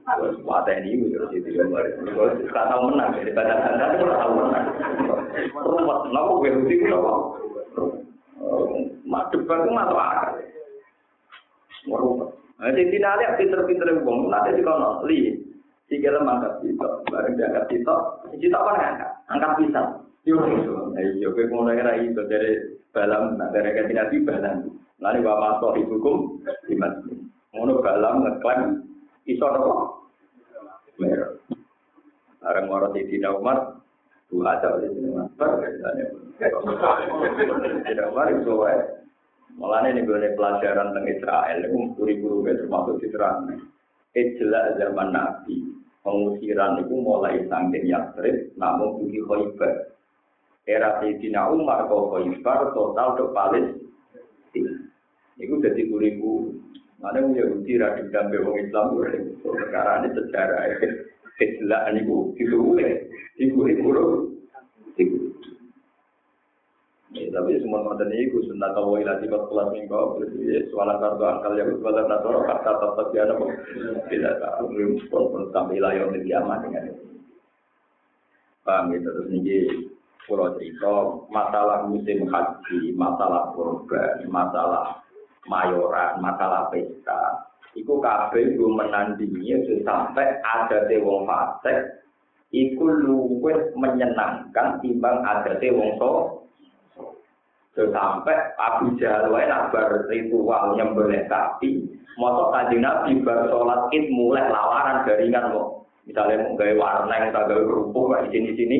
Terus 0.03 0.35
mata 0.43 0.73
ini 0.75 0.99
itu 0.99 1.15
terus 1.15 1.31
itu 1.37 1.61
Umar. 1.63 1.87
Kalau 1.87 2.33
tak 2.51 2.65
tahu 2.67 2.81
menang 2.91 3.09
dari 3.15 3.31
badan 3.31 3.59
anda 3.61 3.85
itu 3.95 4.05
tahu 4.09 4.31
menang. 4.35 4.65
Umat 5.53 5.99
nopo 6.11 6.33
Yahudi 6.43 6.75
itu 6.75 6.85
nopo. 6.89 7.13
Itu 9.33 9.69
masuk 9.71 9.99
akal. 9.99 10.41
Merubah. 11.83 12.29
Nah, 12.63 12.71
di 12.71 12.87
sini 12.87 13.03
ada 13.03 13.35
pinter-pinter 13.35 13.91
yang 13.91 14.07
bom, 14.07 14.31
nanti 14.31 14.55
di 14.55 14.63
kono, 14.63 15.03
li, 15.03 15.35
tiga 15.91 16.15
lemah 16.15 16.39
angkat 16.39 16.53
kita, 16.63 16.87
bareng 17.11 17.35
diangkat 17.35 17.65
kita, 17.67 17.95
kita 18.39 18.55
apa 18.55 18.71
angkat? 18.79 19.11
Angkat 19.27 19.51
pisang. 19.59 19.89
Yo. 20.23 20.39
Ayo 20.95 21.35
kowe 21.35 21.67
ora 21.67 21.99
iso 21.99 22.23
dari 22.31 22.79
balam 22.95 23.35
dari 23.51 23.75
kanthi 23.75 23.91
nabi 23.91 24.23
balam. 24.23 24.71
Lani 25.03 25.19
wa 25.19 25.35
maso 25.35 25.75
hukum 25.75 26.39
iman. 26.71 26.93
Ngono 27.51 27.83
balam 27.83 28.23
ngeklaim 28.23 28.87
iso 29.27 29.43
nopo? 29.43 29.73
Mer. 30.95 31.43
Areng 32.39 32.71
ora 32.71 32.87
Sayyidina 32.95 33.35
Umar 33.35 33.83
dua 34.31 34.55
ada 34.55 34.79
oleh 34.79 34.95
Sayyidina 34.95 35.27
Umar. 35.27 35.27
Sayyidina 36.39 38.03
Umar 38.07 38.27
itu 38.31 38.51
wae. 38.55 38.79
Mulane 39.59 39.91
ning 39.91 40.07
gone 40.07 40.27
pelajaran 40.39 40.95
teng 40.95 41.05
Israel 41.11 41.67
iku 41.67 41.99
guru-guru 41.99 42.47
termasuk 42.47 43.03
diterang. 43.03 43.59
Ijla 44.15 44.79
zaman 44.79 45.11
Nabi. 45.11 45.67
Pengusiran 46.03 46.83
itu 46.83 46.95
mulai 46.99 47.43
sangking 47.47 47.87
Yastrib, 47.87 48.51
namun 48.59 49.03
bagi 49.03 49.23
Khoibar. 49.23 49.93
Era 50.63 50.99
Sayyidina 51.03 51.51
Umar 51.51 51.91
kau 51.91 52.15
Khaybar 52.15 52.71
total 52.71 53.07
ke 53.19 53.23
Palestina. 53.35 54.73
Itu 55.35 55.59
jadi 55.59 55.81
kuriku. 55.91 56.55
Mana 57.03 57.19
yang 57.19 57.35
Yahudi 57.35 57.75
radikal 57.83 58.31
dan 58.31 58.31
bewong 58.31 58.63
Islam 58.63 58.95
itu 58.95 59.43
perkara 59.43 60.07
ini 60.07 60.15
sejarah 60.15 60.71
kejelaan 61.35 61.99
itu 61.99 62.31
diluwe, 62.39 63.11
diburi 63.35 63.75
buruk, 63.83 64.31
diburi. 64.95 65.35
Ya, 67.13 67.29
tapi 67.29 67.61
semua 67.61 67.85
mantan 67.85 68.09
itu 68.09 68.41
sunnah 68.47 68.73
kau 68.73 68.97
ilati 68.97 69.29
kau 69.29 69.45
kelas 69.45 69.69
minggu 69.69 70.17
berarti 70.17 70.65
suara 70.73 70.97
kartu 70.97 71.23
akal 71.27 71.53
yang 71.53 71.69
suara 71.77 72.09
kartu 72.09 72.41
kata 72.41 72.71
tetap 72.73 73.07
dia 73.13 73.23
nopo 73.29 73.45
tidak 74.09 74.39
tahu 74.41 74.63
belum 74.73 74.97
pun 75.13 75.45
sampai 75.53 75.77
layar 75.77 76.09
di 76.09 76.25
kiamat 76.25 76.65
dengan 76.65 76.89
itu. 76.89 77.05
Paham 78.65 78.97
gitu 78.97 79.11
terus 79.13 79.27
nih 79.29 79.67
Pulau 80.23 80.55
cerita 80.55 81.19
masalah 81.27 81.83
musim 81.91 82.23
haji, 82.31 82.95
masalah 82.95 83.51
kurban, 83.51 84.23
masalah 84.31 85.03
mayoran, 85.51 86.23
masalah 86.23 86.71
pesta. 86.71 87.51
Iku 87.75 87.99
kabeh 87.99 88.55
ku 88.55 88.71
menandingi 88.71 89.83
sampai 89.83 90.39
ada 90.45 90.87
wong 91.01 91.25
fasik 91.25 92.05
iku 92.53 92.85
luwih 92.85 93.73
menyenangkan 93.73 94.77
timbang 94.79 95.25
ada 95.25 95.57
wong 95.73 95.91
so. 95.97 96.11
So, 97.73 97.89
sampai 97.89 98.37
Abu 98.61 98.93
Jahal 99.01 99.33
wae 99.33 99.49
nak 99.49 99.73
bar 99.73 100.05
ritual 100.05 100.77
nyembelih 100.77 101.25
sapi, 101.25 101.81
mosok 102.21 102.53
kanjeng 102.53 102.85
Nabi 102.85 103.17
bar 103.25 103.49
sholat 103.49 103.89
id 103.89 104.13
mulai 104.13 104.45
lawaran 104.45 105.01
jaringan 105.09 105.49
kok. 105.49 105.89
Misalnya 106.05 106.45
mau 106.45 106.53
gawe 106.53 106.73
warna 106.77 107.13
yang 107.17 107.33
tak 107.33 107.49
gawe 107.49 107.63
kerupuk 107.65 108.13
di 108.29 108.53
sini 108.53 108.77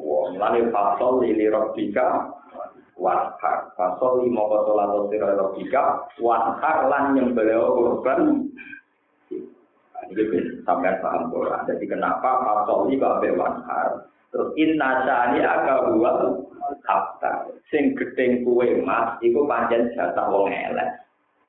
wah 0.00 0.32
mulai 0.32 0.64
fasol 0.72 1.20
lili 1.20 1.46
robika 1.52 2.32
wanhar 2.96 3.72
fasol 3.76 4.24
lima 4.24 4.42
sholat 4.48 4.90
sira 5.12 5.36
robika 5.36 6.08
wanhar 6.20 6.88
lan 6.88 7.16
nyembelih 7.16 7.60
korban. 7.60 8.48
Ini 10.10 10.66
sampai 10.66 10.98
paham 10.98 11.30
Quran. 11.30 11.70
Jadi 11.70 11.84
kenapa 11.86 12.42
fasol 12.42 12.90
lima 12.90 13.20
gawe 13.20 13.30
wanhar? 13.36 13.88
Terus 14.30 14.50
inna 14.58 15.06
sani 15.06 15.42
aga 15.42 15.94
buat 15.94 16.16
abtar. 16.86 17.50
Sing 17.70 17.94
gedeng 17.94 18.42
kue 18.42 18.82
mas, 18.82 19.18
iku 19.22 19.46
panjen 19.46 19.90
jatah 19.94 20.26
wong 20.30 20.50
elek. 20.50 20.90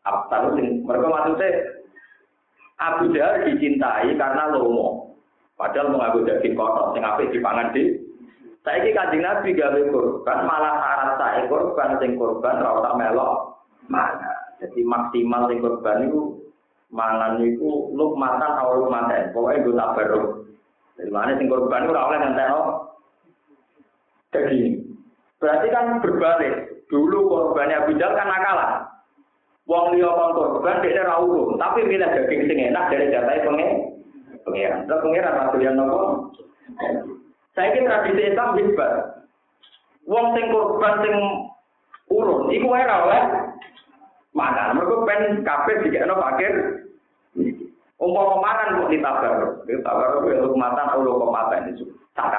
Abtar 0.06 0.54
sing 0.58 0.86
mereka 0.86 1.10
maksudnya 1.10 1.50
Abu 2.82 3.14
Jahal 3.14 3.46
dicintai 3.46 4.18
karena 4.18 4.50
lomo. 4.50 5.14
Padahal 5.54 5.94
mengaku 5.94 6.26
daging 6.26 6.58
kotor, 6.58 6.98
sing 6.98 7.06
apik 7.06 7.30
dipangan 7.30 7.70
di. 7.70 7.94
Saiki 8.62 8.94
kanjeng 8.94 9.26
Nabi 9.26 9.58
gawe 9.58 9.82
korban, 9.90 10.40
malah 10.46 10.74
syarat 10.78 11.12
saya 11.18 11.42
korban, 11.50 11.98
sing 11.98 12.14
korban 12.14 12.62
ora 12.62 12.86
tak 12.86 12.98
melok 13.02 13.58
mana. 13.90 14.34
Jadi 14.62 14.86
maksimal 14.86 15.50
sing 15.50 15.66
korban 15.66 16.06
itu 16.06 16.38
mangan 16.94 17.42
lukmatan 17.98 18.52
atau 18.54 18.86
lukmatan. 18.86 19.34
Pokoknya 19.34 19.66
gue 19.66 19.74
tak 19.74 19.94
baru. 19.98 20.22
Dari 20.94 21.10
mana 21.10 21.34
sing 21.42 21.50
korban 21.50 21.90
ora 21.90 22.02
oleh 22.06 22.18
ngentekno 22.22 22.62
daging. 24.30 24.66
Berarti 25.42 25.68
kan 25.74 25.86
berbalik. 25.98 26.86
Dulu 26.86 27.18
korbannya 27.34 27.82
Abu 27.82 27.98
kan 27.98 28.30
nakalan. 28.30 28.72
Wong 29.66 29.98
liya 29.98 30.10
kon 30.14 30.38
korban 30.38 30.86
dia 30.86 31.02
ora 31.02 31.18
urung, 31.18 31.58
tapi 31.58 31.82
milih 31.82 32.06
daging 32.06 32.46
sing 32.46 32.60
enak 32.70 32.94
dari 32.94 33.10
jatah 33.10 33.42
pengen. 33.42 33.98
Pengiran. 34.46 34.86
Terus 34.86 35.02
pengiran 35.02 35.58
yang 35.58 35.74
nopo. 35.82 36.30
Saya 37.52 37.76
kira 37.76 38.08
tradisi 38.08 38.32
Islam 38.32 38.56
hebat. 38.56 38.94
Wong 40.08 40.26
sing 40.34 40.46
korban 40.50 40.94
sing 41.04 41.16
urun, 42.08 42.48
iku 42.52 42.68
wae 42.72 42.84
oleh 42.84 43.24
mana? 44.32 44.72
Mergo 44.72 45.04
pen 45.04 45.44
kabeh 45.44 45.84
dikekno 45.84 46.16
fakir. 46.16 46.54
Umpama 48.02 48.42
mangan 48.42 48.82
kok 48.82 48.90
ditabar, 48.90 49.34
ditabar 49.70 50.26
kuwi 50.26 50.42
lukmatan 50.42 50.90
atau 50.90 51.06
lukmatan 51.06 51.70
itu 51.70 51.86
tak. 52.18 52.34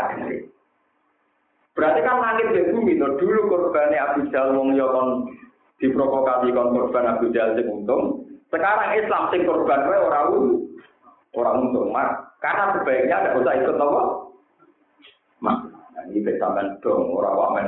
Berarti 1.72 2.00
kan 2.02 2.18
langit 2.18 2.52
dan 2.52 2.74
bumi 2.74 2.98
no 2.98 3.16
dulu 3.16 3.48
korbannya 3.48 3.96
Abu 3.96 4.28
Jahal 4.28 4.58
wong 4.58 4.76
ya 4.76 4.84
diprovokasi 5.80 6.50
kon 6.50 6.74
korban 6.74 7.14
Abu 7.14 7.30
Jahal 7.30 7.54
sing 7.54 7.70
untung. 7.70 8.26
Sekarang 8.50 8.98
Islam 8.98 9.30
sing 9.30 9.46
korban 9.46 9.86
wae 9.86 10.02
ora 10.02 10.20
orang 11.38 11.56
untung 11.62 11.94
mak. 11.94 12.36
Karena 12.42 12.74
sebaiknya 12.74 13.16
ada 13.22 13.38
usah 13.38 13.54
ikut 13.54 13.78
apa? 13.78 14.02
Ini 15.92 16.24
besaman 16.24 16.80
dong 16.80 17.12
orang 17.12 17.36
wamen 17.36 17.66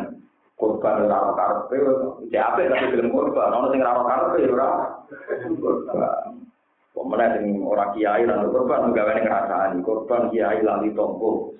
korban 0.55 1.05
ora 1.05 1.35
karepe 1.35 1.77
siapa 2.33 2.65
tapi 2.71 2.95
film 2.95 3.13
korban 3.13 3.53
ono 3.53 3.69
sing 3.69 3.81
ora 3.85 4.03
karepe 4.07 4.41
ora. 4.49 4.71
Pemenang 6.95 7.31
sing 7.37 7.47
ora 7.61 7.93
kiai 7.93 8.25
lan 8.25 8.49
korban 8.49 8.97
gawe 8.97 9.13
ngrasani 9.21 9.79
korban 9.85 10.33
kiai 10.33 10.65
lali 10.65 10.89
tompo. 10.97 11.53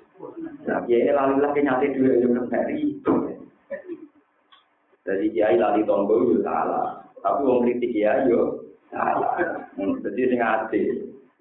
Nah, 0.65 0.81
kiai 0.89 1.13
lali 1.13 1.37
lagi 1.43 1.61
nyate 1.61 1.87
dua 1.93 2.49
dari 2.49 2.75
itu. 2.81 3.15
Jadi 5.05 5.27
kiai 5.37 5.61
lali 5.61 5.85
tompo 5.85 6.17
yo 6.17 6.41
salah. 6.41 7.05
Tapi 7.21 7.41
wong 7.45 7.67
kritik 7.69 7.93
kiai 7.93 8.31
yo 8.31 8.63
salah. 8.89 9.37
Jadi 9.77 10.21
sing 10.33 10.41
ati 10.41 10.81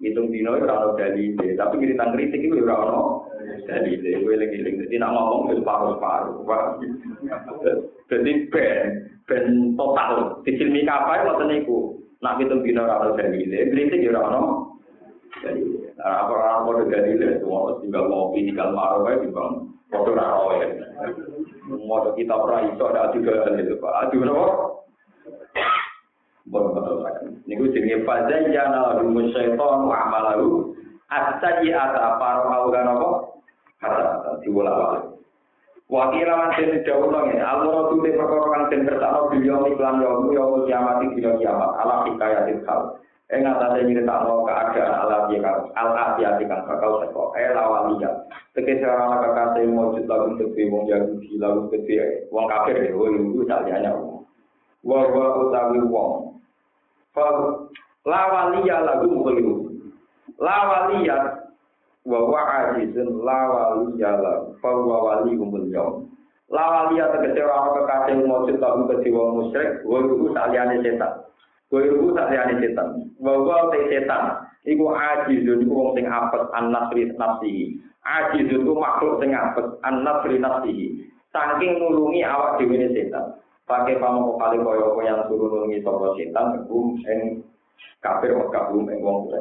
hitung 0.04 0.28
dino 0.28 0.52
ora 0.52 0.84
ono 0.84 1.00
dalile, 1.00 1.56
tapi 1.56 1.80
kiritan 1.80 2.12
kritik 2.12 2.44
itu 2.44 2.60
ora 2.60 2.76
ono 2.84 3.00
dalile. 3.64 4.20
Kowe 4.20 4.36
eling-eling 4.36 4.74
dadi 4.84 4.96
nak 5.00 5.12
ngomong 5.16 5.40
wis 5.48 5.64
paru-paru. 5.64 6.44
Jadi 8.12 8.32
ben 8.52 9.08
ben 9.24 9.44
total. 9.80 10.44
Disilmi 10.44 10.84
kapan 10.84 11.24
ngoten 11.24 11.48
niku. 11.48 11.96
Nak 12.20 12.36
hitung 12.36 12.60
dino 12.60 12.84
ora 12.84 13.00
ono 13.00 13.16
dalile, 13.16 13.72
kritik 13.72 14.04
ora 14.12 14.20
ono. 14.28 14.42
Jadi, 15.42 15.66
apa 15.98 16.30
orang 16.30 16.62
mau 16.62 16.84
dalile 16.86 17.42
semua 17.42 17.74
tinggal 17.82 18.06
ngopi, 18.06 18.46
tinggal 18.46 18.70
marah 18.70 19.02
wae 19.02 19.18
timbang 19.18 19.66
foto 19.90 20.14
ora 20.14 20.26
roe. 20.30 20.58
Mau 21.64 22.12
kita 22.12 22.34
ora 22.36 22.68
iso 22.68 22.84
ada 22.92 23.10
juga 23.16 23.48
itu 23.56 23.74
Pak. 23.80 24.12
Aduh? 24.12 24.83
Niku 27.44 27.64
jenenge 27.72 28.04
fazayyana 28.04 29.00
lahum 29.00 29.16
syaitan 29.32 29.88
wa 29.88 29.96
amalahu 29.96 30.76
as-sayyi'ata 31.08 32.20
faru 32.20 32.68
kan 32.68 32.88
apa? 32.88 33.10
Kata 33.80 34.04
diwala-wala. 34.44 35.14
Wa 35.84 36.08
kira 36.16 36.32
man 36.32 36.56
den 36.56 36.80
dawuh 36.80 37.12
nang 37.12 37.28
Allah 37.36 37.92
tuh 37.92 38.00
perkara 38.00 38.40
kang 38.48 38.64
den 38.72 38.88
kertakno 38.88 39.28
beliau 39.28 39.68
iklan 39.68 40.00
yo 40.00 40.32
yo 40.32 40.64
kiamat 40.64 41.04
iki 41.04 41.20
kiamat 41.20 41.70
ala 41.76 42.08
hikayatil 42.08 42.64
khal. 42.64 42.96
Ing 43.28 43.44
atase 43.44 43.84
nyritakno 43.84 44.48
keadaan 44.48 44.96
ala 45.04 45.28
ya 45.28 45.44
kan 45.44 45.56
al 45.76 45.88
afiyat 45.92 46.40
kang 46.40 46.64
bakal 46.64 47.04
eh 47.36 47.52
lawaliya. 47.52 48.10
Tegese 48.56 48.88
ora 48.88 49.12
ana 49.12 49.16
kekasih 49.28 49.68
mujud 49.68 50.08
lagu 50.08 50.40
tepi 50.40 50.72
wong 50.72 50.88
Yahudi 50.88 51.36
lagu 51.36 51.68
tepi 51.68 52.00
wong 52.32 52.48
kafir 52.48 52.80
ya 52.80 52.96
wong 52.96 53.36
itu 53.36 53.44
saliyane 53.44 53.92
wong. 53.92 54.24
Wa 54.88 55.04
wa 55.04 55.24
utawi 55.44 55.84
wong. 55.84 56.23
Lawaliya 58.04 58.76
lagu 58.84 59.06
muklimu. 59.06 59.70
Lawaliya 60.36 61.46
wa 62.04 62.20
wa 62.28 62.40
ajizun 62.42 63.24
lawaliya 63.24 64.10
la 64.20 64.32
fa 64.60 64.70
wa 64.74 64.98
wali 65.08 65.38
kumul 65.38 65.64
yaum. 65.72 66.10
Lawaliya 66.52 67.16
tegese 67.16 67.40
ana 67.40 67.70
kekasih 67.72 68.28
lagu 68.60 68.82
tepi 68.90 69.08
wong 69.08 69.30
musyrik 69.40 69.80
wong 69.88 70.10
itu 70.10 70.26
saliyane 70.36 70.84
setan. 70.84 71.24
Kowe 71.72 71.80
iku 71.80 72.12
tak 72.12 72.28
liyane 72.28 72.54
setan. 72.60 72.88
Bahwa 73.22 73.72
te 73.72 73.78
setan 73.88 74.24
iku 74.68 74.92
ajizun 74.92 75.64
wong 75.70 75.96
sing 75.96 76.04
apes 76.04 76.44
an-nasri 76.52 77.08
nafsi. 77.16 77.78
Ajizun 78.04 78.68
iku 78.68 78.74
makhluk 78.76 79.22
sing 79.22 79.32
apes 79.32 79.66
an-nasri 79.80 80.36
nafsi. 80.36 80.98
Saking 81.32 81.80
nulungi 81.80 82.20
awak 82.26 82.60
dhewe 82.60 82.90
setan. 82.92 83.38
Pakai 83.64 83.96
pamoko 83.96 84.36
kali 84.36 84.60
koyo 84.60 84.92
yang 85.00 85.24
suruh 85.24 85.48
nulungi 85.48 85.80
sapa 85.80 86.12
setan 86.20 86.52
kebum 86.52 87.00
ing 87.08 87.40
kafir 88.04 88.36
Mekah 88.36 88.64
bum 88.68 88.84
ing 88.92 89.00
wong 89.00 89.32
kuwi. 89.32 89.40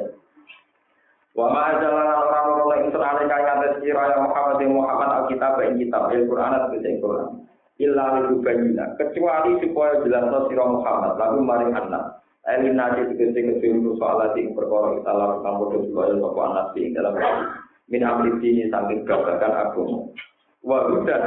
Wa 1.36 1.52
ma 1.52 1.76
jalana 1.76 2.24
orang 2.24 2.48
orang 2.64 2.80
yang 2.80 2.90
terane 2.96 3.24
kaya 3.28 3.52
ngates 3.58 3.84
sira 3.84 4.16
ya 4.16 4.24
Muhammad 4.24 4.64
Muhammad 4.64 5.10
Alkitab 5.12 5.60
ing 5.66 5.76
kitab 5.82 6.08
Al-Qur'an 6.08 6.56
atau 6.56 6.72
Al-Qur'an. 6.72 7.30
Illa 7.82 8.06
lidubayina 8.22 8.96
kecuali 8.96 9.60
supaya 9.60 10.00
jelas 10.08 10.46
sira 10.48 10.66
Muhammad 10.72 11.14
lalu 11.20 11.38
maring 11.44 11.74
anak 11.76 12.24
Elin 12.44 12.76
nasi 12.76 13.08
tegese 13.08 13.40
kesulitan 13.40 13.96
soal 13.96 14.20
ing 14.36 14.52
perkara 14.52 15.00
kita 15.00 15.12
lakukan 15.16 15.54
bodoh 15.64 15.80
supaya 15.88 16.12
sapa 16.12 16.42
anak 16.44 16.66
sing 16.76 16.92
dalam 16.92 17.16
min 17.88 18.04
amri 18.04 18.36
dini 18.44 18.68
saking 18.68 19.08
gagakan 19.08 19.52
agama. 19.52 20.00
Wa 20.60 20.92
hudan 20.92 21.24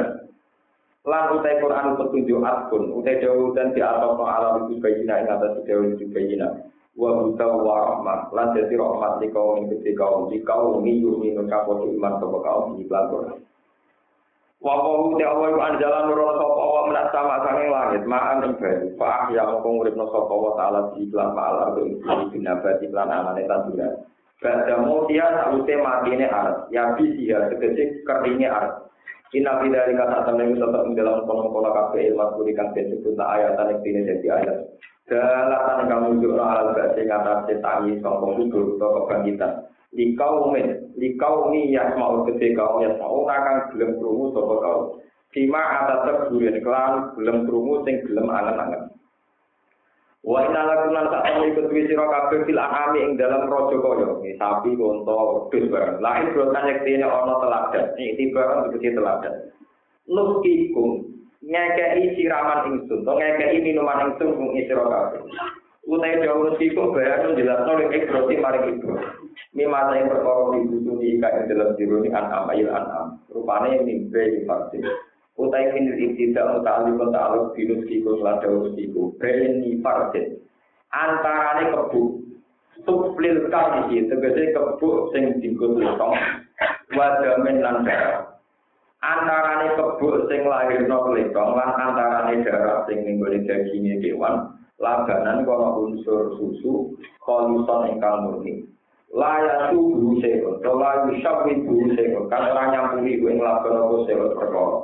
lan 1.07 1.39
utai 1.39 1.63
Quran 1.63 1.95
petunjuk 1.95 2.43
akun 2.43 2.91
utai 2.91 3.23
dawuh 3.23 3.55
dan 3.55 3.71
di 3.71 3.79
atas 3.79 4.19
ala 4.19 4.59
itu 4.67 4.75
bayina 4.83 5.23
ing 5.23 5.31
atas 5.31 5.63
dawuh 5.63 5.87
itu 5.95 6.03
bayina. 6.11 6.51
Wa 6.99 7.15
huda 7.23 7.47
wa 7.47 7.75
rahmat 7.79 8.35
lan 8.35 8.51
dadi 8.51 8.75
rahmat 8.75 9.23
di 9.23 9.31
kaum 9.31 9.63
ing 9.63 9.65
gede 9.71 9.95
kaum 9.95 10.27
di 10.27 10.43
kaum 10.43 10.83
ngiyur 10.83 11.15
minun 11.15 11.47
kapodo 11.47 11.87
iman 11.87 12.19
sapa 12.19 12.37
kaum 12.43 12.75
di 12.75 12.83
Quran. 12.83 13.39
Wa 14.59 14.73
qawu 14.83 15.15
te 15.15 15.23
Allah 15.23 15.47
iku 15.53 15.61
anjalan 15.63 16.03
nurul 16.11 16.31
sapa 16.35 16.63
wa 16.75 16.81
menak 16.91 17.07
sama 17.15 17.35
sange 17.45 17.65
langit 17.71 18.03
ma'an 18.03 18.43
ing 18.43 18.53
banyu 18.59 18.87
fa 18.99 19.31
ya 19.31 19.47
mongko 19.47 19.69
nguripno 19.79 20.05
sapa 20.11 20.33
wa 20.33 20.51
taala 20.59 20.79
di 20.91 21.07
iklan 21.07 21.31
ma'al 21.31 21.55
ardo 21.71 21.81
ing 21.87 22.01
binabati 22.35 22.89
lan 22.91 23.13
amane 23.13 23.47
tanduran 23.47 23.95
Bada 24.37 24.85
mutia 24.85 25.25
saute 25.33 25.73
matine 25.81 26.29
arat 26.29 26.69
ya 26.69 26.93
bisi 26.93 27.25
ya 27.25 27.49
tegese 27.49 28.05
keringe 28.05 28.45
arat 28.45 28.85
Ina 29.35 29.59
bidari 29.59 29.91
kata 29.91 30.23
temen 30.23 30.55
tetap 30.55 30.87
ing 30.87 30.95
dalam 30.95 31.27
kono-kono 31.27 31.69
kabeh 31.75 32.15
ilmu 32.15 32.39
kurikan 32.39 32.71
disebut 32.71 33.19
ayatan 33.19 33.75
yang 33.75 33.79
dini 33.83 34.07
jadi 34.07 34.27
ayat. 34.39 34.57
Dalatan 35.07 35.87
kamu 35.87 36.19
juga 36.23 36.43
alat 36.43 36.67
bahasa 36.75 36.99
ngatasi 36.99 37.53
tangi 37.63 37.91
sombong 38.03 38.43
hidup 38.43 38.75
atau 38.79 39.03
kebangkitan. 39.03 39.67
likau 39.95 40.51
min 40.51 40.91
likau 40.99 41.47
mi 41.47 41.71
ya 41.71 41.95
mau 41.95 42.27
gede 42.27 42.51
kau 42.59 42.83
ya 42.83 42.91
mau 42.99 43.23
akan 43.23 43.71
gelem 43.71 43.95
krungu 43.99 44.35
sapa 44.35 44.55
kau 44.59 44.79
Sima 45.35 45.59
atas 45.59 46.07
terburin 46.07 46.59
kelan 46.63 47.15
gelem 47.15 47.47
krungu 47.47 47.83
sing 47.87 48.03
gelem 48.03 48.27
angen-angen 48.27 48.91
Wa 50.27 50.43
inna 50.43 50.67
lakum 50.67 50.91
lan 50.91 51.07
sak 51.07 51.23
temui 51.23 51.55
kedue 51.55 51.87
sira 51.87 52.03
kabeh 52.03 52.43
fil 52.43 52.59
ahami 52.59 52.99
ing 52.99 53.15
dalam 53.15 53.47
raja 53.47 53.79
kaya 53.79 54.35
sapi 54.35 54.75
unta 54.75 55.15
wedhus 55.15 55.71
barang 55.71 56.03
lain 56.03 56.35
brotan 56.35 56.67
yektine 56.67 57.07
ana 57.07 57.39
teladan 57.39 57.95
iki 57.95 58.35
barang 58.35 58.67
tegese 58.67 58.91
teladan 58.91 59.35
Nuskikum 60.07 61.03
ngekei 61.43 62.15
siraman 62.15 62.75
ingsun, 62.75 63.07
to 63.07 63.11
ngekei 63.11 63.59
minuman 63.59 64.11
ingsun 64.11 64.35
kung 64.35 64.51
isiro 64.55 64.87
kabeh. 64.87 65.23
Utai 65.87 66.19
jauh 66.19 66.51
siku 66.59 66.91
bayan 66.91 67.35
jelasno 67.39 67.79
lek 67.79 67.95
ibroti 67.95 68.35
maring 68.35 68.75
ibu. 68.75 68.91
Mimata 69.55 69.95
yang 69.95 70.11
perkara 70.11 70.51
dibusuni 70.59 71.15
ika 71.15 71.27
yang 71.31 71.47
dalam 71.47 71.69
diruni 71.79 72.11
an'am 72.11 72.51
ayil 72.51 72.67
an'am. 72.67 73.23
Rupanya 73.31 73.79
mimpi 73.79 74.19
di 74.19 74.43
vaksin. 74.43 74.83
Utai 75.37 75.69
finil 75.69 76.01
ibtida 76.01 76.49
muta'alib 76.49 76.97
muta'alib 76.97 77.53
binus 77.53 77.85
kiku 77.85 78.17
selada 78.17 78.49
usiku. 78.49 79.13
Bayan 79.21 79.61
ni 79.61 79.77
vaksin. 79.85 80.41
Antarane 80.89 81.69
kebu. 81.69 82.25
Suplil 82.81 83.45
kali 83.53 84.01
tegese 84.09 84.57
kebu 84.57 85.13
sing 85.13 85.37
dingkut 85.37 85.77
letong. 85.77 86.17
Wadamin 86.97 87.61
lan 87.61 87.85
darah. 87.85 88.33
Antarane 88.97 89.77
kebu 89.77 90.25
sing 90.25 90.49
lahirno 90.49 91.13
letong 91.13 91.53
lan 91.53 91.69
antarane 91.85 92.41
darah 92.41 92.89
sing 92.89 93.05
ninggone 93.05 93.45
dagingnya 93.45 94.01
kewan. 94.01 94.57
Labanan 94.81 95.45
kono 95.45 95.85
unsur 95.85 96.33
susu 96.41 96.97
koluson 97.21 97.93
ingkang 97.93 98.25
murni. 98.25 98.65
Laya 99.13 99.71
suhu 99.71 100.19
sekot, 100.19 100.59
layu 100.61 101.15
syawi 101.23 101.63
buhu 101.63 101.95
sekot, 101.95 102.27
kan 102.27 102.51
orang 102.51 102.75
nyampuri 102.75 103.15
gue 103.15 103.39
ngelakukan 103.39 103.79
apa 103.79 103.95
sekot 104.03 104.31
perkara. 104.35 104.77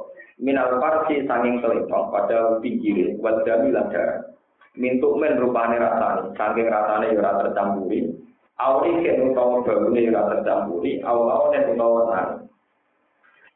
Minal 0.44 0.76
parsi 0.76 1.24
sanging 1.24 1.64
selipang 1.64 2.12
pada 2.12 2.60
pinggir, 2.60 3.16
wadami 3.24 3.72
ladar. 3.72 4.36
Mintuk 4.76 5.16
men 5.16 5.40
rupane 5.40 5.80
rasane, 5.80 6.36
sanging 6.36 6.68
rasane 6.68 7.16
ora 7.16 7.40
tercampuri. 7.40 8.12
Awali 8.60 9.08
ke 9.08 9.24
utawa 9.24 9.64
bagune 9.64 10.04
ora 10.12 10.36
tercampuri, 10.36 11.00
awal-awal 11.00 11.56
utawa 11.56 12.02
nani. 12.12 12.36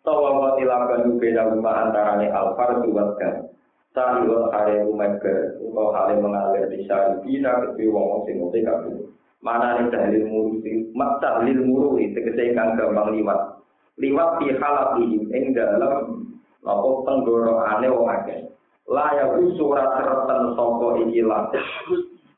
Tawa 0.07 0.29
wa 0.39 0.49
tilakan 0.55 1.19
beda 1.19 1.51
rumah 1.51 1.91
antarane 1.91 2.31
alfar 2.31 2.79
duwatkan. 2.79 3.51
Sahilun 3.91 4.47
hare 4.55 4.87
umega, 4.87 5.59
utawa 5.59 5.91
hare 5.91 6.15
mengalir 6.23 6.71
di 6.71 6.87
syari 6.87 7.19
bina 7.19 7.67
kebi 7.67 7.91
wong 7.91 8.23
sing 8.23 8.39
kabeh. 8.63 9.11
Mana 9.43 9.83
nih 9.83 9.91
dalil 9.91 10.23
muru 10.31 10.63
mak 10.95 11.19
dalil 11.19 11.67
muru 11.67 11.99
itu 11.99 12.23
kang 12.55 12.79
gampang 12.79 13.11
liwat. 13.11 13.59
Liwat 13.99 14.39
di 14.39 14.55
halat 14.55 14.89
ini 15.03 15.19
ing 15.35 15.43
dalam 15.51 16.23
apa 16.67 16.89
tenggorokane 17.07 17.87
wong 17.87 18.07
akeh. 18.11 18.39
Laya 18.87 19.35
surat 19.55 19.87
seratan 19.99 20.55
sapa 20.55 20.87
iki 21.07 21.23
lah. 21.23 21.47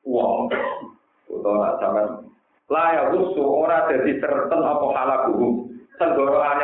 Wong 0.06 0.50
utawa 1.30 1.78
sampean 1.78 2.26
laya 2.70 3.10
usu 3.14 3.42
ora 3.42 3.90
dadi 3.90 4.22
sereten 4.22 4.62
apa 4.62 4.86
halaku. 4.94 5.66
Tenggorokane 5.98 6.64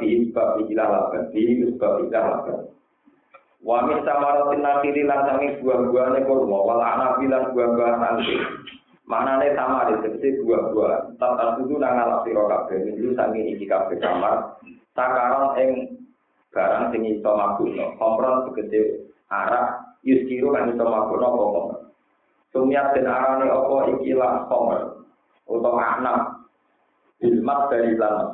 di 0.00 0.32
bab 0.34 0.58
iki 0.64 0.74
lawan 0.74 1.30
di 1.30 1.68
bab 1.76 2.00
iki 2.02 2.10
lawan. 2.10 2.66
Wa 3.58 3.82
min 3.84 4.06
samaratin 4.06 4.62
nakiri 4.62 5.02
lan 5.02 5.26
sami 5.26 5.58
buah-buahane 5.58 6.22
kurma 6.30 6.58
wal 6.62 6.78
anabi 6.78 7.26
lan 7.26 7.50
buah-buah 7.50 7.94
nanti. 7.98 8.38
Manane 9.08 9.50
sama 9.58 9.90
di 9.90 9.94
tegese 10.04 10.46
buah-buah. 10.46 11.18
Tata 11.18 11.58
kudu 11.58 11.80
nang 11.80 11.98
ngalap 11.98 12.22
sira 12.22 12.44
kabeh 12.46 12.94
itu 12.94 13.16
saking 13.18 13.56
iki 13.56 13.66
kabeh 13.66 13.98
kamar. 13.98 14.56
Sakaron 14.94 15.58
ing 15.58 15.70
barang 16.54 16.84
sing 16.92 17.02
iso 17.08 17.30
mabukno. 17.32 17.94
Kompron 17.96 18.48
tegese 18.50 19.08
arak 19.28 19.98
yuskiru 20.04 20.54
kan 20.54 20.72
iso 20.72 20.84
mabukno 20.84 21.26
apa. 21.28 21.60
Sumiat 22.54 22.96
den 22.96 23.08
arane 23.08 23.46
apa 23.48 23.76
iki 23.96 24.16
lah 24.16 24.48
kompron. 24.48 25.04
Utawa 25.48 26.00
anak 26.00 26.18
ilmat 27.24 27.60
dari 27.72 27.96
lan 27.96 28.32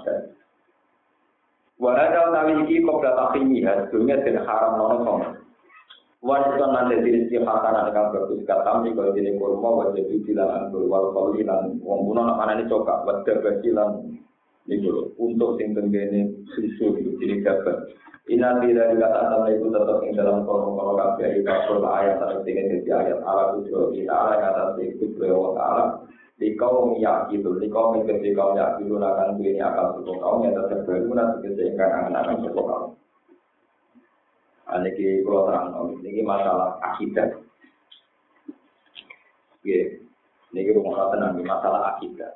Wahada 1.74 2.30
utawi 2.30 2.64
iki 2.64 2.86
kobra 2.86 3.18
takhimiha, 3.18 3.90
dunia 3.90 4.22
dan 4.22 4.46
haram 4.46 4.78
nono 4.78 4.96
sama. 5.02 5.28
Wajibkan 6.24 6.72
nanti 6.72 7.04
diri 7.04 7.28
si 7.28 7.36
hasanah 7.36 7.92
dengan 7.92 8.08
bagus 8.08 8.40
kata 8.48 8.80
mi 8.80 8.96
kalau 8.96 9.12
jadi 9.12 9.36
kurma 9.36 9.84
wajib 9.84 10.08
bilang 10.24 10.72
anggur 10.72 10.88
wal 10.88 11.12
lan 11.12 11.76
wong 11.84 12.00
kuno 12.08 12.24
nak 12.24 12.40
mana 12.40 12.56
ini 12.56 12.64
cokak 12.64 13.04
wajib 13.04 13.44
basilan 13.44 14.16
itu 14.64 15.12
untuk 15.20 15.60
sing 15.60 15.76
tenggene 15.76 16.32
susu 16.56 16.96
itu 16.96 17.10
jadi 17.20 17.44
gagal. 17.44 17.76
Ina 18.24 18.56
tidak 18.64 18.96
dikata 18.96 19.20
sama 19.28 19.52
itu 19.52 19.68
tetap 19.68 20.00
yang 20.00 20.16
dalam 20.16 20.48
kolom 20.48 20.80
kalau 20.80 20.96
kafe 20.96 21.44
itu 21.44 21.76
ayat 21.84 22.16
atau 22.16 22.40
tinggal 22.40 22.72
jadi 22.72 22.90
ayat 23.04 23.18
Allah 23.20 23.60
itu 23.60 23.76
kita 23.92 24.08
Allah 24.16 24.36
kata 24.40 24.80
itu 24.80 25.12
beliau 25.12 25.52
Allah 25.52 26.00
di 26.40 26.56
kaum 26.56 26.96
yakin 26.96 27.44
di 27.44 27.68
kaum 27.68 28.00
yang 28.00 28.08
kecil 28.08 28.32
kaum 28.32 28.56
yakin 28.56 28.88
akan 28.96 29.36
duit 29.36 29.60
akal 29.60 30.00
suku 30.00 30.12
kaum 30.24 30.40
yang 30.40 30.56
tetap 30.56 30.88
nanti 30.88 31.52
kesehatan 31.52 32.16
anak-anak 32.16 32.36
suku 32.48 32.60
kaum. 32.64 32.96
Ini 34.64 35.20
kalau 35.22 35.44
terang, 35.46 35.92
ini 36.00 36.24
masalah 36.24 36.80
akidah. 36.80 37.28
Ini 39.60 40.70
rumah 40.74 41.12
tenang, 41.12 41.38
masalah 41.44 41.94
akidah. 41.94 42.32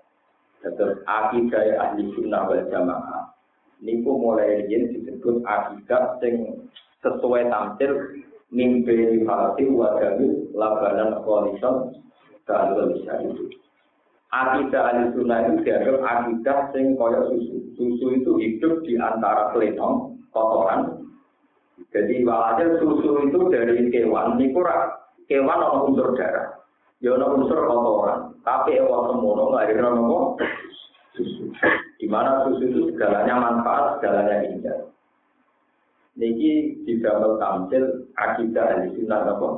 Terus 0.62 0.98
akidah 1.06 1.62
ahli 1.78 2.10
sunnah 2.18 2.50
wal 2.50 2.66
jamaah. 2.66 3.30
Ini 3.78 4.02
mulai 4.02 4.66
ini 4.66 4.90
disebut 4.90 5.46
akidah 5.46 6.18
yang 6.26 6.66
sesuai 6.98 7.46
tampil 7.46 8.18
mimpi 8.50 9.22
hati 9.22 9.64
wadami 9.70 10.50
labanan 10.50 11.22
koalison 11.22 11.94
dan 12.42 12.74
bisa 12.90 13.22
itu. 13.22 13.54
Akidah 14.34 14.82
ahli 14.92 15.14
sunnah 15.14 15.38
itu 15.46 15.62
dianggap 15.62 15.98
akidah 16.02 16.58
sing 16.74 16.98
kaya 16.98 17.20
susu. 17.30 17.56
Susu 17.78 18.06
itu 18.18 18.32
hidup 18.42 18.82
di 18.82 18.98
antara 18.98 19.54
plenong, 19.54 20.18
kotoran. 20.34 21.06
Jadi 21.94 22.26
walhasil 22.26 22.82
susu 22.82 23.30
itu 23.30 23.38
dari 23.54 23.86
kewan, 23.94 24.42
kurang. 24.50 24.98
Kewan 25.30 25.60
ada 25.62 25.86
unsur 25.86 26.18
darah. 26.18 26.58
Ya 26.98 27.14
ada 27.14 27.30
unsur 27.30 27.62
kotoran. 27.62 28.27
Tapi 28.42 28.78
semono 28.78 29.42
nggak 29.52 29.64
ada 29.70 29.74
nama 29.82 30.36
susu. 31.14 31.50
Di 31.98 32.06
mana 32.06 32.46
susu 32.46 32.62
itu 32.62 32.80
segalanya 32.94 33.34
manfaat, 33.38 33.98
segalanya 33.98 34.46
indah. 34.46 34.78
Niki 36.18 36.82
di 36.82 36.98
dalam 36.98 37.38
tampil 37.38 38.10
akidah 38.18 38.74
ahli 38.74 38.90
sunnah 38.98 39.22
apa? 39.22 39.48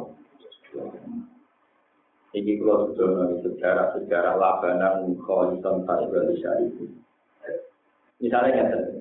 Ini 2.31 2.63
kalau 2.63 2.95
sudah 2.95 3.43
sejarah-sejarah 3.43 4.39
labanan 4.39 5.19
kholisan 5.25 5.83
Taiwan 5.83 6.31
itu. 6.37 6.85
Misalnya 8.21 8.71
tadi. 8.71 9.01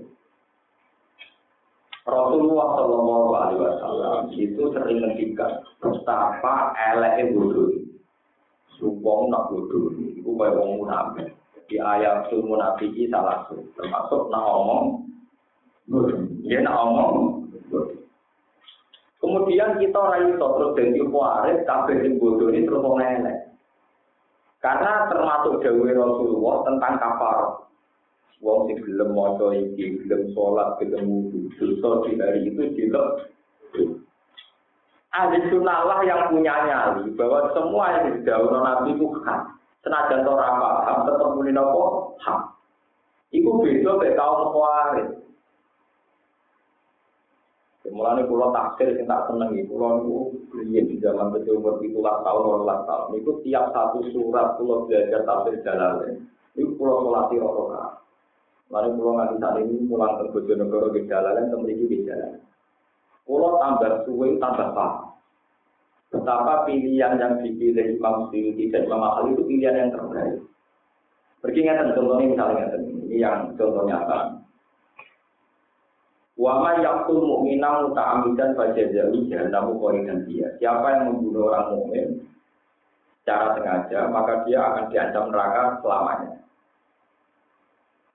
Rasulullah 2.10 2.68
Shallallahu 2.74 3.30
Alaihi 3.38 3.62
Wasallam 3.62 4.20
itu 4.34 4.64
sering 4.74 4.98
ngendikan 5.04 5.62
betapa 5.78 6.74
eleknya 6.74 7.30
bodoh. 7.38 7.79
Sumpah 8.80 9.28
nak 9.28 9.52
bodoh, 9.52 9.92
itu 10.00 10.24
kayak 10.24 10.56
orang 10.56 10.80
munafik. 10.80 11.28
Di 11.68 11.78
ayat 11.78 12.32
itu 12.32 12.40
munafik 12.42 12.96
salah 13.12 13.44
satu, 13.46 13.60
termasuk 13.76 14.32
nak 14.32 14.48
omong. 14.48 14.86
Dia 16.48 16.64
nak 16.64 16.80
omong. 16.88 17.14
Kemudian 19.20 19.76
kita 19.84 20.00
ora 20.00 20.18
iso 20.24 20.48
terus 20.56 20.74
dadi 20.80 21.04
kuarit 21.12 21.68
kabeh 21.68 21.96
sing 22.00 22.16
bodoh 22.24 22.48
ini 22.56 22.64
terus 22.64 22.88
elek. 22.88 23.38
Karena 24.64 25.12
termasuk 25.12 25.60
dawuh 25.60 25.92
Rasulullah 25.92 26.56
tentang 26.64 26.96
kafar. 27.04 27.40
Wong 28.40 28.72
sing 28.72 28.80
gelem 28.88 29.12
maca 29.12 29.52
iki, 29.52 30.00
gelem 30.08 30.32
salat, 30.32 30.80
gelem 30.80 31.04
wudu, 31.12 31.52
dosa 31.60 32.08
di 32.08 32.16
hari 32.16 32.48
itu 32.48 32.64
dilek. 32.72 33.08
Ahli 35.10 35.42
sunnah 35.50 36.06
yang 36.06 36.30
punya 36.30 36.54
nyali 36.70 37.10
bahwa 37.18 37.50
semua 37.58 37.98
yang 37.98 38.22
didawuh 38.22 38.54
Nabi 38.54 38.94
itu 38.94 39.10
hak. 39.26 39.42
Senajan 39.82 40.28
ora 40.28 40.60
paham 40.60 41.08
tetep 41.10 41.30
muni 41.34 41.50
napa 41.50 42.14
hak. 42.22 42.42
Iku 43.34 43.62
beda 43.62 43.98
mek 43.98 44.14
kaum 44.14 44.54
kuarit. 44.54 45.08
Mulane 47.90 48.22
kula 48.30 48.54
taksir 48.54 48.94
sing 48.94 49.10
tak 49.10 49.26
seneng 49.26 49.50
iki, 49.58 49.66
kula 49.66 49.98
niku 49.98 50.30
riyen 50.54 50.86
di 50.94 51.02
zaman 51.02 51.34
kecil 51.34 51.58
umur 51.58 51.82
17 51.82 51.98
tahun, 51.98 52.42
18 52.62 52.86
tahun. 52.86 53.06
Niku 53.18 53.32
tiap 53.42 53.66
satu 53.74 54.00
surat 54.14 54.62
kula 54.62 54.86
belajar 54.86 55.26
tafsir 55.26 55.58
Jalalain. 55.66 56.22
Niku 56.54 56.78
kula 56.78 57.02
salati 57.02 57.42
rakaat. 57.42 57.94
Lalu 58.70 58.90
kula 58.94 59.12
nganti 59.18 59.36
saat 59.42 59.56
ini 59.66 59.90
mulang 59.90 60.22
ke 60.22 60.24
Bojonegoro 60.30 60.94
ke 60.94 61.10
Jalalain 61.10 61.50
temriki 61.50 61.90
di 61.90 62.06
jalan. 62.06 62.38
Kula 63.30 63.62
tambah 63.62 64.10
suwe 64.10 64.42
tambah 64.42 64.74
paham. 64.74 65.14
Betapa 66.10 66.66
pilihan 66.66 67.22
yang 67.22 67.38
dipilih 67.46 68.02
Imam 68.02 68.34
Suyuti 68.34 68.74
dan 68.74 68.90
Imam 68.90 69.06
Ahli 69.06 69.38
itu 69.38 69.46
pilihan 69.46 69.78
yang 69.78 69.94
terbaik. 69.94 70.42
Pergi 71.46 71.60
ngeten 71.62 71.94
contohnya 71.94 72.26
misalnya 72.26 72.66
ini 72.82 73.22
yang 73.22 73.54
contohnya 73.54 74.02
apa? 74.02 74.18
Wama 76.42 76.82
yakul 76.82 77.22
mu'minam 77.22 77.94
muta'amidan 77.94 78.58
fajazali 78.58 79.30
jahannamu 79.30 79.78
dan 80.10 80.26
dia. 80.26 80.50
Siapa 80.58 80.88
yang 80.90 81.14
membunuh 81.14 81.54
orang 81.54 81.78
mukmin 81.78 82.08
secara 83.22 83.54
sengaja, 83.54 84.10
maka 84.10 84.42
dia 84.50 84.58
akan 84.58 84.90
diancam 84.90 85.30
neraka 85.30 85.78
selamanya. 85.86 86.42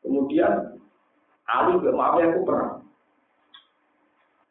Kemudian 0.03 0.53
Ali 1.47 1.79
maaf 1.79 2.19
ya 2.19 2.35
aku 2.35 2.43
pernah. 2.43 2.74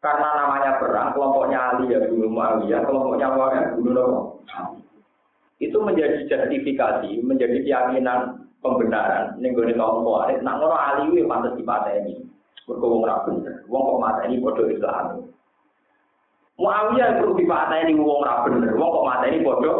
Karena 0.03 0.35
namanya 0.35 0.83
perang, 0.83 1.15
kelompoknya 1.15 1.59
Ali 1.63 1.95
ya 1.95 2.03
bunuh 2.03 2.27
Muawiyah, 2.27 2.83
kelompoknya 2.83 3.39
Muawiyah 3.39 3.65
bunuh 3.79 4.35
Nabi. 4.51 4.83
Itu 5.63 5.79
menjadi 5.79 6.27
justifikasi, 6.27 7.23
menjadi 7.23 7.63
keyakinan 7.63 8.51
pembenaran. 8.59 9.39
Ning 9.39 9.55
gone 9.55 9.71
kaum 9.71 10.03
nak 10.43 10.55
ngono 10.59 10.75
Ali 10.75 11.07
kuwi 11.07 11.23
pantes 11.23 11.55
dipateni. 11.55 12.19
Mergo 12.67 12.85
wong 12.91 13.07
ora 13.07 13.23
bener. 13.23 13.55
Wong 13.71 13.81
kok 13.83 14.01
mateni 14.03 14.43
padha 14.43 14.63
Islam. 14.67 15.05
Muawiyah 16.59 17.23
perlu 17.23 17.39
dipateni 17.39 17.91
wong 17.95 18.19
ora 18.27 18.43
bener. 18.43 18.71
Wong 18.75 18.89
kok 18.91 19.07
mateni 19.07 19.37
padha 19.39 19.73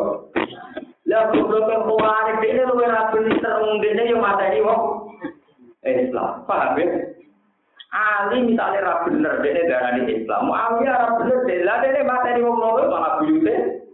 Lah 1.04 1.28
goblok 1.36 1.68
kok 1.68 1.84
Khawarij 1.84 2.40
dene 2.40 2.64
luwih 2.64 2.88
ra 2.88 3.12
bener 3.12 3.56
dene 3.84 4.04
yo 4.08 4.24
mateni 4.24 4.64
wong 4.64 4.82
Islam. 5.84 6.48
Paham 6.48 6.80
ya? 6.80 7.13
Ali 7.94 8.42
misalnya 8.50 8.82
ra 8.82 8.94
bener 9.06 9.38
dene 9.46 9.70
darani 9.70 10.10
Islam. 10.10 10.50
Muawiyah 10.50 10.98
ra 10.98 11.10
bener 11.22 11.62
lah 11.62 11.78
dene 11.86 12.02
mateni 12.02 12.42
wong 12.42 12.58
loro 12.58 12.90
malah 12.90 13.22
buyute. 13.22 13.86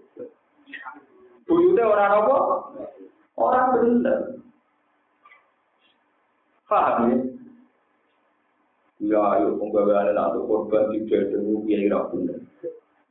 Buyute 1.44 1.84
ora 1.84 2.08
apa? 2.08 2.38
Ora 3.36 3.62
bener. 3.76 4.40
Paham 6.72 7.12
ya? 7.12 7.18
Ya, 9.00 9.20
ayo 9.36 9.60
penggaweane 9.60 10.16
nak 10.16 10.36
korban 10.48 10.96
tidak 10.96 11.36
dulu 11.36 11.68
kiai 11.68 11.92
ra 11.92 12.08
bener. 12.08 12.40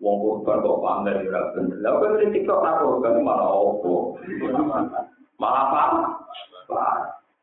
Wong 0.00 0.16
korban 0.24 0.64
kok 0.64 0.80
pamer 0.80 1.20
ya 1.20 1.36
ra 1.36 1.42
bener. 1.52 1.76
Lah 1.84 2.00
kok 2.00 2.16
kritik 2.16 2.48
kok 2.48 2.64
tak 2.64 2.80
korban 2.80 3.20
malah 3.20 3.52
opo? 3.52 4.16
Malah 5.36 5.64
apa? 5.68 5.82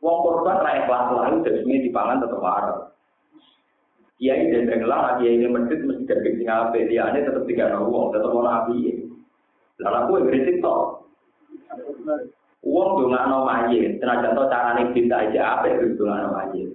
Wong 0.01 0.17
korban 0.25 0.65
ra 0.65 0.81
ikhlas 0.81 1.13
lalu 1.13 1.45
jadi 1.45 1.85
dipangan 1.85 2.25
tetep 2.25 2.41
waras. 2.41 2.94
Kiai 4.15 4.47
dan 4.47 4.71
tenggelam, 4.71 5.19
kiai 5.19 5.35
ini 5.35 5.51
medit 5.51 5.83
mesti 5.83 6.07
dari 6.07 6.39
sing 6.39 6.47
ape, 6.47 6.87
dia 6.87 7.11
ini 7.11 7.27
tetap 7.27 7.43
tiga 7.43 7.75
uang, 7.75 8.15
tetap 8.15 8.31
mau 8.31 8.47
nabi. 8.47 9.03
Lalu 9.75 9.97
aku 9.99 10.11
yang 10.15 10.27
kritik 10.31 10.63
toh. 10.63 11.03
Uang 12.63 12.89
tuh 12.95 13.07
nggak 13.11 13.27
no 13.27 13.43
majid, 13.43 13.99
senajan 13.99 14.33
toh 14.33 14.47
cara 14.47 14.79
nih 14.79 14.87
cinta 14.95 15.19
aja 15.19 15.59
apa 15.59 15.67
itu 15.67 15.99
tuh 15.99 16.07
nggak 16.07 16.21
no 16.23 16.29
majid. 16.31 16.67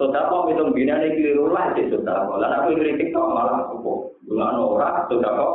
Sudah 0.00 0.32
kok 0.32 0.48
hitung 0.48 0.72
bina 0.72 0.96
nih 0.96 1.12
keliru 1.12 1.52
lah 1.52 1.76
sih 1.76 1.84
sudah 1.92 2.24
kok. 2.24 2.40
Lalu 2.40 2.56
aku 2.56 2.68
kritik 2.80 3.12
toh 3.12 3.28
malah 3.28 3.68
aku, 3.68 4.16
nggak 4.24 4.50
no 4.56 4.62
orang, 4.80 5.04
sudah 5.12 5.30
kok. 5.36 5.54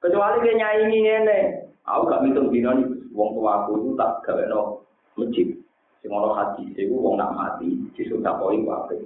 Kecuali 0.00 0.44
dia 0.48 0.52
nyanyi 0.56 0.96
ini, 1.00 1.38
aku 1.84 2.08
gak 2.08 2.24
hitung 2.24 2.48
bina 2.48 2.72
nih, 2.72 2.88
uang 3.12 3.30
tua 3.36 3.52
aku 3.64 3.72
itu 3.84 3.90
tak 4.00 4.24
gawe 4.24 4.44
no 4.48 4.80
masjid. 5.20 5.48
Sing 6.00 6.08
ono 6.08 6.32
haji, 6.32 6.72
itu 6.72 6.88
uang 6.88 7.20
nak 7.20 7.36
mati, 7.36 7.68
si 7.92 8.08
sudah 8.08 8.32
kok 8.40 8.52
itu 8.52 8.68
apa? 8.72 8.96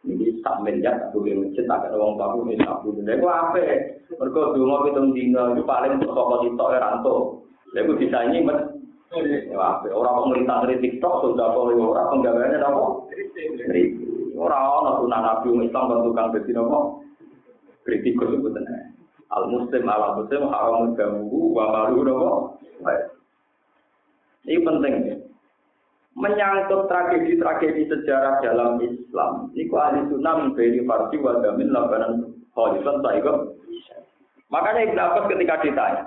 Ini 0.00 0.40
sak 0.40 0.64
miliar 0.64 0.96
tak 0.96 1.12
boleh 1.12 1.44
masjid 1.44 1.68
tak 1.68 1.92
ada 1.92 2.00
uang 2.00 2.16
baku 2.16 2.48
ini 2.48 2.64
tak 2.64 2.80
boleh. 2.80 3.04
Lalu 3.04 3.26
apa? 3.28 3.60
Mereka 4.16 4.40
dulu 4.56 4.88
hitung 4.88 5.12
dino 5.12 5.52
itu 5.52 5.62
paling 5.68 6.00
untuk 6.00 6.16
sokot 6.16 6.48
itu 6.48 6.66
eranto. 6.72 7.14
Lalu 7.76 7.92
bisa 8.00 8.24
ini 8.32 8.40
men. 8.40 8.80
Apa? 9.52 9.92
Orang 9.92 10.24
pemerintah 10.24 10.64
dari 10.64 10.80
TikTok 10.80 11.20
sudah 11.20 11.52
boleh 11.52 11.76
orang 11.76 12.16
penggabaiannya 12.16 12.64
apa? 12.64 12.84
Orang 14.40 14.64
orang 14.72 14.96
sunnah 15.04 15.20
nabi 15.20 15.68
Islam 15.68 15.90
bentukan 15.92 16.32
besi 16.32 16.52
apa? 16.56 16.78
Kritikus 17.84 18.32
itu 18.32 18.48
benar. 18.48 18.96
Al 19.36 19.52
muslim 19.52 19.84
ala 19.84 20.16
muslim 20.16 20.48
haram 20.48 20.96
gamu 20.96 21.52
wa 21.52 21.64
malu 21.76 22.00
apa? 22.08 23.04
Ini 24.48 24.64
penting 24.64 24.94
ya. 25.12 25.16
Menyangkut 26.18 26.90
tragedi-tragedi 26.90 27.86
sejarah 27.86 28.42
dalam 28.42 28.82
Islam. 28.82 29.54
Niku 29.54 29.74
ahli 29.78 30.02
sunnah 30.10 30.34
memberi 30.42 30.82
farsi 30.82 31.16
wa 31.22 31.38
damin 31.38 31.70
labanan 31.70 32.34
khalifan 32.54 32.98
ta'iqab. 33.04 33.36
Makanya 34.50 34.90
Ibn 34.90 34.98
Abbas 34.98 35.24
ketika 35.30 35.62
ditanya, 35.62 36.02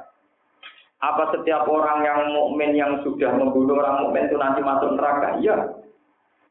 apa 0.99 1.24
setiap 1.32 1.64
orang 1.68 2.04
yang 2.04 2.20
mukmin 2.36 2.76
yang 2.76 2.99
sudah 3.08 3.32
membunuh 3.32 3.80
orang 3.80 4.04
mukmin 4.04 4.28
itu 4.28 4.36
nanti 4.36 4.60
masuk 4.60 4.99
neraka? 4.99 5.39
Iya. 5.39 5.56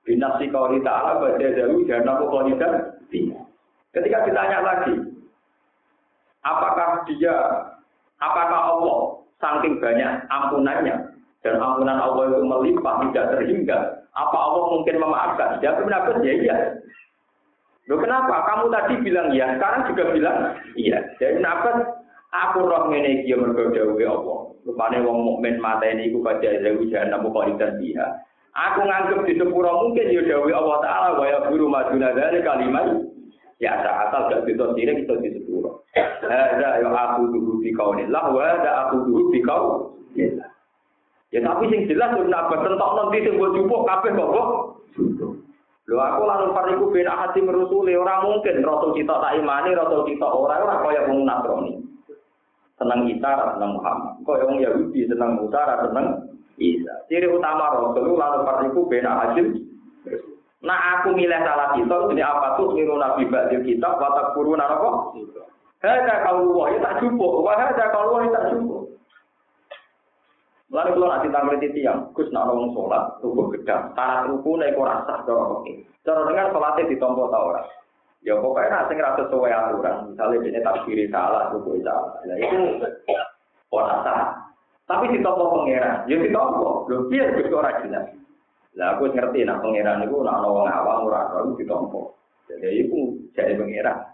Binasi 0.03 0.50
kauli 0.50 0.82
ta'ala 0.82 1.20
baca 1.20 1.46
jauh 1.53 1.84
dan 1.86 2.09
aku 2.09 2.24
khalidan. 2.32 2.96
Ketika 3.92 4.24
ditanya 4.24 4.59
lagi, 4.64 4.98
apakah 6.42 7.05
dia, 7.07 7.36
apakah 8.18 8.61
Allah 8.72 8.98
saking 9.36 9.78
banyak 9.78 10.11
ampunannya 10.32 11.11
dan 11.43 11.59
ampunan 11.59 11.99
Allah 11.99 12.30
itu 12.30 12.43
melimpah 12.47 12.95
tidak 13.11 13.34
terhingga, 13.34 13.78
apa 14.14 14.36
Allah 14.38 14.64
mungkin 14.78 14.97
memaafkan? 15.03 15.59
Dia 15.59 15.74
benar 15.74 16.07
ya 16.22 16.32
iya. 16.38 16.57
Loh 17.90 17.99
kenapa? 17.99 18.47
Kamu 18.47 18.70
tadi 18.70 18.95
bilang 19.03 19.34
iya, 19.34 19.59
sekarang 19.59 19.90
juga 19.90 20.14
bilang 20.14 20.36
iya. 20.78 21.03
Jadi 21.18 21.43
kenapa? 21.43 21.99
Aku 22.32 22.64
roh 22.64 22.88
ngene 22.88 23.26
iki 23.26 23.34
mergo 23.34 23.74
dawuhe 23.74 24.07
Allah. 24.07 24.38
Rupane 24.62 25.03
wong 25.03 25.18
mukmin 25.26 25.59
ini 25.59 26.09
iku 26.09 26.22
pada 26.22 26.62
dewi 26.62 26.88
jahanam 26.88 27.26
khalidan 27.28 27.76
biha. 27.82 28.07
Aku 28.53 28.86
nganggep 28.86 29.26
di 29.26 29.34
sepuro 29.36 29.88
mungkin 29.88 30.14
ya 30.14 30.22
dawuhe 30.22 30.55
Allah 30.55 30.78
taala 30.84 31.09
wa 31.18 31.26
ya 31.26 31.38
guru 31.51 31.66
maduna 31.66 32.14
dari 32.14 32.45
kalimat 32.45 33.03
ya 33.59 33.80
asal 33.82 34.30
gak 34.30 34.45
bisa 34.47 34.64
sirik 34.78 35.03
itu 35.03 35.14
di 35.18 35.28
sepuro. 35.40 35.82
Ada 35.99 36.84
ya 36.84 36.88
aku 36.88 37.34
dulu 37.34 37.61
di 37.66 37.74
kaunillah 37.74 38.24
wa 38.30 38.43
ada 38.45 38.70
aku 38.86 39.11
dulu 39.11 39.22
di 39.34 39.40
kaunillah. 39.43 40.51
Ya 41.33 41.41
tapi 41.41 41.64
sing 41.72 41.89
jelas 41.89 42.12
Ibnu 42.12 42.28
Abbas 42.28 42.61
tentok 42.61 42.93
nanti 42.93 43.24
sing 43.24 43.35
mbok 43.41 43.53
jupuk 43.57 43.85
kabeh 43.89 44.12
kok 44.12 44.30
kok. 44.37 44.49
Lho 45.89 45.97
aku 45.99 46.22
lalu 46.28 46.47
pariku 46.53 46.85
ben 46.93 47.09
hati 47.09 47.41
merusuli 47.41 47.97
ora 47.97 48.20
mungkin 48.20 48.61
rasul 48.62 48.93
kita 48.93 49.16
tak 49.18 49.41
imani 49.41 49.72
rasul 49.72 50.05
kita 50.05 50.28
ora 50.28 50.61
ora 50.61 50.85
kaya 50.85 51.09
wong 51.09 51.24
Nasrani. 51.24 51.80
Seneng 52.76 53.09
Isa 53.09 53.30
seneng 53.57 53.80
Muhammad. 53.80 54.20
Kaya 54.28 54.45
wong 54.45 54.59
Yahudi 54.61 55.09
seneng 55.09 55.41
Musa 55.41 55.61
seneng 55.89 56.07
Isa. 56.61 56.95
Ciri 57.09 57.26
utama 57.33 57.80
rasul 57.80 58.12
lalu 58.12 58.39
pariku 58.45 58.80
ben 58.87 59.09
hasil 59.09 59.47
Nah 60.62 60.78
aku 60.99 61.18
milih 61.18 61.43
salah 61.43 61.74
kita 61.74 61.97
ini 62.14 62.22
apa 62.22 62.55
tuh 62.55 62.70
niru 62.78 62.95
Nabi 62.95 63.26
Ba'dil 63.26 63.66
kitab 63.66 63.99
watak 63.99 64.30
kurun 64.39 64.62
apa? 64.62 65.11
Hada 65.83 66.22
kalau 66.22 66.55
wah 66.55 66.70
tak 66.78 67.03
cukup, 67.03 67.43
wah 67.43 67.59
hada 67.59 67.91
kalau 67.91 68.14
wah 68.14 68.22
tak 68.30 68.55
cukup. 68.55 68.82
Lalu 70.72 70.96
kalau 70.96 71.12
nanti 71.12 71.28
tampil 71.28 71.60
di 71.60 71.68
tiang, 71.76 72.08
Gus 72.16 72.32
nak 72.32 72.48
ngomong 72.48 72.72
sholat, 72.72 73.20
tubuh 73.20 73.52
gedang, 73.52 73.92
syarat 73.92 74.24
ruku 74.32 74.56
naik 74.56 74.80
rasa, 74.80 75.20
cara 75.28 75.60
oke. 75.60 75.68
Cara 76.00 76.24
dengar 76.24 76.48
sholatnya 76.48 76.88
di 76.88 76.96
tombol 76.96 77.28
orang. 77.28 77.68
Ya 78.24 78.40
pokoknya 78.40 78.88
nasi 78.88 78.96
ngerasa 78.96 79.28
sesuai 79.28 79.52
aturan, 79.52 79.96
misalnya 80.14 80.46
ini 80.48 80.60
takbiri 80.64 81.04
salah, 81.12 81.52
ruku 81.52 81.76
salah, 81.84 82.16
nah 82.24 82.36
itu 82.40 82.56
orang 83.68 84.00
sah. 84.00 84.32
Tapi 84.88 85.12
di 85.12 85.20
tombol 85.20 85.60
pangeran, 85.60 86.08
ya 86.08 86.16
di 86.16 86.32
tombol, 86.32 86.88
belum 86.88 87.12
biar 87.12 87.28
Gus 87.36 87.52
orang 87.52 87.76
jelas. 87.84 88.06
Lah 88.72 88.96
aku 88.96 89.12
ngerti 89.12 89.44
nak 89.44 89.60
pangeran 89.60 90.08
itu 90.08 90.16
nak 90.24 90.40
ngomong 90.40 90.72
awam 90.72 91.04
ora 91.04 91.20
itu 91.36 91.52
di 91.60 91.64
tombol. 91.68 92.16
Jadi 92.48 92.88
itu 92.88 93.20
jadi 93.36 93.60
pangeran. 93.60 94.08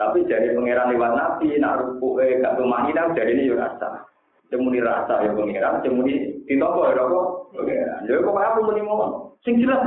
Tapi 0.00 0.24
jadi 0.24 0.56
pangeran 0.56 0.96
lewat 0.96 1.12
nabi, 1.12 1.60
nak 1.60 1.76
ruku 1.76 2.24
eh 2.24 2.40
gak 2.40 2.56
tumahinah, 2.56 3.12
jadi 3.12 3.36
ini 3.36 3.52
ya 3.52 3.68
rasa. 3.68 4.08
Cemuni 4.50 4.82
rasa 4.82 5.22
ya 5.22 5.30
pengiran, 5.30 5.78
cemuni 5.86 6.42
ditoko 6.50 6.90
ya 6.90 6.98
apa? 6.98 7.20
Pengiran. 7.54 8.02
Lha 8.02 8.18
kok 8.18 8.34
aku 8.34 8.58
muni 8.66 8.82
ngono? 8.82 9.06
Sing 9.46 9.62
jelas. 9.62 9.78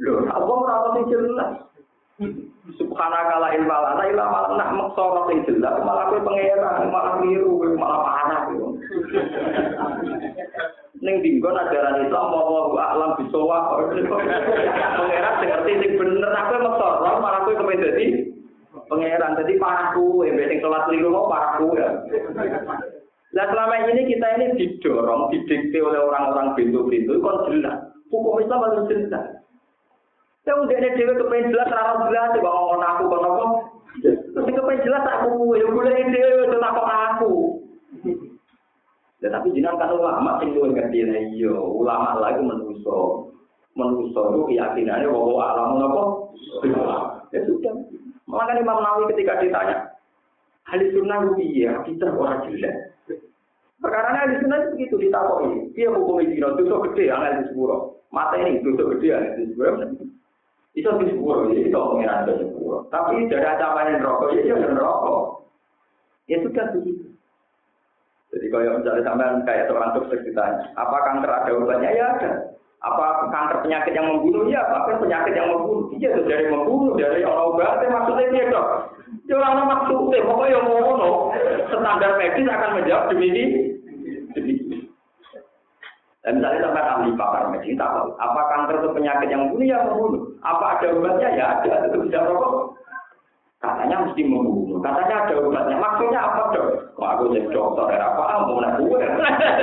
Lho, 0.00 0.24
apa 0.32 0.48
ora 0.48 0.96
sing 0.96 1.04
jelas? 1.12 1.50
Subhanaka 2.80 3.36
la 3.40 3.48
ilma 3.56 3.76
lana 3.84 4.04
illa 4.08 4.24
ma 4.28 4.40
nak 4.56 4.72
maksara 4.76 5.28
sing 5.28 5.44
jelas 5.44 5.76
malah 5.84 6.08
kowe 6.08 6.20
pengiran, 6.24 6.88
malah 6.88 7.20
miru, 7.20 7.60
malah 7.76 8.00
parah 8.00 8.40
gitu. 8.48 8.66
Ning 11.00 11.20
dinggon 11.20 11.56
ajaran 11.56 12.04
Islam 12.04 12.26
mau 12.32 12.76
alam 12.76 13.16
bisowa. 13.20 13.76
Pengiran 14.96 15.34
sing 15.36 15.48
ngerti 15.52 15.72
sing 15.84 15.92
bener 16.00 16.32
aku 16.32 16.64
maksara 16.64 17.10
malah 17.20 17.44
dadi 17.44 18.30
pangeran 18.90 19.38
dadi 19.38 19.54
parahku, 19.54 20.26
embek 20.26 20.48
sing 20.50 20.58
salat 20.58 20.82
keliru 20.90 21.14
kok 21.14 21.28
parahku 21.30 21.66
ya. 21.78 21.88
Nah 23.30 23.46
selama 23.46 23.74
ini 23.86 24.10
kita 24.10 24.26
ini 24.38 24.46
didorong, 24.58 25.30
didikte 25.30 25.78
oleh 25.78 26.02
orang-orang 26.02 26.58
pintu-pintu, 26.58 27.22
kan 27.22 27.46
jelas. 27.46 27.78
Hukum 28.10 28.42
Islam 28.42 28.66
harus 28.66 28.90
jelas. 28.90 29.26
Ya 30.42 30.58
udah 30.58 30.74
ini 30.74 30.98
dewa 30.98 31.14
kepengen 31.14 31.54
jelas, 31.54 31.70
rara 31.70 31.94
jelas, 32.10 32.34
coba 32.34 32.50
ngomong 32.50 32.82
aku, 32.82 33.02
kan 33.06 33.22
apa? 33.22 33.44
Terus 34.02 34.50
kepengen 34.50 34.82
jelas 34.82 35.04
aku, 35.06 35.54
ya 35.54 35.66
boleh 35.70 35.94
ini 35.94 36.10
dewa, 36.10 36.42
itu 36.42 36.58
aku 36.58 36.82
aku. 36.82 37.32
Ya 39.20 39.28
tapi 39.30 39.52
jinak 39.52 39.76
kan 39.78 39.94
ulama, 39.94 40.40
sing 40.40 40.56
luwih 40.56 40.72
ngerti 40.72 41.04
lah 41.04 41.20
iya, 41.20 41.52
ulama 41.54 42.16
lagi 42.18 42.40
menuso. 42.40 43.30
Menuso 43.76 44.20
itu 44.32 44.40
keyakinannya 44.48 45.12
bahwa 45.12 45.44
alam 45.44 45.76
apa? 45.76 46.02
Ya 47.30 47.40
sudah. 47.46 47.74
Makanya 48.26 48.64
Imam 48.64 48.80
Nawawi 48.80 49.12
ketika 49.14 49.38
ditanya, 49.38 49.76
Ahli 50.66 50.90
sunnah 50.94 51.34
iya, 51.36 51.84
kita 51.84 52.10
orang 52.10 52.48
jelas. 52.48 52.89
Perkara 53.80 54.12
ahli 54.12 54.36
sunnah 54.44 54.60
itu 54.60 54.68
begitu 54.76 54.94
ditakoi. 55.08 55.72
Dia 55.72 55.88
hukum 55.88 56.20
itu 56.20 56.36
dosa 56.36 56.84
gede 56.92 57.08
angel 57.08 57.32
di 57.40 57.44
sepuro. 57.48 58.04
Mata 58.12 58.36
ini 58.36 58.60
dosa 58.60 58.92
gede 58.92 59.08
angel 59.16 59.32
di 59.40 59.44
sepuro. 59.56 59.72
Itu 60.76 60.88
di 61.00 61.06
sepuro, 61.08 61.48
ya 61.48 61.64
itu 61.64 61.72
pengiran 61.72 62.28
ke 62.28 62.32
sepuro. 62.44 62.78
Tapi 62.92 63.24
dari 63.32 63.40
ancaman 63.40 64.04
rokok, 64.04 64.36
ya 64.36 64.40
itu 64.44 64.54
rokok. 64.76 65.22
Ya 66.28 66.36
sudah 66.44 66.64
begitu. 66.76 67.08
Jadi 68.30 68.46
kalau 68.46 68.78
misalnya 68.78 69.02
sampean 69.02 69.42
kayak 69.42 69.66
seorang 69.66 69.90
dokter 69.96 70.22
ditanya, 70.22 70.62
apa 70.78 70.96
kanker 71.02 71.32
ada 71.34 71.50
obatnya? 71.50 71.90
Ya 71.90 72.04
ada. 72.14 72.32
Apa 72.80 73.28
kanker 73.28 73.58
penyakit 73.60 73.92
yang 73.92 74.08
membunuh? 74.08 74.48
Ya, 74.48 74.64
bahkan 74.72 74.96
penyakit 75.04 75.36
yang 75.36 75.52
membunuh. 75.52 75.92
Iya, 75.92 76.16
itu 76.16 76.22
dari 76.24 76.46
membunuh, 76.48 76.96
dari 76.96 77.20
orang 77.28 77.52
obatnya 77.52 77.92
maksudnya 77.92 78.32
dia 78.32 78.44
dok. 78.48 78.66
Ya 79.28 79.34
orang 79.36 79.68
maksudnya, 79.68 80.24
pokoknya 80.24 80.54
yang 80.56 80.64
mau 80.64 81.34
standar 81.68 82.12
medis 82.16 82.48
akan 82.48 82.70
menjawab 82.80 83.04
demikian. 83.12 83.50
Demikian. 84.32 84.88
Dan 86.20 86.36
misalnya 86.36 86.68
sampai 86.68 86.84
ahli 86.84 87.10
pakar 87.16 87.44
medis, 87.52 87.76
tahu 87.80 88.12
apa 88.16 88.40
kanker 88.52 88.76
itu 88.80 88.88
penyakit 88.96 89.28
yang 89.28 89.40
membunuh? 89.48 89.66
Ya 89.68 89.78
membunuh. 89.84 90.22
Apa 90.40 90.64
ada 90.80 90.86
obatnya? 90.96 91.28
Ya 91.36 91.44
ada. 91.60 91.72
Itu 91.88 91.96
bisa 92.08 92.24
rokok. 92.24 92.79
Katanya 93.60 94.08
mesti 94.08 94.24
membunuh. 94.24 94.80
Katanya 94.80 95.28
ada 95.28 95.34
obatnya. 95.36 95.76
Maksudnya 95.76 96.16
apa 96.16 96.42
dok? 96.56 96.96
Kok 96.96 97.10
aku 97.12 97.24
jadi 97.36 97.52
dokter 97.52 97.92
ya 97.92 98.08
apa? 98.08 98.48
Mau 98.48 98.56
nak 98.56 98.80
gue? 98.80 99.00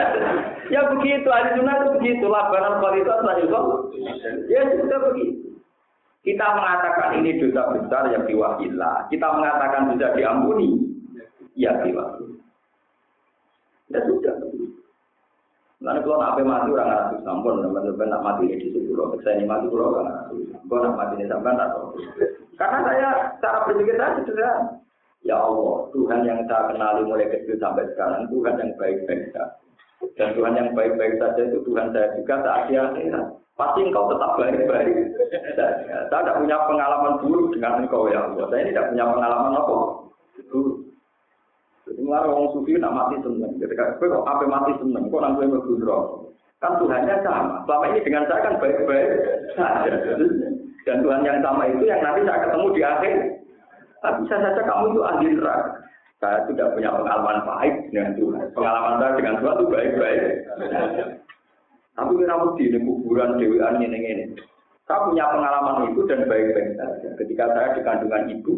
ya 0.73 0.81
begitu. 0.93 1.25
Ahli 1.25 1.57
sunnah 1.57 1.75
itu 1.81 1.87
begitu. 1.97 2.25
Labanan 2.29 2.77
kualitas 2.77 3.25
lah 3.25 3.35
itu. 3.41 3.57
Ya 4.53 4.61
sudah 4.77 4.99
begitu. 5.09 5.57
Kita 6.21 6.45
mengatakan 6.45 7.09
ini 7.17 7.41
dosa 7.41 7.73
besar 7.73 8.13
yang 8.13 8.29
diwakillah. 8.29 9.09
Kita 9.09 9.27
mengatakan 9.33 9.97
bisa 9.97 10.13
diampuni. 10.13 10.77
Ya 11.57 11.73
diwakillah. 11.81 12.37
Ya 13.89 13.99
sudah. 14.05 14.35
Nanti 15.77 16.01
kalau 16.05 16.17
nak 16.21 16.41
mati 16.41 16.73
orang 16.73 16.89
nggak 16.89 17.21
sampun, 17.21 17.61
teman-teman 17.61 18.09
nak 18.09 18.25
mati 18.25 18.49
di 18.49 18.65
situ 18.65 18.81
pulau. 18.89 19.13
Saya 19.21 19.37
ini 19.37 19.45
mati 19.45 19.69
pulau 19.69 19.93
kan 19.93 20.25
Kalau 20.65 20.81
nak 20.85 20.97
mati 20.97 21.21
di 21.21 21.25
sampai 21.29 21.53
tak 21.53 21.69
tahu. 21.69 22.01
Karena 22.57 22.79
saya 22.83 23.09
cara 23.39 23.69
berpikir 23.69 23.95
saya 23.95 24.17
sudah 24.25 24.53
Ya 25.25 25.33
Allah, 25.33 25.89
Tuhan 25.91 26.23
yang 26.29 26.45
saya 26.45 26.69
kenali 26.71 27.01
mulai 27.09 27.27
kecil 27.27 27.57
sampai 27.57 27.89
sekarang, 27.91 28.29
Tuhan 28.29 28.53
yang 28.61 28.71
baik-baik 28.77 29.33
saja. 29.33 29.59
Dan 30.13 30.37
Tuhan 30.37 30.53
yang 30.53 30.69
baik-baik 30.77 31.17
saja 31.17 31.41
itu 31.41 31.57
Tuhan 31.65 31.89
saya 31.89 32.13
juga 32.13 32.35
saat 32.45 32.69
di 32.69 32.77
akhirat. 32.77 33.25
Pasti 33.57 33.81
engkau 33.89 34.13
tetap 34.13 34.37
baik-baik. 34.37 34.93
Saya 35.57 36.21
tidak 36.21 36.37
punya 36.37 36.57
pengalaman 36.69 37.17
buruk 37.25 37.49
dengan 37.57 37.81
engkau 37.81 38.05
ya 38.07 38.29
Allah. 38.29 38.45
Saya 38.53 38.69
tidak 38.69 38.93
punya 38.93 39.05
pengalaman 39.09 39.57
apa. 39.57 39.77
Jadi 41.87 42.01
ngelarang 42.03 42.31
orang 42.37 42.51
sufi 42.53 42.71
nak 42.77 42.93
mati 42.93 43.15
seneng. 43.25 43.51
Ketika 43.57 43.97
gue 43.97 44.07
kok 44.07 44.27
apa 44.27 44.43
mati 44.45 44.71
seneng, 44.77 45.09
kok 45.09 45.21
nang 45.23 45.33
gue. 45.35 45.47
Kan 46.61 46.73
Tuhannya 46.77 47.15
sama. 47.25 47.65
Selama 47.65 47.85
ini 47.89 47.99
dengan 48.05 48.23
saya 48.29 48.45
kan 48.45 48.55
baik-baik 48.61 49.09
saja. 49.57 49.93
Dan 50.87 51.03
Tuhan 51.03 51.27
yang 51.27 51.43
sama 51.43 51.67
itu 51.67 51.83
yang 51.83 51.99
nanti 51.99 52.23
saya 52.23 52.47
ketemu 52.47 52.67
di 52.71 52.81
akhir. 52.81 53.15
Tapi 53.99 54.17
bisa 54.23 54.35
saja 54.39 54.61
kamu 54.63 54.85
itu 54.95 55.01
ahli 55.03 55.27
neraka. 55.35 55.83
Saya 56.17 56.37
tidak 56.47 56.73
punya 56.73 56.89
pengalaman 56.95 57.43
baik 57.43 57.75
dengan 57.91 58.15
Tuhan. 58.15 58.45
Pengalaman 58.55 58.93
saya 58.97 59.11
dengan 59.19 59.35
Tuhan 59.43 59.55
itu 59.59 59.65
baik-baik. 59.67 60.23
Tapi 61.97 62.11
kira 62.15 62.35
di 62.55 62.79
kuburan 62.79 63.31
dewan 63.35 63.75
ini 63.83 63.99
ini. 63.99 64.25
Saya 64.87 65.03
punya 65.11 65.27
pengalaman 65.27 65.91
itu 65.91 66.07
dan 66.07 66.23
baik-baik 66.23 66.79
saja. 66.79 67.09
Ketika 67.19 67.45
saya 67.51 67.67
di 67.75 67.81
kandungan 67.83 68.31
ibu, 68.31 68.53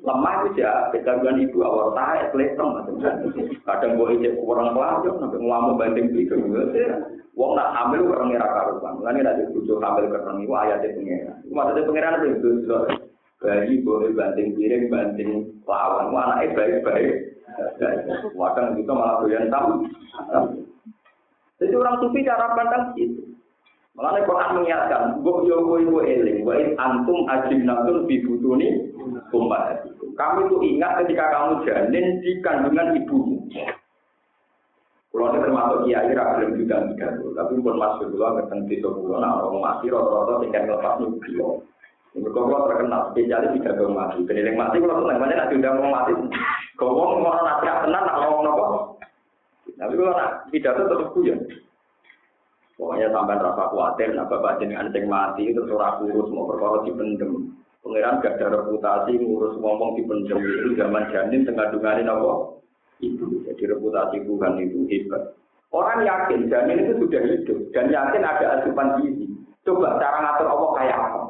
lemah 0.00 0.34
itu 0.48 0.64
ya 0.64 0.88
kegangguan 0.92 1.40
ibu 1.44 1.60
awal 1.60 1.92
tahe 1.92 2.32
kelihatan 2.32 2.80
kadang 3.68 3.92
boleh 4.00 4.16
cek 4.16 4.32
orang 4.40 4.72
pelajar 4.72 5.12
sampai 5.20 5.40
ngamuk 5.44 5.76
banting 5.76 6.06
gitu. 6.16 6.34
Wong 7.36 7.52
nak 7.54 7.72
hamil 7.76 8.08
orang 8.08 8.32
ngira 8.32 8.48
karuan 8.48 8.96
mulane 8.96 9.20
nek 9.22 9.36
dibujuk 9.44 9.78
hamil 9.78 10.08
kereng 10.08 10.42
iku 10.44 10.52
ayate 10.56 10.88
pengira 10.96 11.32
maksudnya 11.52 11.86
pengiran 11.86 12.26
itu? 12.26 12.50
Bayi 13.40 13.80
boleh 13.80 14.12
banting 14.12 14.52
piring 14.52 14.92
banting 14.92 15.30
lawan. 15.64 16.12
Wah 16.12 16.36
anake 16.36 16.52
baik-baik 16.52 17.30
wadang 18.36 18.76
juga 18.78 18.92
malah 18.94 19.16
doyan 19.24 19.52
tam 19.52 19.84
jadi 21.60 21.76
orang 21.76 22.00
sufi 22.00 22.24
cara 22.24 22.56
pandang 22.56 22.96
gitu. 22.96 23.20
Malah 23.92 24.24
Quran 24.24 24.56
mengingatkan, 24.56 25.20
"Mbok 25.20 25.44
yo 25.44 25.60
kowe 25.60 25.76
kowe 25.76 26.00
eling, 26.00 26.40
wa 26.40 26.56
antum 26.56 27.28
ajibnatun 27.28 28.08
bi 28.08 28.24
butuni 28.24 28.88
ummahatikum." 30.10 30.18
Kamu 30.18 30.38
itu 30.50 30.56
ingat 30.74 30.92
ketika 31.04 31.24
kamu 31.30 31.52
janin 31.62 32.06
di 32.18 32.30
kandungan 32.42 32.88
ibumu. 32.98 33.36
Kalau 35.10 35.26
ini 35.34 35.42
termasuk 35.42 35.78
kiai 35.90 36.14
belum 36.14 36.50
juga 36.54 36.76
tidak 36.94 37.12
tapi 37.34 37.58
pun 37.58 37.76
masuk 37.82 38.14
dulu 38.14 38.30
ketemu 38.38 38.62
di 38.70 38.76
Solo, 38.78 39.18
nah 39.18 39.42
orang 39.42 39.58
mati 39.58 39.90
rata-rata 39.90 40.38
tingkat 40.38 40.70
lepas. 40.70 41.02
Ini 42.10 42.26
kalau 42.30 42.66
terkenal 42.66 43.10
spesialis 43.10 43.54
tidak 43.58 43.74
dong 43.78 43.94
mati, 43.94 44.22
beneling 44.22 44.54
mati 44.58 44.82
kalau 44.82 45.02
seneng 45.02 45.18
mana 45.18 45.34
nak 45.34 45.48
diundang 45.50 45.78
mau 45.78 45.94
mati, 45.94 46.12
ngomong 46.78 47.22
mau 47.22 47.38
nasihat 47.42 47.86
tenang 47.86 48.02
nak 48.06 48.18
ngomong 48.22 48.42
nopo. 48.46 48.66
Tapi 49.78 49.94
kalau 49.94 50.14
nak 50.14 50.30
tidak 50.50 50.74
tetap 50.78 51.10
ya. 51.22 51.36
Pokoknya 52.80 53.12
sampai 53.12 53.36
rasa 53.36 53.64
khawatir, 53.68 54.08
nah 54.16 54.24
bapak 54.24 54.56
jenengan 54.56 54.88
sing 54.90 55.04
mati 55.04 55.52
itu 55.52 55.60
surah 55.68 56.00
kurus 56.00 56.32
mau 56.32 56.48
perkara 56.48 56.80
dipendem. 56.88 57.59
Pangeran 57.90 58.22
gak 58.22 58.38
ada 58.38 58.54
reputasi 58.54 59.18
ngurus 59.18 59.58
ngomong 59.58 59.98
dipendem 59.98 60.38
itu 60.38 60.78
zaman 60.78 61.10
janin 61.10 61.42
tengah 61.42 61.74
ini 61.74 62.06
apa? 62.06 62.54
Itu 63.02 63.42
jadi 63.42 63.74
reputasi 63.74 64.30
Tuhan 64.30 64.62
itu 64.62 64.86
hebat. 64.86 65.34
Orang 65.74 66.06
yakin 66.06 66.46
janin 66.46 66.86
itu 66.86 67.02
sudah 67.02 67.18
hidup 67.18 67.58
dan 67.74 67.90
yakin 67.90 68.22
ada 68.22 68.62
asupan 68.62 69.02
gizi. 69.02 69.26
Coba 69.66 69.98
cara 69.98 70.22
ngatur 70.22 70.46
Allah 70.54 70.70
kayak 70.78 70.98
apa? 71.02 71.20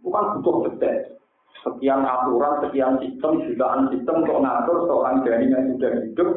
Bukan 0.00 0.24
butuh 0.40 0.56
detail. 0.64 1.20
Sekian 1.60 2.00
aturan, 2.00 2.64
sekian 2.64 2.96
sistem, 2.96 3.44
jutaan 3.52 3.92
sistem 3.92 4.24
untuk 4.24 4.40
ngatur 4.40 4.76
seorang 4.88 5.20
janin 5.28 5.52
yang 5.52 5.64
sudah 5.76 5.92
hidup 5.92 6.30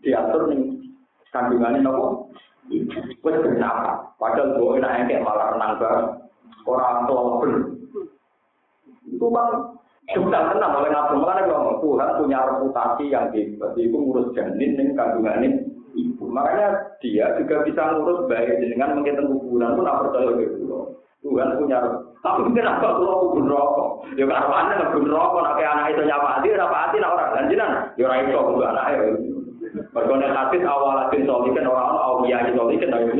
diatur 0.00 0.42
nih 0.48 0.80
kandungannya 1.28 1.84
nopo 1.84 2.32
wes 3.20 3.36
kenapa 3.44 4.16
padahal 4.16 4.56
gue 4.56 4.80
enak 4.80 5.12
kayak 5.12 5.24
malah 5.24 5.52
renang 5.52 5.76
bareng 5.80 6.23
orang 6.64 7.04
tua 7.08 7.22
pun 7.40 7.50
itu 9.04 9.26
bang 9.28 9.50
sudah 10.12 10.42
tenang 10.52 10.72
oleh 10.76 10.92
makanya 10.92 11.48
kalau 11.48 11.80
Tuhan 11.80 12.08
punya 12.20 12.38
reputasi 12.44 13.04
yang 13.08 13.32
hebat 13.32 13.72
itu 13.80 13.96
ngurus 13.96 14.36
janin 14.36 14.76
dengan 14.76 15.00
kandungannya 15.00 15.64
ibu. 15.96 16.24
Makanya 16.28 16.98
dia 17.00 17.32
juga 17.40 17.64
bisa 17.64 17.96
ngurus 17.96 18.28
baik 18.28 18.60
dengan 18.60 19.00
menghitung 19.00 19.32
kuburan 19.32 19.72
pun 19.78 19.88
apa 19.88 20.04
percaya 20.04 20.30
gitu 20.44 20.92
Tuhan. 21.24 21.56
Punya 21.56 21.78
tapi 22.20 22.52
kenapa 22.56 23.00
kalau 23.00 23.32
kubur 23.32 23.44
rokok. 23.48 23.88
Ya 24.16 24.24
karena 24.28 24.76
nggak 24.76 24.92
kubur 24.92 25.12
rokok 25.12 25.40
nak 25.44 25.60
anak 25.60 25.92
itu 25.92 26.02
nyapa 26.04 26.28
hati 26.36 26.48
nyapa 26.52 26.76
hati 26.88 26.96
nak 27.00 27.12
orang. 27.16 27.30
Lanjutan 27.36 27.70
ya 27.96 28.02
orang 28.04 28.20
itu 28.24 28.32
kubur 28.36 28.64
anak 28.64 28.84
Bagaimana 29.74 30.30
nek 30.30 30.38
hadis 30.38 30.62
awal 30.62 30.94
hadis 31.02 31.26
soli 31.26 31.50
kan 31.50 31.66
orang 31.72 31.86
orang 31.90 32.06
awal 32.06 32.22
yang 32.30 32.46
soli 32.54 32.78
kan 32.78 32.94
dari 32.94 33.10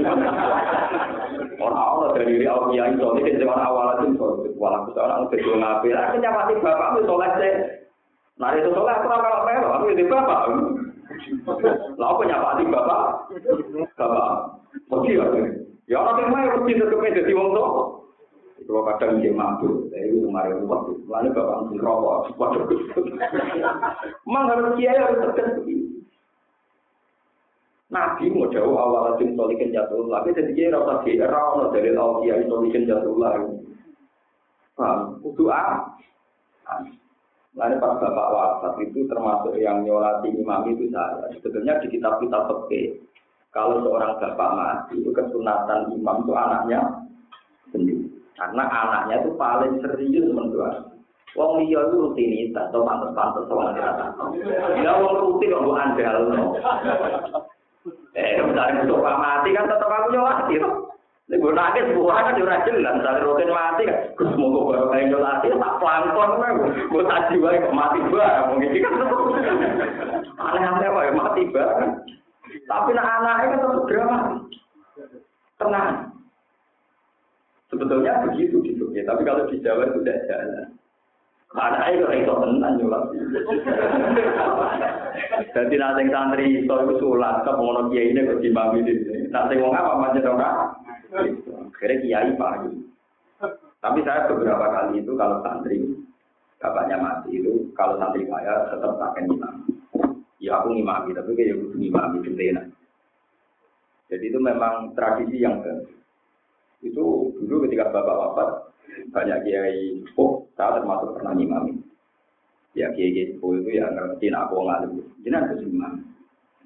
orang 1.58 1.82
orang 1.82 2.14
dari 2.14 2.26
diri 2.30 2.46
awal 2.46 2.70
yang 2.70 2.94
soli 2.94 3.26
awal 3.42 3.90
hadis 3.98 4.14
soli 4.14 4.54
walau 4.54 4.86
kita 4.86 5.02
orang 5.02 5.26
udah 5.26 5.38
jual 5.42 5.58
ngapir 5.58 5.98
akhirnya 5.98 6.30
pasti 6.30 6.54
bapak 6.62 6.88
itu 6.94 7.02
soleh 7.10 7.30
sih 7.42 7.54
nah 8.38 8.54
itu 8.54 8.70
soleh 8.70 8.94
aku 8.94 9.06
orang 9.10 9.26
orang 9.26 9.44
pelor 9.50 9.70
aku 9.74 9.84
jadi 9.98 10.04
bapak. 10.06 10.40
Lah 11.98 12.08
aku 12.14 12.22
nyapa 12.22 12.58
di 12.62 12.64
bapak. 12.70 13.02
Bapak. 13.98 14.30
Pergi 14.90 15.18
ya 15.18 15.26
ya 15.90 15.96
orang 16.00 16.18
yang 16.22 16.38
ya 16.38 16.54
mesti 16.54 16.72
itu 16.78 16.86
kemeja 16.86 17.22
di 17.26 17.34
wong 17.34 17.50
tuh. 17.50 17.70
Kalau 18.64 18.80
kadang 18.88 19.20
dia 19.20 19.28
mampu, 19.28 19.92
saya 19.92 20.08
itu 20.08 20.24
kemarin 20.24 20.64
buat 20.64 20.88
itu. 20.88 21.04
Lalu 21.04 21.36
bapak 21.36 21.56
mungkin 21.68 21.84
rokok, 21.84 22.32
buat 22.40 22.50
memang 22.56 23.76
Mang 24.24 24.48
harus 24.48 24.72
kiai 24.80 24.96
harus 24.96 25.20
terkenal. 25.20 25.60
Nabi 27.94 28.26
mau 28.34 28.50
jauh 28.50 28.74
awal 28.74 29.14
asim 29.14 29.38
solikin 29.38 29.70
jatuh 29.70 30.10
lagi 30.10 30.34
jadi 30.34 30.50
dia 30.50 30.74
rasa 30.74 31.06
di 31.06 31.14
era 31.14 31.70
dari 31.70 31.94
Allah 31.94 32.18
kiai 32.26 32.42
solikin 32.50 32.90
jatuh 32.90 33.14
lagi. 33.14 33.54
Paham? 34.74 35.22
Untuk 35.22 35.54
a. 35.54 35.94
Lalu 37.54 37.78
pas 37.78 37.94
bapak 38.02 38.28
wafat 38.34 38.72
itu 38.82 39.06
termasuk 39.06 39.54
yang 39.62 39.86
nyolati 39.86 40.26
imam 40.34 40.66
itu 40.74 40.90
saya. 40.90 41.30
Sebetulnya 41.38 41.78
di 41.78 41.94
kitab-kitab 41.94 42.50
peke. 42.50 42.98
Kalau 43.54 43.78
seorang 43.86 44.18
bapak 44.18 44.50
mati 44.58 44.98
itu 44.98 45.14
kesunatan 45.14 45.94
imam 45.94 46.26
itu 46.26 46.32
anaknya 46.34 46.80
sendiri. 47.70 48.10
Karena 48.34 48.66
anaknya 48.66 49.22
itu 49.22 49.30
paling 49.38 49.78
serius 49.78 50.26
menurut 50.34 50.90
Wong 51.34 51.66
liya 51.66 51.82
itu 51.90 51.98
rutinitas, 51.98 52.70
atau 52.70 52.86
pantas-pantas 52.86 53.42
soal 53.50 53.74
Ya 54.78 54.94
wong 55.02 55.14
rutin 55.18 55.50
kok 55.50 55.66
andal. 55.66 56.22
Eh, 58.14 58.38
misalnya 58.38 58.86
untuk 58.86 59.02
mati 59.02 59.50
kan 59.50 59.66
tetap 59.66 59.90
aku 59.90 60.14
nyolati 60.14 60.54
tuh. 60.62 60.74
Ini 61.24 61.40
gue 61.40 61.52
nangis, 61.56 61.88
gue 61.88 62.04
kan 62.04 62.36
juga 62.36 62.62
jelas. 62.68 63.00
Misalnya 63.00 63.24
rutin 63.24 63.50
mati 63.50 63.82
kan, 63.88 63.96
gue 64.12 64.26
semoga 64.28 64.60
baru 64.70 64.86
kayak 64.92 65.08
nyolati, 65.08 65.46
tak 65.56 65.76
pelangkon 65.80 66.30
kan. 66.36 66.54
Gue 66.92 67.02
tak 67.08 67.22
jiwa 67.32 67.48
kok 67.58 67.74
mati 67.74 67.98
bareng. 68.12 68.46
Mungkin 68.52 68.70
kan 68.76 68.92
tetap. 69.00 69.20
Aneh-aneh 70.36 70.88
kok 70.92 71.16
mati 71.16 71.42
bareng. 71.48 71.92
Tapi 72.68 72.90
nah 72.94 73.06
anaknya 73.18 73.50
kan 73.50 73.60
tetap 73.66 73.84
drama. 73.88 74.18
Tenang. 75.58 75.90
Sebetulnya 77.72 78.22
begitu 78.30 78.62
gitu 78.62 78.84
ya, 78.94 79.02
tapi 79.02 79.26
kalau 79.26 79.50
di 79.50 79.58
Jawa 79.58 79.90
itu 79.90 79.98
tidak 80.06 80.22
jalan. 80.30 80.70
Karena 81.54 81.86
itu 81.94 82.06
itu 82.10 82.34
tenang 82.34 82.74
nyulat. 82.82 83.04
Jadi 85.54 85.74
nanti 85.78 86.02
santri 86.10 86.44
itu 86.66 86.66
itu 86.66 86.94
sulat 86.98 87.46
ke 87.46 87.50
pengono 87.54 87.86
kiai 87.94 88.10
ini 88.10 88.26
ke 88.26 88.42
Jimami 88.42 88.82
ini. 88.82 89.30
Nanti 89.30 89.62
mau 89.62 89.70
apa 89.70 89.94
macam 89.94 90.34
orang? 90.34 90.58
Akhirnya 91.70 92.02
kiai 92.02 92.30
pagi. 92.34 92.74
Tapi 93.78 93.98
saya 94.02 94.26
beberapa 94.26 94.66
kali 94.66 94.98
itu 94.98 95.14
kalau 95.14 95.38
santri 95.46 95.78
bapaknya 96.58 96.96
mati 96.98 97.38
itu 97.38 97.70
kalau 97.78 98.02
santri 98.02 98.26
saya 98.26 98.74
tetap 98.74 98.98
tak 98.98 99.14
imam. 99.22 99.62
Ya 100.42 100.58
aku 100.58 100.74
ngimami 100.74 101.14
tapi 101.14 101.38
kayak 101.38 101.62
butuh 101.62 101.78
ngimami 101.78 102.16
gendena. 102.26 102.62
Jadi 104.10 104.24
itu 104.26 104.38
memang 104.42 104.90
tradisi 104.98 105.38
yang 105.38 105.62
Itu 106.84 107.32
dulu 107.40 107.64
ketika 107.64 107.88
bapak 107.88 108.16
wafat 108.20 108.48
banyak 109.10 109.38
kiai 109.48 110.04
sepuh, 110.04 110.44
saya 110.54 110.78
termasuk 110.78 111.16
pernah 111.16 111.32
ngimami. 111.32 111.80
Ya 112.76 112.92
kiai 112.92 113.10
kiai 113.10 113.32
sepuh 113.32 113.56
itu 113.58 113.80
ya 113.80 113.88
ngerti 113.88 114.28
nak 114.28 114.52
aku 114.52 114.68
ngalim. 114.68 114.92
Jadi 115.24 115.32
harus 115.32 115.60
ngimami. 115.64 116.02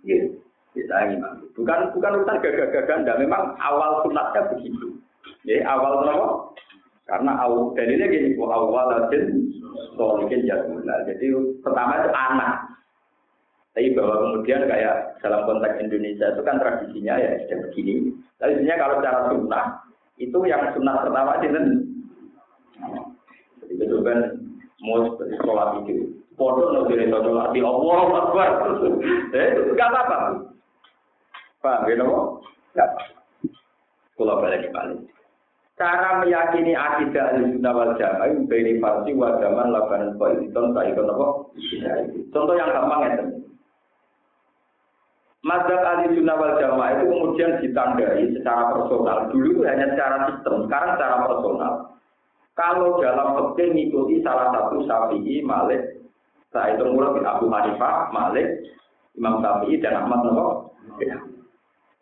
Gitu. 0.03 0.29
Kita 0.75 0.97
ngimami. 1.14 1.45
Bukan 1.55 1.79
bukan 1.95 2.16
urusan 2.19 2.43
gagah-gagah, 2.43 2.97
anda. 2.99 3.14
Memang 3.14 3.55
awal 3.62 4.03
sunatnya 4.03 4.51
begitu. 4.51 4.99
Ya 5.47 5.62
awal 5.71 6.03
apa? 6.03 6.29
Karena 7.09 7.33
awal 7.41 7.73
dalilnya 7.73 8.11
gini, 8.11 8.37
awal 8.37 8.91
aja 8.93 9.19
solikin 9.97 10.45
jadullah. 10.45 11.07
Jadi 11.09 11.27
pertama 11.64 12.05
itu 12.05 12.11
anak. 12.12 12.57
Tapi 13.73 13.95
bahwa 13.95 14.14
kemudian 14.19 14.66
kayak 14.66 15.23
dalam 15.23 15.47
konteks 15.47 15.79
Indonesia 15.79 16.35
itu 16.35 16.43
kan 16.43 16.59
tradisinya 16.59 17.14
ya 17.14 17.31
sudah 17.47 17.59
begini. 17.71 18.11
Tapi 18.43 18.59
sebenarnya 18.59 18.77
kalau 18.83 18.95
secara 18.99 19.21
sunnah 19.31 19.64
itu 20.19 20.39
yang 20.51 20.75
sunnah 20.75 21.07
pertama 21.07 21.39
itu 21.41 21.59
jadi 23.79 23.85
itu 23.87 23.97
kan 24.03 24.19
mau 24.83 25.07
sholat 25.43 25.87
itu. 25.87 26.14
Foto 26.39 26.71
no 26.71 26.87
dari 26.87 27.11
sholat 27.11 27.51
di 27.55 27.61
Allah 27.62 28.03
Akbar. 28.27 28.51
Eh 29.35 29.47
nggak 29.75 29.91
apa-apa. 29.91 30.19
Pak, 31.59 31.91
gitu 31.91 32.03
kok? 32.07 32.27
Nggak 32.75 32.89
apa. 32.91 33.03
Kalau 34.19 34.43
balik 34.43 34.71
balik. 34.75 35.01
Cara 35.79 36.19
meyakini 36.19 36.75
akidah 36.75 37.39
al-sunnah 37.39 37.71
wal 37.71 37.95
jamaah 37.95 38.35
beri 38.51 38.83
farsi 38.83 39.14
wa 39.14 39.39
zaman 39.39 39.71
labanan 39.71 40.19
itu 40.19 40.51
contoh 40.51 40.83
itu 40.83 41.03
apa? 41.07 41.27
Contoh 42.35 42.55
yang 42.59 42.75
gampang 42.75 43.01
ya. 43.07 43.14
Mazhab 45.47 45.86
ahli 45.86 46.18
sunnah 46.18 46.34
wal 46.34 46.59
jamaah 46.59 46.99
itu 46.99 47.05
kemudian 47.07 47.62
ditandai 47.62 48.26
secara 48.34 48.74
personal. 48.74 49.30
Dulu 49.30 49.62
hanya 49.62 49.86
secara 49.95 50.16
sistem, 50.26 50.66
sekarang 50.66 50.91
secara 50.99 51.16
personal. 51.30 51.72
Kalau 52.59 52.99
dalam 52.99 53.28
fikih 53.39 53.70
mengikuti 53.70 54.18
salah 54.26 54.51
satu 54.51 54.82
Syafi'i, 54.82 55.47
Malik, 55.47 56.03
saya 56.51 56.74
itu 56.74 56.91
mulai 56.91 57.22
Abu 57.22 57.47
Hanifah, 57.47 58.11
Malik, 58.11 58.66
Imam 59.14 59.39
Syafi'i 59.39 59.78
dan 59.78 60.03
Ahmad 60.03 60.26
Nawawi. 60.26 61.07
Ya. 61.07 61.22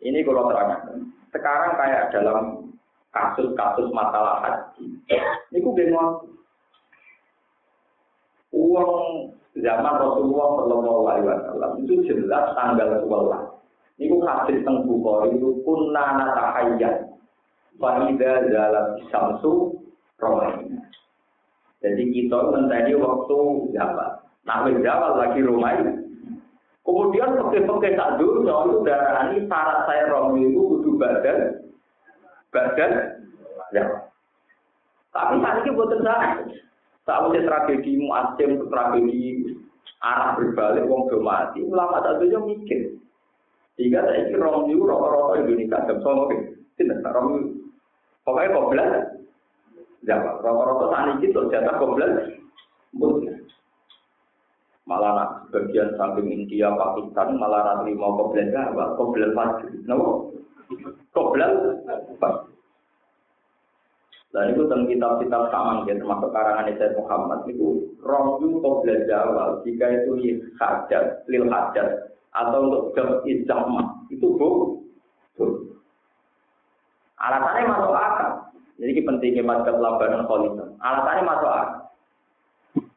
Ini 0.01 0.25
kalau 0.25 0.49
terangkan. 0.49 1.05
Sekarang 1.29 1.77
kayak 1.77 2.09
dalam 2.09 2.73
kasus-kasus 3.13 3.93
masalah 3.93 4.41
haji. 4.41 4.97
Ini 5.53 5.61
bingung. 5.61 6.25
Uang 8.49 8.93
zaman 9.61 9.93
Rasulullah 9.97 10.49
Shallallahu 10.61 11.01
Alaihi 11.07 11.27
Wasallam 11.27 11.71
itu 11.83 11.93
jelas 12.05 12.45
tanggal 12.53 13.05
12. 13.05 13.57
Ini 13.97 14.15
hadis 14.21 14.61
teng 14.61 14.85
Bukhari 14.85 15.33
itu 15.33 15.57
kunna 15.65 16.05
natahayyat. 16.21 17.09
Fa'idha 17.81 18.33
zalat 18.53 18.87
samsu. 19.09 19.73
Jadi 21.77 22.03
kita 22.09 22.39
mentari 22.49 22.93
waktu 22.97 23.37
Jawa. 23.73 24.17
Nah, 24.49 24.65
Jawa 24.81 25.07
lagi 25.21 25.45
Romaina. 25.45 25.93
Kemudian 26.87 27.35
pakai-pakai 27.35 27.99
tak 27.99 28.15
dulu, 28.15 28.47
itu 28.47 28.77
darah 28.87 29.27
ini 29.35 29.43
syarat 29.51 29.83
saya 29.83 30.07
Romi 30.07 30.47
itu 30.47 30.55
kudu 30.55 30.95
badan, 30.95 31.67
badan, 32.47 32.91
ya. 33.75 34.07
Tapi 35.11 35.35
saat 35.43 35.67
ini 35.67 35.75
buat 35.75 35.91
saya, 35.99 36.47
usah 37.07 37.43
tragedi 37.47 37.91
muasim, 38.03 38.67
tragedi 38.67 39.55
arah 40.03 40.35
berbalik, 40.35 40.85
wong 40.85 41.07
do 41.07 41.23
mati, 41.23 41.63
ulama 41.63 42.03
tak 42.03 42.19
dulu 42.19 42.51
mikir. 42.53 42.99
Sehingga 43.79 44.03
saya 44.03 44.27
ini 44.27 44.41
Romi 44.41 44.73
itu 44.73 44.83
rokok-rokok 44.83 45.37
Indonesia, 45.45 45.85
jam 45.85 45.97
sama, 46.01 46.33
tidak, 46.75 47.05
Romi, 47.13 47.61
pokoknya 48.25 48.57
kok 48.57 48.69
Jawa. 50.05 50.39
Rata-rata 50.39 50.85
saat 50.93 51.07
ini 51.19 51.33
tuh 51.35 51.49
jatah 51.51 51.75
koblet. 51.81 52.39
Malah 54.87 55.11
nak 55.19 55.31
bagian 55.51 55.99
samping 55.99 56.31
India, 56.31 56.71
Pakistan, 56.71 57.35
malah 57.35 57.83
nanti 57.83 57.91
mau 57.91 58.15
koblet 58.15 58.49
Jawa, 58.55 58.95
koblet 58.95 59.35
Fajr. 59.35 59.67
Kenapa? 59.67 60.09
Koblet 61.11 61.51
Fajr. 62.17 62.56
Dan 64.35 64.51
itu 64.51 64.67
tentang 64.67 64.91
kitab-kitab 64.91 65.43
saman, 65.49 65.87
ya, 65.87 65.95
termasuk 65.95 66.29
karangan 66.35 66.67
Sayyid 66.75 66.99
Muhammad, 66.99 67.39
itu 67.47 67.95
rohyu 68.03 68.59
koblet 68.59 69.07
Jawa, 69.07 69.63
jika 69.63 69.87
itu 69.87 70.11
lil 70.19 70.37
hajat, 70.59 71.23
lil 71.31 71.47
hajat, 71.47 72.11
atau 72.35 72.59
untuk 72.67 72.83
jam 72.91 73.23
ijamah, 73.23 73.87
itu 74.11 74.27
bu. 74.35 74.77
Alasannya 77.17 77.65
masuk 77.65 77.93
akal. 77.97 78.31
Jadi 78.77 78.93
ini 78.93 79.01
pentingnya 79.01 79.41
mazhab 79.41 79.81
labanan 79.81 80.29
kholifah. 80.29 80.69
Alasannya 80.77 81.23
masuk 81.25 81.49
akal. 81.49 81.81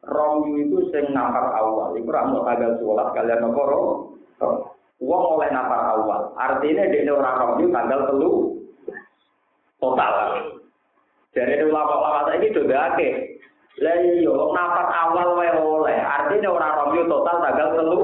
Romyu 0.05 0.69
itu 0.69 0.77
sing 0.93 1.09
nafar 1.09 1.57
awal. 1.57 1.97
Itu 1.97 2.09
ramu 2.09 2.45
tanggal 2.45 2.77
sholat 2.77 3.07
kalian 3.17 3.41
nopo 3.41 3.63
Uang 5.01 5.23
oleh 5.41 5.49
nafar 5.49 5.97
awal. 5.97 6.37
Artinya 6.37 6.85
dia 6.93 7.09
orang 7.09 7.37
romyu 7.41 7.73
tanggal 7.73 7.99
telu 8.13 8.31
total. 9.81 10.13
Jadi 11.31 11.63
ulama-ulama 11.63 12.35
ini 12.35 12.51
sudah 12.51 12.91
oke. 12.91 13.09
Lah 13.79 13.97
iya, 14.03 14.35
nafar 14.35 14.87
awal 14.91 15.39
wae 15.39 15.51
oleh. 15.55 15.95
Artinya 15.95 16.51
orang 16.51 16.75
romyu 16.75 17.07
total 17.07 17.39
tanggal 17.39 17.69
telu. 17.79 18.03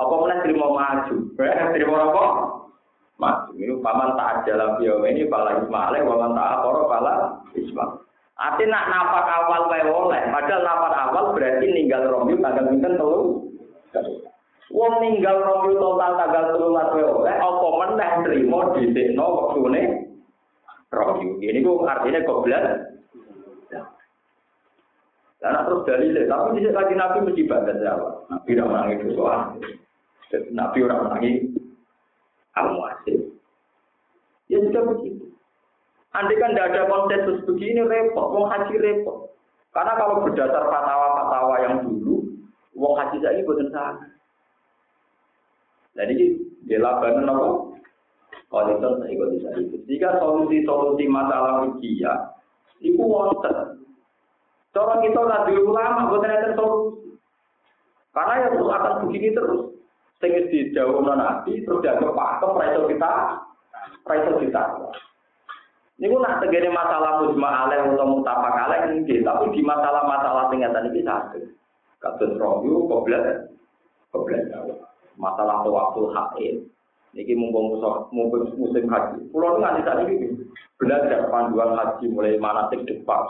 Apa 0.00 0.14
mana 0.16 0.40
terima 0.40 0.66
maju? 0.72 1.16
Terima 1.76 2.08
apa? 2.08 2.24
Mas, 3.18 3.50
ini 3.52 3.74
paman 3.84 4.14
tak 4.14 4.46
jalan 4.46 4.78
bio 4.78 5.02
ini 5.04 5.26
pala 5.28 5.60
ismail, 5.60 6.06
paman 6.06 6.32
tak 6.38 6.48
apa 6.62 6.68
pala 6.88 7.14
ismail. 7.52 8.00
Arti 8.38 8.64
nak 8.70 8.86
nafas 8.88 9.26
awal 9.26 9.62
wae 9.66 9.82
oleh, 9.82 10.22
padahal 10.30 10.62
nafas 10.62 10.94
awal 10.94 11.24
berarti 11.34 11.66
ninggal 11.68 12.06
romyu 12.08 12.38
tanggal 12.38 12.70
pinten 12.70 12.94
telu. 12.94 13.44
Wong 14.70 14.92
ninggal 15.02 15.36
romyu 15.42 15.74
total 15.76 16.14
tanggal 16.14 16.44
telu 16.54 16.68
wae 16.72 17.02
oleh, 17.02 17.34
apa 17.34 17.66
meneh 17.82 18.10
trimo 18.24 18.60
dhisikno 18.72 19.26
wektune 19.36 20.07
romyu. 20.92 21.40
Ini 21.40 21.60
ku 21.64 21.84
artinya 21.84 22.24
goblet. 22.24 22.64
Dan 25.38 25.54
terus 25.54 25.86
dalile, 25.86 26.26
tapi 26.26 26.58
di 26.58 26.66
lagi 26.74 26.98
Nabi 26.98 27.22
mesti 27.22 27.46
badan 27.46 27.78
Jawa. 27.78 28.26
Nabi 28.26 28.58
tidak 28.58 28.68
menangis 28.74 29.14
soal. 29.14 29.54
Nabi 30.50 30.78
orang 30.82 31.02
menangis 31.06 31.36
al-muasib. 32.58 33.38
Ya 34.50 34.58
sudah 34.58 34.82
begitu. 34.82 35.30
Andai 36.10 36.40
kan 36.42 36.56
tidak 36.56 36.74
ada 36.74 36.90
konsensus 36.90 37.46
begini 37.46 37.86
repot, 37.86 38.34
wong 38.34 38.50
haji 38.50 38.74
repot. 38.82 39.30
Karena 39.70 39.94
kalau 39.94 40.26
berdasar 40.26 40.64
fatwa-fatwa 40.66 41.56
yang 41.62 41.86
dulu, 41.86 42.34
wong 42.74 42.94
haji 42.98 43.22
saya 43.22 43.38
ini 43.38 43.46
bukan 43.46 43.70
sana. 43.70 44.08
Jadi 45.94 46.34
di 46.66 46.76
labanan 46.80 47.30
apa? 47.30 47.67
Kalau 48.48 48.80
saya 48.80 49.12
ikut 49.12 49.28
bisa. 49.36 49.48
Jika 49.84 50.08
solusi-solusi 50.24 51.04
masalah 51.04 51.68
rugia, 51.68 52.32
itu 52.80 52.96
wonten. 52.96 53.84
Cara 54.72 54.94
kita 55.04 55.20
nabi 55.20 55.52
ulama, 55.60 56.08
bukan 56.08 56.32
ada 56.32 56.56
solusi. 56.56 57.12
Karena 58.16 58.34
ya 58.40 58.48
terus 58.56 58.72
akan 58.72 58.92
begini 59.04 59.28
terus 59.36 59.62
sing 60.18 60.32
dijauhno 60.50 61.12
nabi 61.14 61.62
terus 61.62 61.82
dianggap 61.84 62.10
pakem 62.10 62.50
ra 62.58 62.64
iso 62.74 62.82
kita 62.90 63.10
ra 64.02 64.14
iso 64.18 64.32
kita 64.42 64.62
Niku 65.98 66.14
nak 66.22 66.38
tegene 66.38 66.70
masalah 66.70 67.26
mujma 67.26 67.66
alaih 67.66 67.90
atau 67.90 68.06
mutapak 68.06 68.54
alaih 68.54 69.02
nggih, 69.02 69.18
tapi 69.26 69.50
di 69.50 69.66
masalah-masalah 69.66 70.46
ngeten 70.54 70.94
iki 70.94 71.02
saged. 71.02 71.42
Kados 71.98 72.38
rohyu 72.38 72.86
koblet 72.86 73.50
koblet 74.14 74.46
masalah 75.18 75.66
waktu 75.66 76.02
haid. 76.14 76.56
Niki 77.18 77.34
mumpung 77.34 77.82
mumpung 78.14 78.46
musim 78.54 78.86
haji. 78.86 79.18
Pulau 79.34 79.58
nganti 79.58 79.82
saat 79.82 80.06
ini 80.06 80.38
belajar 80.78 81.26
panduan 81.26 81.74
haji 81.74 82.06
mulai 82.14 82.38
manatik 82.38 82.86
depan 82.86 83.26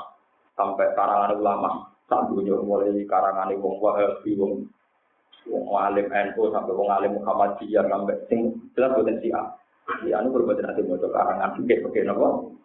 sampai 0.60 0.92
karangan 0.92 1.40
ulama. 1.40 1.88
Saat 2.04 2.28
mulai 2.28 2.92
karangan 3.08 3.48
wong 3.56 3.80
wahabi, 3.80 4.36
wong 4.36 4.68
wong 5.48 5.72
alim 5.80 6.04
NU 6.12 6.42
sampai 6.52 6.76
wong 6.76 6.88
alim 6.92 7.16
Muhammadiyah 7.16 7.88
sampai 7.88 8.20
sing 8.28 8.60
jelas 8.76 8.92
boten 8.92 9.16
sia. 9.24 9.56
Ya 10.04 10.20
anu 10.20 10.36
berbuat 10.36 10.60
nanti 10.60 10.84
mau 10.84 11.00
karangan 11.00 11.56
fikih 11.56 11.88
pakai 11.88 12.04
nopo? 12.04 12.60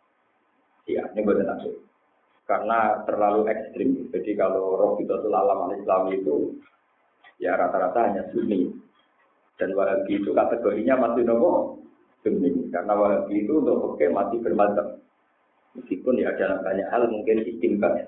Sia. 0.83 1.07
ini 1.15 1.23
buat 1.23 1.39
nafsu. 1.39 1.71
Karena 2.43 2.99
terlalu 3.07 3.47
ekstrim. 3.47 4.11
Jadi 4.11 4.35
kalau 4.35 4.75
roh 4.75 4.99
itu 4.99 5.15
alam 5.31 5.71
Islam 5.71 6.11
itu 6.11 6.59
ya 7.39 7.55
rata-rata 7.55 8.11
hanya 8.11 8.27
sunni. 8.35 8.67
Dan 9.61 9.77
wahabi 9.77 10.17
itu 10.17 10.33
kategorinya 10.33 10.97
masih 10.97 11.23
nopo 11.25 11.81
sunni. 12.25 12.69
Karena 12.73 12.93
wahabi 12.97 13.45
itu 13.45 13.61
untuk 13.61 13.93
oke 13.93 14.05
masih 14.09 14.37
bermacam. 14.41 14.97
Meskipun 15.73 16.21
ya 16.21 16.33
dalam 16.37 16.61
banyak 16.61 16.87
hal 16.89 17.09
mungkin 17.09 17.45
istimewa. 17.45 18.05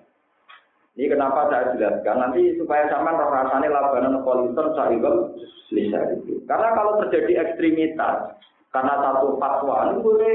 Ini 0.95 1.11
kenapa 1.11 1.51
saya 1.51 1.75
jelaskan 1.75 2.17
nanti 2.23 2.55
supaya 2.55 2.87
sama 2.87 3.19
rasanya 3.19 3.67
labanan 3.67 4.23
politon 4.23 4.71
sahibel 4.79 5.35
lisa 5.75 5.99
itu. 6.15 6.39
Karena 6.47 6.71
kalau 6.71 7.03
terjadi 7.03 7.43
ekstremitas 7.43 8.37
karena 8.71 8.93
satu 9.03 9.35
fatwa 9.35 9.91
ini 9.91 9.99
boleh. 9.99 10.33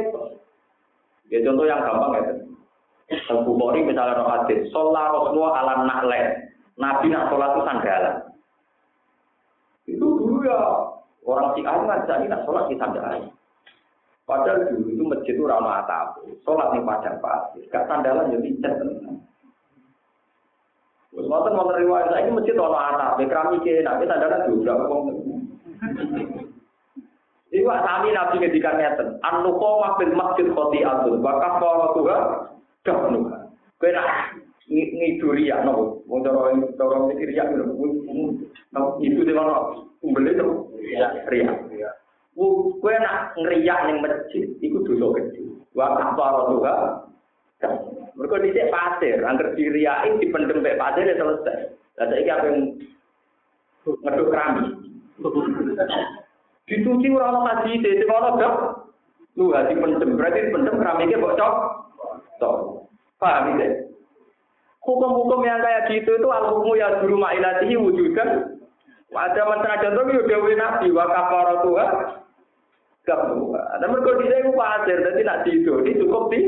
Ya 1.32 1.38
contoh 1.46 1.64
yang 1.64 1.80
gampang 1.80 2.12
ya. 2.18 2.22
Teng 3.10 3.42
Bukhari 3.42 3.82
misalnya 3.82 4.22
roh 4.22 4.30
hadis, 4.30 4.70
sholat 4.70 5.10
Rasulullah 5.10 5.62
ala 5.62 5.74
nakle. 5.82 6.46
Nabi 6.78 7.10
nak 7.10 7.26
sholat 7.26 7.50
itu 7.54 7.62
sandalan. 7.66 8.16
Itu 9.90 10.06
dulu 10.14 10.46
ya 10.46 10.60
orang 11.30 11.54
si 11.54 11.60
nggak 11.62 12.06
jadi 12.10 12.26
nak 12.26 12.42
sholat 12.42 12.66
di 12.66 12.74
sandalan. 12.74 13.30
Padahal 14.26 14.62
dulu 14.70 14.94
itu 14.94 15.02
masjid 15.02 15.34
itu 15.34 15.42
ramah 15.42 15.82
atap, 15.82 16.22
sholat 16.46 16.70
nih 16.70 16.86
padang 16.86 17.18
pasir, 17.18 17.66
gak 17.66 17.86
sandalan 17.90 18.30
jadi 18.30 18.50
cat 18.62 18.74
Terus 21.10 21.26
ngoten 21.26 21.58
mau 21.58 21.66
riwayat 21.74 22.14
saya 22.14 22.22
ini 22.22 22.38
masjid 22.38 22.54
ono 22.54 22.78
anak, 22.78 23.18
keramik 23.18 23.66
nabi 23.82 24.06
sadar 24.06 24.46
juga 24.46 24.78
kok. 24.78 25.10
Iku 27.50 27.66
sami 27.66 28.14
nabi 28.14 28.34
ngedikan 28.38 28.78
ngeten, 28.78 29.18
anuko 29.26 29.82
bil 29.98 30.14
masjid 30.14 30.46
khotiatun, 30.54 31.18
wa 31.18 31.34
kafaratuha 31.42 32.16
dafnuha. 32.86 33.38
Kowe 33.82 33.90
nak 33.90 34.38
ngiduri 34.70 35.50
ya 35.50 35.66
nopo, 35.66 36.06
wong 36.06 36.22
cara 36.22 36.54
cara 36.78 36.96
mikir 37.10 37.34
ya 37.34 37.50
nopo 37.50 37.90
itu 39.02 39.20
di 39.26 39.34
mana 39.34 39.82
umbele 39.98 40.38
to? 40.38 40.69
Ya, 40.88 41.08
ria. 41.28 41.52
Kowe 42.80 42.94
nak 42.96 43.36
ngriyak 43.36 43.80
ning 43.90 44.00
masjid, 44.00 44.48
iku 44.64 44.80
dosa 44.86 45.06
gede. 45.20 45.44
Wa 45.76 45.92
kafaratuha 45.98 47.06
mereka 48.20 48.36
dicek 48.44 48.68
pasir, 48.68 49.16
angker 49.24 49.56
diriain 49.56 50.20
dipendem 50.20 50.60
pe 50.60 50.76
pasir 50.76 51.08
ya 51.08 51.16
selesai. 51.16 51.72
Lah 51.96 52.06
saiki 52.08 52.28
apa 52.28 52.44
yang 52.48 52.58
ngeduk 53.84 54.28
keramik. 54.28 54.68
Dicuci 56.68 57.08
ora 57.08 57.32
ono 57.32 57.40
kaji, 57.48 57.80
sing 57.80 58.08
ono 58.12 58.28
dok. 58.36 58.56
Lu 59.40 59.56
hati 59.56 59.72
pendem, 59.72 60.20
berarti 60.20 60.52
pendem 60.52 60.76
keramiknya 60.76 61.16
bocok. 61.16 61.52
Tok. 62.36 62.56
Paham 63.16 63.56
ya? 63.56 63.88
Hukum-hukum 64.84 65.44
yang 65.44 65.60
kayak 65.60 65.92
gitu 65.92 66.20
itu 66.20 66.28
al-hukmu 66.28 66.72
ya 66.76 67.00
guru 67.04 67.20
ma'ilatihi 67.20 67.76
wujudan. 67.76 68.59
Ada 69.10 69.42
mantra 69.42 69.82
contoh 69.82 70.06
itu 70.06 70.22
dewi 70.30 70.54
nabi 70.54 70.86
wa 70.94 71.04
kafaratuha. 71.10 71.86
Gak 73.08 73.20
Ada 73.74 73.84
mereka 73.90 74.10
di 74.20 74.28
sini 74.28 74.50
pasir, 74.54 74.98
jadi 75.02 75.20
nak 75.24 75.42
tidur, 75.48 75.82
ini 75.82 75.98
cukup 75.98 76.30
di 76.30 76.40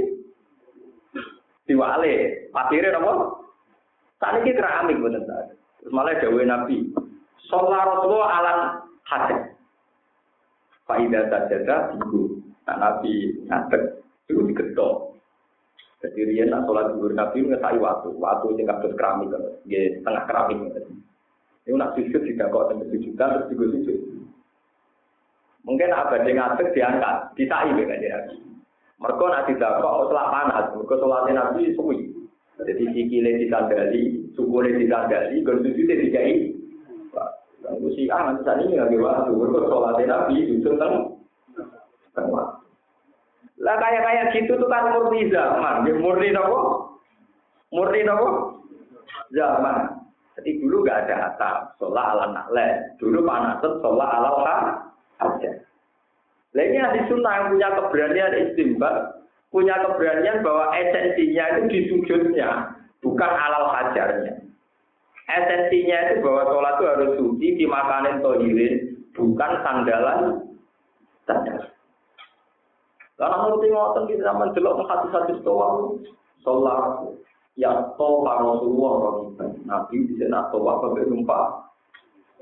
diwale. 1.67 2.15
Napa? 2.53 3.13
Saat 4.21 4.45
ini 4.45 4.55
keramik 4.55 5.03
bener 5.03 5.25
Terus 5.83 5.91
malah 5.91 6.15
dawe 6.15 6.43
Nabi. 6.47 6.95
Rasulullah 7.51 8.31
alam 8.31 8.59
hajat. 9.11 9.41
Faidah 10.87 11.27
sajadah 11.27 11.99
ibu. 11.99 12.39
Nah, 12.63 12.77
Nabi 12.79 13.43
ngadek 13.51 14.07
itu 14.31 14.47
digetok. 14.47 15.19
Jadi 16.03 16.35
dia 16.35 16.47
nak 16.47 16.67
sholat 16.67 16.95
zuhur 16.95 17.15
Nabi 17.15 17.43
waktu, 17.51 18.09
waktu 18.19 18.47
yang 18.59 18.71
kados 18.75 18.95
keramik, 18.95 19.35
dia 19.67 19.99
setengah 19.99 20.25
keramik. 20.27 20.59
Ini 21.63 21.79
nak 21.79 21.95
sujud 21.95 22.23
tidak 22.27 22.51
kok 22.51 22.75
sampai 22.75 22.91
sujudan 22.91 23.29
terus 23.39 23.51
juga 23.55 23.65
sujud. 23.71 23.99
Mungkin 25.63 25.95
abad 25.95 26.27
yang 26.27 26.43
ngadek 26.43 26.75
diangkat, 26.75 27.17
disai 27.39 27.71
kan 27.71 28.03
dia. 28.03 28.19
Mereka 28.99 29.25
nak 29.31 29.47
tidak 29.47 29.79
kok 29.79 30.11
selak 30.11 30.31
panas, 30.35 30.67
mereka 30.75 30.95
sholatnya 30.99 31.33
nabi 31.39 31.71
suwi. 31.79 32.11
Jadi 32.59 32.83
sikile 32.95 33.31
ditandali, 33.47 34.03
sukule 34.35 34.75
ditandali, 34.75 35.43
dan 35.43 35.57
sujudnya 35.63 36.03
dikai. 36.03 36.51
Lalu 37.63 37.95
si 37.95 38.11
ah 38.11 38.27
nanti 38.27 38.43
saat 38.43 38.59
ini 38.67 38.75
nggak 38.75 38.99
waktu, 38.99 39.31
mereka 39.39 39.71
sholatnya 39.71 40.05
nabi 40.11 40.35
justru 40.51 40.75
teng 40.75 40.95
tengah. 42.11 42.49
Lah 43.63 43.77
kayak 43.79 44.03
kayak 44.03 44.27
gitu 44.35 44.59
tuh 44.59 44.67
kan 44.67 44.91
murni 44.91 45.31
zaman, 45.31 45.87
ya, 45.87 45.95
murni 45.95 46.35
nopo, 46.35 46.59
murni 47.71 48.03
nopo 48.03 48.59
zaman. 49.31 49.92
Jadi 50.43 50.59
dulu 50.59 50.83
gak 50.83 51.07
ada 51.07 51.31
atap, 51.31 51.79
sholat 51.79 52.03
ala 52.03 52.35
nakle. 52.35 52.99
Dulu 52.99 53.23
panasan 53.23 53.79
sholat 53.79 54.11
ala 54.11 54.31
aja. 55.23 55.51
Ini 56.51 56.83
ahli 56.83 57.07
sunnah 57.07 57.31
yang 57.31 57.47
punya 57.55 57.69
keberanian 57.79 58.35
istimbat, 58.43 59.23
punya 59.55 59.79
keberanian 59.87 60.43
bahwa 60.43 60.75
esensinya 60.75 61.45
itu 61.47 61.63
di 61.71 61.81
sujudnya, 61.87 62.75
bukan 63.07 63.31
alal 63.31 63.71
hajarnya. 63.71 64.35
Esensinya 65.31 65.99
itu 66.11 66.27
bahwa 66.27 66.43
sholat 66.51 66.75
itu 66.75 66.85
harus 66.91 67.11
suci, 67.23 67.47
dimakanin 67.55 68.19
tohirin, 68.19 68.75
bukan 69.15 69.53
sandalan 69.63 70.21
sandal. 71.23 71.71
Karena 73.15 73.37
menurut 73.47 73.63
ngoten 73.63 74.11
di 74.11 74.19
zaman 74.19 74.51
delok 74.59 74.83
hadis-hadis 74.91 75.39
toa, 75.47 75.95
sholat 76.43 77.15
ya 77.57 77.93
toa 78.01 78.33
Rasulullah 78.41 79.29
Nabi 79.69 79.97
bisa 80.09 80.29
nak 80.29 80.53
toa 80.53 80.81
sampai 80.81 81.09
numpak 81.09 81.73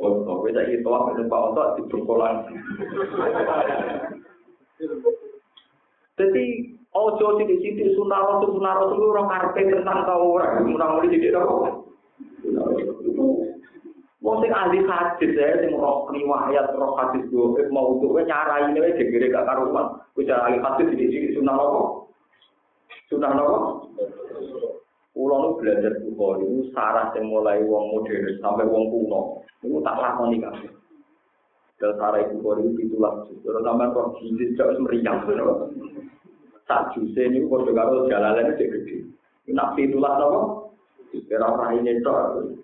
Oh, 0.01 0.41
beda 0.41 0.65
itu 0.73 0.89
apa 0.89 1.13
numpak 1.13 1.45
otot 1.53 1.69
di 1.77 1.83
bengkolan. 1.93 2.49
Jadi 6.17 6.45
ojo 6.97 7.27
sidik-sidik 7.37 7.93
sunah 7.93 8.21
rasul 8.25 8.57
sunah 8.57 8.73
rasul 8.81 9.13
orang 9.13 9.29
karpe 9.29 9.61
tentang 9.69 10.09
kau 10.09 10.41
orang 10.41 10.65
menang 10.65 10.97
mulai 10.97 11.13
sidik 11.13 11.37
apa? 11.37 11.85
Itu 13.05 13.45
Wong 14.21 14.37
sing 14.45 14.53
ahli 14.53 14.85
hadis 14.85 15.33
ya, 15.33 15.65
sing 15.65 15.77
roh 15.77 16.09
riwayat 16.13 16.77
roh 16.77 16.93
hadis 16.97 17.25
do 17.33 17.57
mau 17.73 17.97
untuk 17.97 18.21
nyarai 18.25 18.73
ini 18.73 18.81
wis 18.81 18.97
gegere 18.97 19.33
gak 19.33 19.49
karuan. 19.49 20.01
Ku 20.17 20.25
cara 20.25 20.49
ahli 20.49 20.65
hadis 20.65 20.97
sidik-sidik 20.97 21.37
sunah 21.37 21.57
apa? 21.61 21.81
Sunah 23.13 23.31
apa? 23.37 23.57
Kulo 25.21 25.37
nu 25.37 25.51
belajar 25.61 26.01
Bukhari 26.01 26.49
itu 26.49 26.73
sarah 26.73 27.13
yang 27.13 27.29
mulai 27.29 27.61
wong 27.61 27.93
modern 27.93 28.41
sampai 28.41 28.65
wong 28.65 28.89
kuno. 28.89 29.45
Itu 29.61 29.77
tak 29.85 30.01
lakoni 30.01 30.41
kabeh. 30.41 30.73
Dan 31.77 31.93
sarah 32.01 32.25
Bukhari 32.33 32.73
itu 32.73 32.89
itulah 32.89 33.29
Kalau 33.29 33.61
sampai 33.61 33.93
kok 33.93 34.17
gizi 34.17 34.57
jauh 34.57 34.81
meriang 34.81 35.21
bener. 35.29 35.69
Sak 36.65 36.97
juse 36.97 37.21
ini 37.21 37.45
kode 37.53 37.69
karo 37.77 38.09
jalalan 38.09 38.57
itu 38.57 38.65
gede. 38.65 38.97
Nak 39.53 39.77
itulah 39.77 40.17
apa? 40.17 40.41
Kira 41.13 41.53
apa 41.53 41.77
ini 41.77 42.01
tok. 42.01 42.57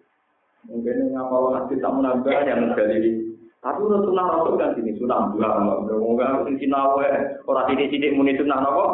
Mungkin 0.72 1.12
ngapal 1.12 1.60
hati 1.60 1.76
tak 1.76 1.92
menambah 1.92 2.40
yang 2.48 2.72
dari 2.72 3.36
tapi 3.60 3.82
udah 3.82 3.98
sunah 3.98 4.24
rasul 4.30 4.54
kan 4.62 4.78
sini 4.78 4.94
sunah 4.94 5.34
dua, 5.34 5.50
nggak 5.90 6.46
sini 6.46 6.70
sinawe, 6.70 7.08
orang 7.50 7.66
sini 7.66 7.84
sini 7.90 8.14
muni 8.14 8.38
sunah 8.38 8.62
apa? 8.62 8.86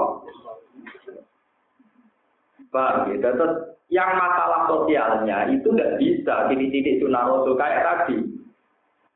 Paham 2.72 3.12
ya? 3.12 3.20
Terus 3.20 3.76
yang 3.92 4.10
masalah 4.16 4.64
sosialnya 4.66 5.52
itu 5.52 5.68
nggak 5.68 6.00
bisa 6.00 6.48
titik-titik 6.48 7.04
sunnah 7.04 7.28
rasul 7.28 7.54
kayak 7.60 7.84
tadi. 7.84 8.18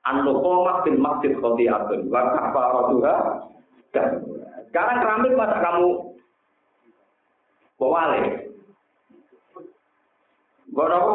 An-nuqomah 0.07 0.87
bin 0.87 1.01
masjid 1.03 1.33
khotiatun. 1.41 2.13
Wa 2.13 2.23
kafaratuha. 2.37 3.15
Sekarang 4.71 4.97
keramik 5.01 5.33
masa 5.35 5.57
kamu 5.65 5.89
bawale? 7.81 8.23
Gak 10.77 10.93
apa? 10.93 11.15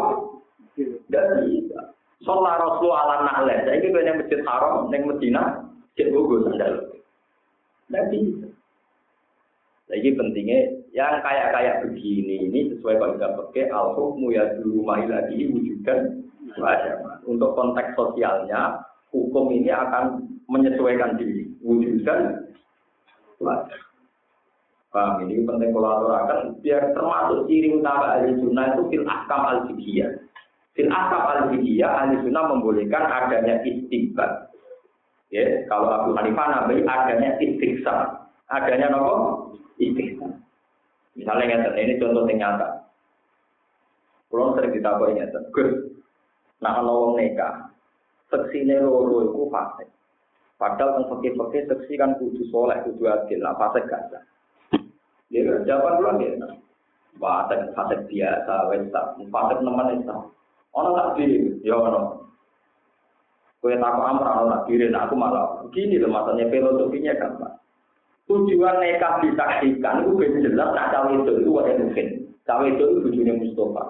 Tidak 0.73 1.25
bisa. 1.45 1.79
Sholat 2.25 2.57
Rasul 2.57 2.89
ala 2.89 3.29
nahle. 3.29 3.65
Saya 3.65 3.77
ini 3.77 3.93
yang 3.93 4.17
masjid 4.17 4.41
haram, 4.45 4.89
yang 4.89 5.05
Medina, 5.05 5.69
cek 5.93 6.09
gugus 6.09 6.49
sandal. 6.49 6.73
Tidak 7.85 8.03
bisa. 8.09 8.47
Jadi 9.93 10.09
pentingnya 10.17 10.80
yang 10.91 11.23
kayak-kayak 11.23 11.87
begini 11.87 12.51
ini 12.51 12.59
sesuai 12.75 12.99
kaidah 12.99 13.31
pakai 13.39 13.71
al 13.71 13.95
hukmu 13.95 14.35
ya 14.35 14.43
dulu 14.59 14.83
lagi 14.87 15.47
wujudkan 15.47 16.27
Untuk 17.23 17.55
konteks 17.55 17.95
sosialnya 17.95 18.83
hukum 19.15 19.55
ini 19.55 19.71
akan 19.71 20.27
menyesuaikan 20.51 21.15
diri 21.15 21.47
wujudkan 21.63 22.43
Paham 24.91 25.23
ini 25.23 25.47
penting 25.47 25.71
kolaborasi 25.71 26.59
biar 26.59 26.91
termasuk 26.91 27.47
ciri 27.47 27.79
utama 27.79 28.19
ahli 28.19 28.35
sunnah 28.43 28.75
itu 28.75 28.91
fil 28.91 29.07
akam 29.07 29.41
al 29.47 29.59
fikiyah. 29.71 30.19
Fil 30.75 30.91
akam 30.91 31.23
al 31.31 31.41
fikiyah 31.47 31.91
ahli 31.95 32.19
sunnah 32.27 32.51
membolehkan 32.51 33.07
adanya 33.07 33.63
istiqbat. 33.63 34.51
Ya, 35.31 35.63
kalau 35.71 35.95
Abu 35.95 36.11
Hanifah 36.11 36.43
nabi 36.43 36.83
adanya 36.83 37.39
istiqsam, 37.39 38.27
adanya 38.51 38.91
nopo 38.91 39.15
istighfar. 39.79 40.35
Misalnya 41.15 41.59
ngeten, 41.59 41.75
ini 41.75 41.99
contoh 41.99 42.23
yang 42.27 42.39
nyata. 42.39 42.87
Kalau 44.31 44.55
sering 44.55 44.71
ditakoi 44.71 45.15
ngeten, 45.19 45.43
Gus, 45.51 45.71
nah 46.63 46.79
kalau 46.79 47.11
wong 47.11 47.19
nikah, 47.19 47.67
seksine 48.31 48.79
loro 48.79 49.27
iku 49.27 49.51
fase. 49.51 49.91
Padahal 50.55 51.03
teng 51.03 51.05
fakir-fakir 51.11 51.67
seksi 51.67 51.99
kan 51.99 52.15
kudu 52.15 52.47
soleh, 52.47 52.79
kudu 52.87 53.11
adil, 53.11 53.43
lah 53.43 53.59
fase 53.59 53.83
gak. 53.91 54.23
Dia 55.27 55.41
kan 55.43 55.67
jawaban 55.67 55.99
dulu 55.99 56.11
ya. 56.23 56.47
Fase 57.19 57.55
fase 57.75 57.95
biasa, 58.07 58.53
wes 58.71 58.87
tak, 58.95 59.19
fase 59.19 59.53
nemen 59.59 59.89
wes 59.99 60.07
tak. 60.07 60.19
Ono 60.71 60.89
tak 60.95 61.19
diri, 61.19 61.59
ya 61.67 61.75
ono. 61.75 62.23
Kue 63.59 63.75
takut 63.75 64.07
amrah, 64.07 64.47
ono 64.47 64.47
tak 64.47 64.63
diri, 64.71 64.87
nah 64.87 65.11
aku 65.11 65.19
malah 65.19 65.59
begini 65.67 65.99
loh, 65.99 66.07
masanya 66.07 66.47
filosofinya. 66.47 67.13
Tujuan 68.31 68.79
nikah 68.79 69.19
disaksikan 69.19 70.07
itu 70.07 70.15
ben 70.15 70.39
jelas 70.39 70.71
nak 70.71 70.95
cawe 70.95 71.11
itu 71.11 71.31
itu 71.43 71.51
ada 71.59 71.75
mungkin. 71.75 72.07
Cawe 72.47 72.63
itu 72.63 72.83
itu 72.87 72.99
tujuannya 73.03 73.33
Mustafa. 73.43 73.83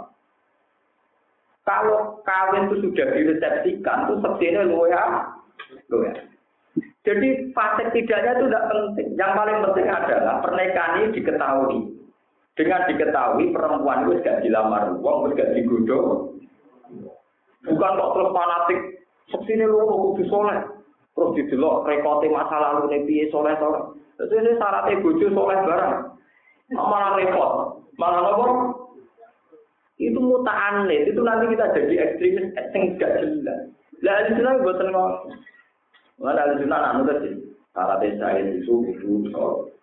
Kalau 1.62 2.26
kawin 2.26 2.74
itu 2.74 2.90
sudah 2.90 3.08
diresepsikan, 3.14 4.10
itu 4.10 4.14
sebenarnya 4.26 4.66
lu 4.66 4.90
ya. 4.90 5.04
Jadi 7.06 7.54
fase 7.54 7.86
tidaknya 7.94 8.42
itu 8.42 8.46
tidak 8.50 8.68
penting. 8.74 9.08
Yang 9.14 9.32
paling 9.38 9.58
penting 9.70 9.88
adalah 9.94 10.36
pernikahan 10.42 10.98
ini 11.06 11.16
diketahui. 11.22 11.80
Dengan 12.58 12.82
diketahui 12.90 13.54
perempuan 13.54 14.10
itu 14.10 14.26
gak 14.26 14.42
dilamar 14.42 14.90
uang, 14.98 15.38
gak 15.38 15.54
digodok. 15.54 16.34
Bukan 17.62 17.98
kok 17.98 18.12
terus 18.18 18.34
fanatik, 18.34 18.80
sebenarnya 19.30 19.70
lu 19.70 19.86
kudu 20.18 20.24
soleh. 20.34 20.60
Terus 21.14 21.34
didelok 21.38 21.86
rekote 21.86 22.26
masa 22.34 22.58
lalu 22.58 23.06
nih 23.06 23.30
soleh 23.30 23.54
soleh. 23.62 24.02
Terus 24.22 24.38
ini 24.38 24.54
syaratnya 24.62 25.02
bojo 25.02 25.28
soleh 25.34 25.58
barang. 25.66 25.96
Malah 26.78 27.18
repot. 27.18 27.52
Malah 27.98 28.22
apa? 28.22 28.46
Itu 29.98 30.22
muta'anid. 30.22 31.10
Itu 31.10 31.26
nanti 31.26 31.50
kita 31.50 31.74
jadi 31.74 31.96
ekstremis 32.06 32.54
yang 32.54 33.02
gak 33.02 33.18
jelas. 33.18 33.60
Lah 34.06 34.14
ahli 34.22 34.38
sunnah 34.38 34.62
buat 34.62 34.78
ngomong. 34.78 35.14
Mana 36.22 36.42
ahli 36.46 36.62
sunnah 36.62 36.78
anak 36.86 36.94
nulis 37.02 37.18
sih. 37.26 37.36
Syaratnya 37.74 38.10
saya 38.22 38.46
itu 38.46 38.76
itu 38.94 39.26
soal 39.34 39.74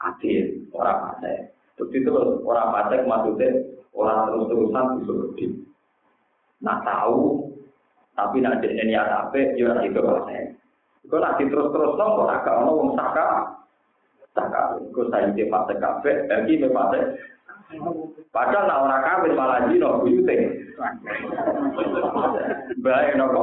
adil. 0.00 0.64
Orang 0.72 0.98
pasek. 1.04 1.52
Terus 1.76 1.92
itu 1.92 2.08
orang 2.48 2.72
pasek 2.72 3.04
maksudnya 3.04 3.52
orang 3.92 4.32
terus-terusan 4.32 4.84
bisa 5.04 5.12
berdiri. 5.12 5.56
Nah 6.64 6.80
tahu, 6.88 7.52
tapi 8.16 8.40
nak 8.40 8.64
jadi 8.64 8.80
niat 8.80 9.28
apa, 9.28 9.60
ya 9.60 9.76
itu 9.84 10.00
pasek. 10.00 10.56
Kalau 11.04 11.20
nanti 11.20 11.44
terus-terus 11.52 12.00
nong, 12.00 12.16
kok 12.16 12.32
agak 12.32 12.56
ono 12.64 12.70
wong 12.80 12.90
saka, 12.96 13.28
saka. 14.34 14.82
Kau 14.90 15.06
saya 15.08 15.30
di 15.32 15.46
fase 15.48 15.74
kafe, 15.78 16.26
lagi 16.28 16.58
di 16.58 16.68
fase. 16.68 16.98
Padahal 18.34 18.66
nak 18.68 18.80
orang 18.86 19.02
kawin 19.02 19.32
malah 19.38 19.60
jino 19.70 20.02
buyute. 20.02 20.36
Baik 22.82 23.14
nopo. 23.16 23.42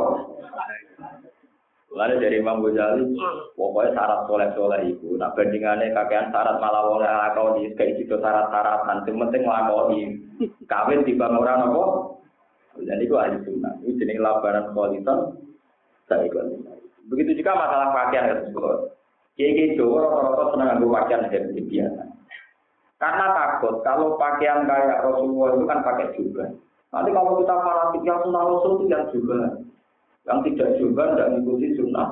Lalu 1.91 2.23
dari 2.23 2.39
Imam 2.39 2.63
Ghazali, 2.63 3.03
pokoknya 3.59 3.91
syarat 3.91 4.23
soleh-soleh 4.23 4.95
itu. 4.95 5.19
Nah 5.19 5.35
bandingannya 5.35 5.91
kakean 5.91 6.31
syarat 6.31 6.63
malah 6.63 6.87
oleh 6.87 7.11
lakoni, 7.11 7.75
kayak 7.75 7.99
gitu 7.99 8.15
syarat-syaratan. 8.15 9.03
Yang 9.03 9.17
penting 9.27 9.43
lakoni. 9.43 10.01
Kawin 10.71 11.03
tiba 11.03 11.27
orang 11.27 11.67
nopo. 11.67 11.83
Dan 12.79 13.03
itu 13.03 13.19
ahli 13.19 13.35
sunnah. 13.43 13.75
Itu 13.83 13.99
jenis 13.99 14.23
labaran 14.23 14.71
kualitas. 14.71 15.35
Saya 16.07 16.23
ikut. 16.23 16.63
Begitu 17.11 17.43
juga 17.43 17.59
masalah 17.59 17.91
pakaian 17.91 18.31
tersebut. 18.31 18.95
Kiai 19.41 19.73
Jawa 19.73 20.05
rata-rata 20.05 20.43
senang 20.53 20.67
nganggo 20.77 20.93
pakaian 20.93 21.25
yang 21.33 21.65
biasa. 21.65 22.03
Karena 23.01 23.25
takut 23.33 23.75
kalau 23.81 24.13
pakaian 24.21 24.69
kayak 24.69 25.01
Rasulullah 25.01 25.57
itu 25.57 25.65
kan 25.65 25.79
pakai 25.81 26.13
juga. 26.13 26.45
Nanti 26.93 27.09
kalau 27.09 27.41
kita 27.41 27.55
fanatik 27.57 28.05
yang 28.05 28.21
sunnah 28.21 28.43
Rasul 28.45 28.71
itu 28.77 28.85
yang 28.93 29.05
juga. 29.09 29.39
Yang 30.29 30.37
tidak 30.45 30.69
juga 30.77 31.03
tidak 31.09 31.29
mengikuti 31.33 31.67
sunnah. 31.73 32.09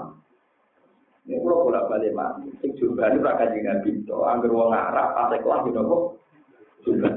Ini 1.29 1.37
kalau 1.45 1.69
bolak 1.69 1.85
balik 1.93 2.17
mati. 2.17 2.49
Sing 2.65 2.73
juga 2.81 3.13
ini 3.13 3.21
rakyat 3.21 3.53
jangan 3.53 3.85
pintu. 3.85 4.17
Angger 4.25 4.49
wong 4.49 4.73
Arab, 4.73 5.13
pasek 5.13 5.45
lah 5.45 5.61
gitu 5.69 5.77
kok. 5.85 6.03
Juga. 6.81 7.09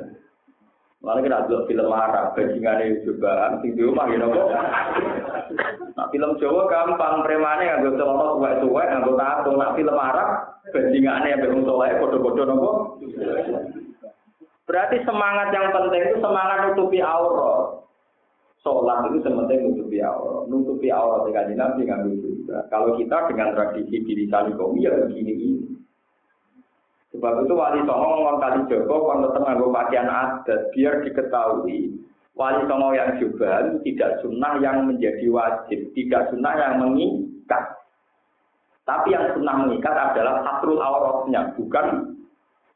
Lalu 1.00 1.20
kita 1.24 1.48
lihat 1.48 1.64
film 1.64 1.88
Arab, 1.88 2.36
bajingannya 2.36 3.00
juga, 3.08 3.56
sing 3.64 3.72
di 3.72 3.80
rumah 3.88 4.04
gitu 4.12 4.28
kok. 4.28 4.48
Nah, 5.92 6.06
film 6.08 6.30
Jawa 6.40 6.62
gampang, 6.68 7.22
premane 7.22 7.68
nganggo 7.68 8.00
celana 8.00 8.24
suwek-suwek, 8.36 8.86
nganggo 8.88 9.12
tato. 9.18 9.50
Nah, 9.54 9.70
film 9.76 9.96
Arab, 9.96 10.28
bajingannya 10.72 11.32
yang 11.32 11.40
belum 11.44 11.60
soleh, 11.68 11.90
bodoh-bodoh 12.00 12.44
nopo. 12.48 12.70
Berarti 14.64 14.96
semangat 15.04 15.52
yang 15.52 15.68
penting 15.74 16.02
itu 16.06 16.18
semangat 16.22 16.58
nutupi 16.70 16.98
aurat. 17.04 17.82
Sholat 18.62 19.10
itu 19.10 19.18
sementing 19.26 19.58
nutupi 19.68 19.98
aurat. 20.00 20.46
Nutupi 20.46 20.88
aurat 20.88 21.26
dengan 21.26 21.66
Nabi 21.66 21.82
ngambil 21.84 22.14
juga. 22.22 22.58
Kalau 22.70 22.94
kita 22.94 23.26
dengan 23.28 23.52
tradisi 23.58 24.00
diri 24.00 24.24
salikomi 24.30 24.86
ya 24.86 24.94
begini 25.02 25.32
ini. 25.34 25.50
Sebab 27.12 27.44
itu 27.44 27.52
wali 27.52 27.84
songo 27.84 28.06
ngomong 28.08 28.40
kali 28.40 28.60
Joko 28.72 28.96
kalau 29.04 29.28
tetap 29.28 29.42
nganggo 29.44 29.68
pakaian 29.68 30.08
adat 30.08 30.72
biar 30.72 31.04
diketahui 31.04 32.01
wali 32.32 32.64
songo 32.64 32.96
yang 32.96 33.16
juga 33.20 33.76
tidak 33.84 34.20
sunnah 34.24 34.56
yang 34.60 34.88
menjadi 34.88 35.26
wajib, 35.28 35.80
tidak 35.92 36.32
sunnah 36.32 36.54
yang 36.56 36.80
mengikat. 36.80 37.64
Tapi 38.82 39.14
yang 39.14 39.30
sunnah 39.36 39.56
mengikat 39.62 39.94
adalah 39.94 40.42
satrul 40.42 40.80
auratnya, 40.80 41.54
bukan 41.54 42.18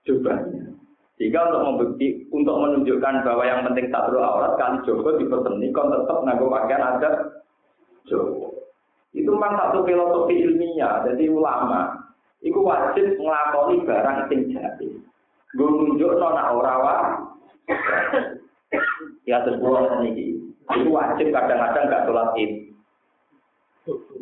jubahnya. 0.06 0.70
Jika 1.16 1.48
untuk 1.48 1.62
membukti, 1.64 2.28
untuk 2.28 2.60
menunjukkan 2.60 3.24
bahwa 3.24 3.42
yang 3.48 3.64
penting 3.64 3.88
satu 3.88 4.20
aurat, 4.20 4.52
kali 4.60 4.84
Joko 4.84 5.16
diperseni, 5.16 5.72
kon 5.72 5.88
tetap 5.88 6.20
nganggo 6.20 6.52
pakaian 6.52 6.84
adat 6.84 7.14
Joko. 8.04 8.52
Itu 9.16 9.32
memang 9.32 9.56
satu 9.56 9.80
filosofi 9.88 10.44
ilmiah, 10.44 11.08
jadi 11.08 11.32
ulama. 11.32 11.96
Iku 12.44 12.60
wajib 12.60 13.16
ngelakoni 13.16 13.80
barang 13.88 14.28
sing 14.28 14.52
jadi. 14.52 14.88
Gue 15.56 15.72
nunjuk 15.72 16.20
nona 16.20 16.52
ora 16.52 16.74
Ya 19.26 19.42
terus 19.42 19.58
ini, 20.02 20.38
itu 20.42 20.88
wajib 20.90 21.30
kadang-kadang 21.30 21.90
gak 21.90 22.04
sholat 22.06 22.34
id. 22.38 22.52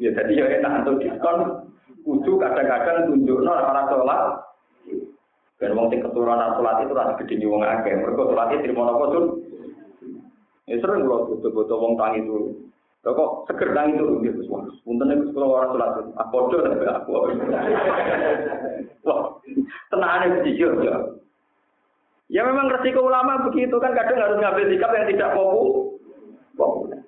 Ya 0.00 0.10
jadi 0.12 0.32
ya 0.32 0.46
enak 0.60 0.84
untuk 0.84 1.00
diskon. 1.00 1.68
Kudu 2.04 2.36
kadang-kadang 2.36 3.08
tunjuk 3.08 3.40
nona 3.40 3.64
orang 3.64 3.88
sholat. 3.88 4.22
Dan 5.56 5.72
wong 5.72 5.88
sing 5.88 6.04
keturunan 6.04 6.56
sholat 6.60 6.84
itu 6.84 6.92
rasa 6.92 7.16
gede 7.24 7.34
nih 7.40 7.48
wong 7.48 7.64
akeh. 7.64 7.96
Mereka 7.96 8.22
sholat 8.28 8.48
itu 8.52 8.62
terima 8.68 8.84
nopo 8.84 9.04
tuh. 9.08 9.24
Ya 10.68 10.76
sering 10.80 11.04
kalau 11.08 11.28
butuh-butuh 11.32 11.76
wong 11.80 11.94
tangi 11.96 12.24
dulu. 12.24 12.52
Kok 13.04 13.48
seger 13.48 13.76
tangi 13.76 14.00
dulu 14.00 14.24
gitu. 14.24 14.40
Wah, 14.48 14.64
punten 14.84 15.12
itu 15.12 15.32
kalau 15.32 15.56
orang 15.56 15.72
sholat 15.72 15.90
itu. 15.96 16.02
Aku 16.16 16.28
podo 16.32 16.56
tapi 16.64 16.84
aku. 16.88 17.10
Wah, 19.04 19.20
tenangnya 19.92 20.44
jujur 20.44 20.72
ya. 20.84 20.96
Ya 22.32 22.40
memang 22.40 22.72
resiko 22.72 23.04
ulama 23.04 23.44
begitu 23.48 23.76
kan 23.76 23.92
kadang 23.92 24.16
harus 24.16 24.40
ngambil 24.40 24.64
sikap 24.72 24.90
yang 24.96 25.06
tidak 25.12 25.32
populer. 26.56 27.00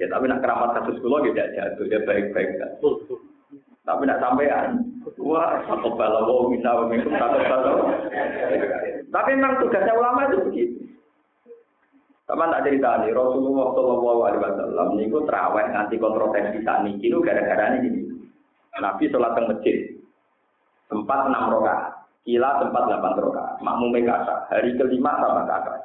Ya 0.00 0.06
tapi 0.08 0.24
nak 0.26 0.40
keramat 0.40 0.70
kasus 0.80 0.98
kulo 1.04 1.20
tidak 1.22 1.52
jatuh, 1.52 1.84
dia 1.86 2.00
baik-baik 2.02 2.50
kan. 2.58 2.70
Tapi 3.84 4.02
nak 4.08 4.20
sampean, 4.24 4.80
wah 5.20 5.60
satu 5.68 5.92
balawo 5.92 6.48
bisa 6.48 6.72
meminum 6.88 7.12
satu 7.12 7.38
satu. 7.44 7.72
Tapi 9.12 9.30
memang 9.36 9.60
tugasnya 9.60 9.92
ulama 9.92 10.32
itu 10.32 10.38
begitu. 10.48 10.84
Sama 12.24 12.48
tak 12.48 12.64
cerita 12.64 13.04
nih, 13.04 13.12
Rasulullah 13.12 13.76
Shallallahu 13.76 14.20
Alaihi 14.24 14.40
Wasallam 14.40 14.88
ini 14.96 15.12
gue 15.12 15.22
terawih 15.28 15.66
nanti 15.76 16.00
kontroversi 16.00 16.64
tani 16.64 16.96
itu 16.96 17.20
gara-gara 17.20 17.76
ini. 17.76 18.00
Nabi 18.80 19.06
sholat 19.06 19.36
ke 19.38 19.42
masjid, 19.46 19.76
tempat 20.90 21.30
enam 21.30 21.52
rokaat, 21.52 22.03
kila 22.24 22.50
tempat 22.60 22.82
delapan 22.88 23.12
rokaat, 23.20 23.54
makmum 23.60 23.92
kata, 24.00 24.48
hari 24.48 24.72
kelima 24.80 25.12
sama 25.20 25.44
kata. 25.44 25.84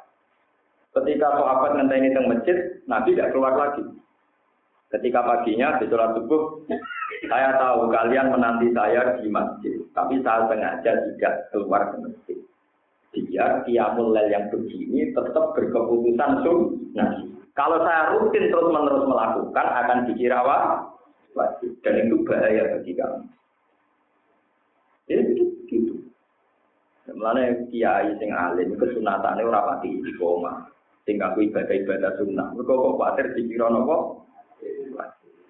Ketika 0.90 1.38
sahabat 1.38 1.78
ngenteni 1.78 2.10
teng 2.10 2.26
masjid, 2.26 2.56
Nabi 2.90 3.14
tidak 3.14 3.30
keluar 3.30 3.54
lagi. 3.54 3.84
Ketika 4.90 5.22
paginya 5.22 5.78
di 5.78 5.86
sholat 5.86 6.18
subuh, 6.18 6.66
saya 7.30 7.54
tahu 7.54 7.94
kalian 7.94 8.34
menanti 8.34 8.74
saya 8.74 9.14
di 9.22 9.30
masjid, 9.30 9.78
tapi 9.94 10.18
saya 10.26 10.50
sengaja 10.50 10.92
tidak 11.14 11.34
keluar 11.54 11.94
ke 11.94 11.96
masjid. 12.02 12.38
Biar 13.10 13.62
kiamul 13.66 14.10
lel 14.10 14.30
yang 14.34 14.50
begini 14.50 15.14
tetap 15.14 15.54
berkeputusan 15.54 16.42
sunnah. 16.42 17.10
Kalau 17.54 17.82
saya 17.86 18.14
rutin 18.14 18.50
terus 18.50 18.70
menerus 18.70 19.06
melakukan 19.06 19.66
akan 19.66 19.98
dikira 20.10 20.42
wajib 21.34 21.70
dan 21.82 22.06
itu 22.06 22.16
bahaya 22.26 22.62
bagi 22.78 22.92
kamu. 22.94 23.26
Jadi 25.10 25.22
itu 25.34 25.44
gitu. 25.66 25.94
Mulane 27.14 27.66
kiai 27.70 28.14
sing 28.18 28.30
alim 28.30 28.78
kesunatane 28.78 29.42
ora 29.42 29.74
pati 29.74 29.98
koma. 30.18 30.66
Sing 31.08 31.18
kanggo 31.18 31.42
ibadah-ibadah 31.42 32.12
sunnah. 32.20 32.54
Mergo 32.54 32.74
kok 32.76 32.94
kuwatir 32.98 33.26
dikira 33.34 33.66
napa? 33.72 33.96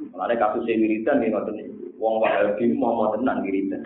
Mulane 0.00 0.34
kasus 0.40 0.64
wiridan 0.64 1.20
nih 1.20 1.28
ngoten 1.32 1.54
niku. 1.56 1.74
Wong 2.00 2.24
Wahabi 2.24 2.64
mau 2.72 2.96
mau 2.96 3.12
tenan 3.12 3.44
wiridan. 3.44 3.84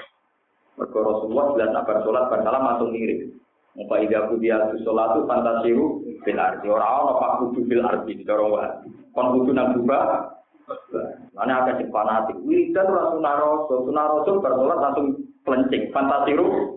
Mergo 0.78 0.98
Rasulullah 1.02 1.46
jelas 1.54 1.70
nak 1.74 1.86
bar 1.86 1.98
salam 2.06 2.62
langsung 2.62 2.90
ngirim. 2.94 3.34
Muka 3.74 4.06
ida 4.06 4.30
kudia 4.30 4.70
tu 4.70 4.86
sholatu 4.86 5.26
fantasiru 5.26 5.98
bil 6.22 6.38
ardi. 6.38 6.66
Orang 6.70 7.10
orang 7.10 7.18
pak 7.18 7.32
kudu 7.42 7.60
bil 7.66 7.82
ardi 7.82 8.12
di 8.14 8.22
dorong 8.22 8.54
wah. 8.54 8.70
Kon 9.10 9.34
kudu 9.34 9.50
nang 9.50 9.74
buka. 9.74 10.30
Mana 11.34 11.66
ada 11.66 11.82
si 11.82 11.84
fanatik. 11.90 12.38
Wiridan 12.46 12.86
ora 12.86 13.10
sunaroso, 13.10 13.74
sunaroso 13.90 14.38
bersolat 14.38 14.78
langsung 14.78 15.06
pelencing. 15.42 15.90
Fantasiru 15.90 16.73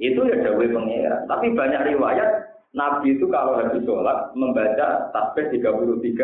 Itu 0.00 0.20
ya 0.24 0.36
dawe 0.40 0.64
pengira. 0.64 1.24
Tapi 1.28 1.52
banyak 1.52 1.94
riwayat 1.94 2.30
Nabi 2.72 3.20
itu 3.20 3.28
kalau 3.28 3.60
habis 3.60 3.84
sholat 3.84 4.32
membaca 4.32 5.12
tasbih 5.12 5.52
33 5.52 6.16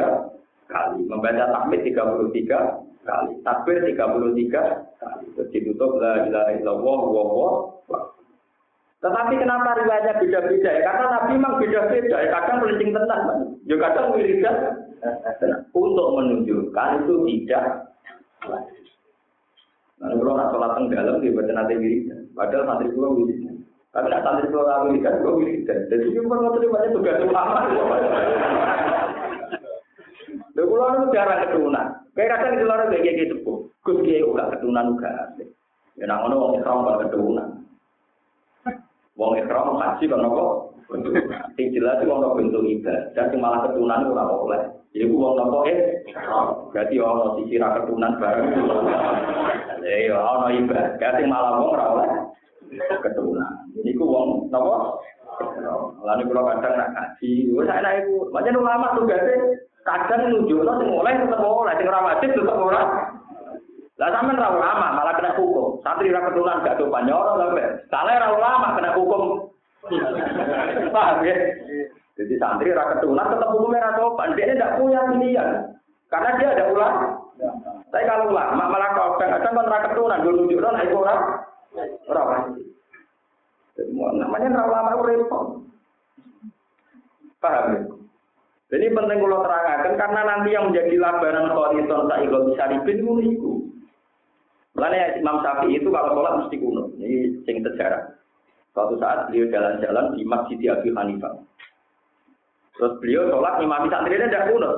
kali, 0.68 1.00
membaca 1.04 1.44
tahmid 1.52 1.84
33 1.84 3.04
kali, 3.04 3.32
takbir 3.44 3.84
33 3.84 4.96
kali. 4.96 5.24
Terus 5.36 5.48
ditutup 5.52 6.00
la 6.00 6.24
ilaha 6.24 6.50
illallah 6.56 7.00
wa 7.04 7.24
wa 7.28 7.50
tetapi 8.98 9.38
kenapa 9.38 9.78
riwayatnya 9.78 10.18
beda-beda 10.18 10.70
ya? 10.74 10.82
Karena 10.82 11.04
Nabi 11.06 11.38
memang 11.38 11.54
beda-beda 11.62 12.16
ya. 12.18 12.28
Kadang 12.34 12.56
melencing 12.66 12.90
tenang, 12.90 13.22
ya 13.70 13.76
kadang 13.78 14.06
wiridan. 14.10 14.56
Untuk 15.70 16.08
menunjukkan 16.18 17.06
itu 17.06 17.14
tidak 17.22 17.64
Nah, 19.98 20.14
kalau 20.14 20.38
nak 20.38 20.54
sholat 20.54 20.70
teng 20.78 20.86
dalam, 20.94 21.18
dia 21.18 21.34
baca 21.34 21.52
nanti 21.54 21.74
wiridan. 21.74 22.18
Padahal 22.36 22.66
santri 22.68 22.92
gua 22.92 23.12
wiridan. 23.12 23.62
Tapi 23.92 24.06
nak 24.09 24.22
santri 24.24 24.52
gua 24.52 24.84
wiridan, 24.88 25.20
gua 25.22 25.32
wiridan. 25.38 25.78
Jadi 25.88 26.16
cuma 26.16 26.40
mau 26.40 26.52
terima 26.56 26.78
itu 26.84 26.96
tugas 26.98 27.22
ulama. 27.24 27.59
Lha 30.59 30.62
kula 30.66 30.86
nu 30.98 31.14
jarang 31.14 31.38
keturunan. 31.46 31.86
Kayak 32.18 32.30
kadang 32.34 32.59
di 32.59 32.66
luar 32.66 32.90
kayak 32.90 33.14
gitu 33.14 33.34
kok. 33.46 33.59
Gus 33.86 34.02
kiai 34.02 34.26
uga 34.26 34.50
keturunan 34.50 34.98
uga. 34.98 35.38
Ya 35.94 36.05
nak 36.10 36.26
ngono 36.26 36.34
wong 36.34 36.52
ikram 36.59 36.82
kok 36.82 37.00
keturunan. 37.06 37.48
Wong 39.14 39.32
ikram 39.38 39.78
haji 39.78 40.05
kan 40.10 40.18
nopo? 40.18 40.74
Sing 41.55 41.70
jelas 41.70 42.02
wong 42.02 42.18
nopo 42.18 42.42
bentuk 42.42 42.66
ibadah, 42.66 43.24
sing 43.30 43.38
malah 43.38 43.70
keturunan 43.70 44.10
ora 44.10 44.24
oleh. 44.34 44.62
Jadi 44.90 45.06
ku 45.06 45.14
wong 45.14 45.34
nopo 45.38 45.59
eh 45.70 45.78
berarti 46.74 46.94
ono 46.98 47.38
sisi 47.38 47.55
ra 47.55 47.78
keturunan 47.78 48.18
bareng. 48.18 48.50
Ya 49.84 50.18
ono 50.18 50.46
ibadah, 50.50 51.10
sing 51.14 51.26
malah 51.30 51.52
wong 51.59 51.70
ora 51.74 51.84
oleh 51.94 52.09
keturunan. 53.00 53.52
Ini 53.78 53.96
ku 53.96 54.05
wong 54.05 54.28
nopo? 54.50 55.00
Lalu 56.02 56.22
kalau 56.32 56.50
kadang 56.50 56.74
nak 56.74 56.90
kaji, 56.96 57.52
wes 57.55 57.70
enak 57.70 58.05
ibu. 58.05 58.32
Macam 58.34 58.59
ulama 58.59 58.96
gak 59.06 59.22
kadang 59.86 60.20
nunjukno 60.34 60.72
sing 60.82 60.88
oleh 60.90 61.12
tetep 61.14 61.40
oleh, 61.40 61.74
sing 61.78 61.86
ora 61.86 62.00
wajib 62.05 62.30
tetep 62.34 62.56
ora. 62.59 62.82
Lah 63.98 64.09
sampean 64.14 64.38
ra 64.38 64.55
ulama 64.55 64.86
malah 64.94 65.14
kena 65.18 65.34
hukum. 65.34 65.82
Santri 65.82 66.14
ra 66.14 66.22
ketulan 66.30 66.62
gak 66.62 66.78
tuh 66.78 66.86
nyoro 66.86 67.32
lho, 67.34 67.46
Salah 67.90 68.14
ra 68.14 68.28
ulama 68.30 68.78
kena 68.78 68.90
hukum. 68.94 69.22
Paham 70.94 71.26
ya? 71.26 71.34
Jadi 72.14 72.34
santri 72.38 72.70
ra 72.70 72.94
ketulan 72.94 73.26
tetap 73.26 73.50
hukumnya 73.50 73.82
ra 73.82 73.90
sopan. 73.98 74.38
Dia 74.38 74.55
tidak 74.55 74.78
punya 74.78 75.02
pilihan. 75.10 75.48
Karena 76.09 76.30
dia 76.38 76.48
ada 76.55 76.64
ulama. 76.70 77.27
Tapi 77.89 78.05
kalau 78.05 78.35
ulama 78.35 78.65
malah 78.66 78.90
kau 78.98 79.15
kadang 79.16 79.55
kan 79.55 79.70
ra 79.70 79.78
ketulan 79.86 80.23
dulu 80.27 80.44
nunjukno 80.44 80.69
nek 80.74 80.90
ora 80.90 81.15
ora 82.10 82.23
wajib. 82.27 82.66
Namanya 83.94 84.59
ra 84.59 84.65
ulama 84.66 84.90
repot. 85.06 85.44
Paham 87.39 87.65
ya? 87.70 87.81
Jadi 88.69 88.86
penting 88.93 89.19
kalau 89.24 89.40
terangkan 89.47 89.97
karena 89.97 90.20
nanti 90.27 90.48
yang 90.52 90.69
menjadi 90.69 90.94
labaran 91.01 91.48
kholiton 91.48 92.05
sa'iqo 92.10 92.39
bisa 92.52 92.69
ribin 92.69 93.01
itu. 93.24 93.65
Makanya 94.77 95.19
Imam 95.19 95.40
Syafi'i 95.40 95.81
itu 95.81 95.89
kalau 95.89 96.12
sholat 96.15 96.35
mesti 96.44 96.56
kuno. 96.60 96.93
Ini 97.01 97.43
sing 97.48 97.65
sejarah. 97.65 98.15
Suatu 98.77 98.94
saat 99.01 99.27
beliau 99.27 99.51
jalan-jalan 99.51 100.15
di 100.15 100.23
Masjid 100.23 100.59
Abi 100.70 100.93
Hanifah. 100.93 101.35
Terus 102.78 102.94
beliau 103.02 103.27
sholat 103.27 103.59
imam 103.59 103.90
santrinya 103.90 104.31
tidak 104.31 104.47
kuno. 104.55 104.70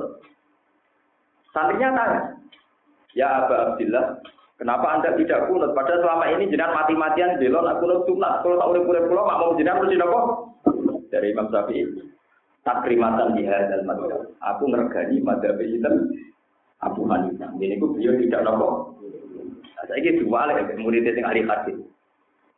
Santrinya 1.53 1.93
tanya, 1.93 2.19
Ya 3.17 3.27
Aba 3.43 3.75
Abdillah, 3.75 4.23
kenapa 4.55 4.87
anda 4.87 5.15
tidak 5.19 5.51
kunut? 5.51 5.75
Padahal 5.75 5.99
selama 5.99 6.25
ini 6.31 6.47
jenang 6.47 6.71
mati-matian 6.71 7.35
belon 7.41 7.67
aku 7.67 7.83
kunut 7.83 7.99
sunat. 8.07 8.33
Kalau 8.43 8.55
tak 8.59 8.69
urip-urip 8.71 9.03
pulau, 9.11 9.27
mak 9.27 9.39
mau 9.39 9.57
jenang 9.59 9.83
mesti 9.83 9.95
nopo? 9.99 10.19
Dari 11.11 11.35
Imam 11.35 11.51
Syafi'i 11.51 11.83
takrimatan 12.63 13.35
di 13.35 13.43
hadal 13.43 13.83
madhab. 13.83 14.31
Aku 14.39 14.63
ngergani 14.71 15.19
madhab 15.19 15.59
itu 15.59 15.91
Abu 16.79 17.03
Hanifah. 17.09 17.51
Ini 17.59 17.75
aku 17.77 17.99
beliau 17.99 18.15
tidak 18.15 18.43
nopo. 18.47 18.95
Saya 19.81 19.97
ini 19.97 20.23
dua 20.23 20.45
ya, 20.55 20.63
murid 20.77 21.03
yang 21.03 21.25
ahli 21.27 21.41
hadis. 21.43 21.77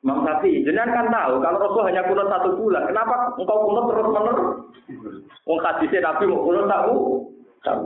Imam 0.04 0.28
Syafi'i, 0.28 0.68
jenengan 0.68 0.92
kan 0.92 1.08
tahu 1.08 1.40
kalau 1.40 1.64
Rasul 1.64 1.88
hanya 1.88 2.04
kunut 2.04 2.28
satu 2.28 2.60
bulan, 2.60 2.92
kenapa 2.92 3.32
engkau 3.40 3.72
kunut 3.72 3.88
terus 3.88 4.08
menerus? 4.12 4.50
Wong 5.48 5.60
hadisnya 5.64 6.04
Nabi 6.04 6.28
mau 6.28 6.44
kunut 6.44 6.68
tahu, 6.68 6.94
tahu. 7.64 7.84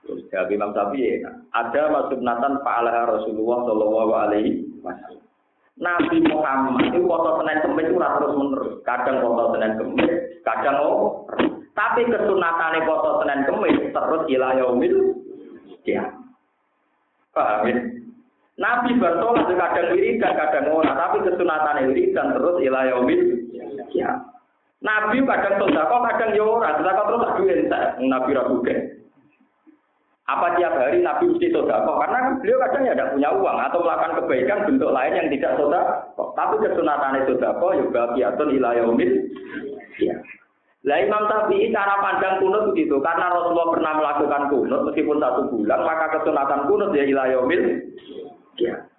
Terus 0.00 0.24
Imam 0.48 0.72
Syafi'i, 0.72 1.20
ada 1.52 1.82
masuk 1.92 2.18
natan 2.24 2.58
fa'alaha 2.64 3.20
Rasulullah 3.20 3.58
Shallallahu 3.68 4.12
Alaihi 4.16 4.50
Wasallam. 4.80 5.20
Nabi 5.80 6.20
Muhammad 6.28 6.92
itu 6.92 7.00
foto 7.08 7.40
Senin 7.40 7.64
Kemis 7.64 7.88
itu 7.88 7.96
terus 7.96 8.36
menerus. 8.36 8.72
Kadang 8.84 9.16
foto 9.24 9.56
Senin 9.56 9.72
Kemis, 9.80 10.12
kadang 10.44 10.76
oh. 10.84 11.24
Tapi 11.72 12.04
kesunatannya 12.04 12.84
foto 12.84 13.10
Senin 13.24 13.40
Kemis 13.48 13.76
terus 13.88 14.22
ilayomil 14.28 14.96
ya. 15.88 16.04
Paham 17.32 17.64
ya? 17.64 17.76
Nabi 18.60 18.92
bertolak 19.00 19.48
kadang 19.48 19.96
wiridan, 19.96 20.36
kadang 20.36 20.68
ora, 20.68 20.92
tapi 20.92 21.24
kesunatannya 21.24 21.88
wiridan 21.88 22.36
terus 22.36 22.56
ilayomil 22.60 23.22
ya. 23.96 24.20
Nabi 24.84 25.24
kadang 25.24 25.64
sodako, 25.64 25.96
kadang 26.12 26.36
ya 26.36 26.44
ora, 26.44 26.76
sodako 26.76 27.02
terus 27.08 27.24
duit, 27.40 27.58
Nabi 28.04 28.36
rabu 28.36 28.60
apa 30.30 30.46
tiap 30.54 30.72
hari 30.78 31.02
Nabi 31.02 31.34
mesti 31.34 31.50
sodako? 31.50 31.98
Karena 31.98 32.38
beliau 32.38 32.62
kadang 32.62 32.82
ya 32.86 32.94
tidak 32.94 33.10
punya 33.18 33.30
uang 33.34 33.58
atau 33.58 33.78
melakukan 33.82 34.16
kebaikan 34.22 34.58
bentuk 34.66 34.90
lain 34.94 35.18
yang 35.18 35.28
tidak 35.34 35.52
sodako. 35.58 36.24
Tapi 36.38 36.54
kesunatan 36.62 37.26
sodako 37.26 37.68
juga 37.74 38.02
biatun 38.14 38.48
ilayomil. 38.54 39.10
Ya. 39.98 40.16
Lah 40.80 40.96
Imam 40.96 41.28
Syafi'i 41.28 41.68
cara 41.74 42.00
pandang 42.00 42.40
kunut 42.40 42.72
begitu. 42.72 42.96
Karena 43.04 43.28
Rasulullah 43.28 43.68
pernah 43.68 43.92
melakukan 44.00 44.42
kunut 44.48 44.80
meskipun 44.88 45.20
satu 45.20 45.40
bulan, 45.52 45.80
maka 45.84 46.06
kesunatan 46.16 46.60
kunut 46.70 46.90
ya 46.96 47.04
ilayomil. 47.04 47.62
Ya. 48.56 48.89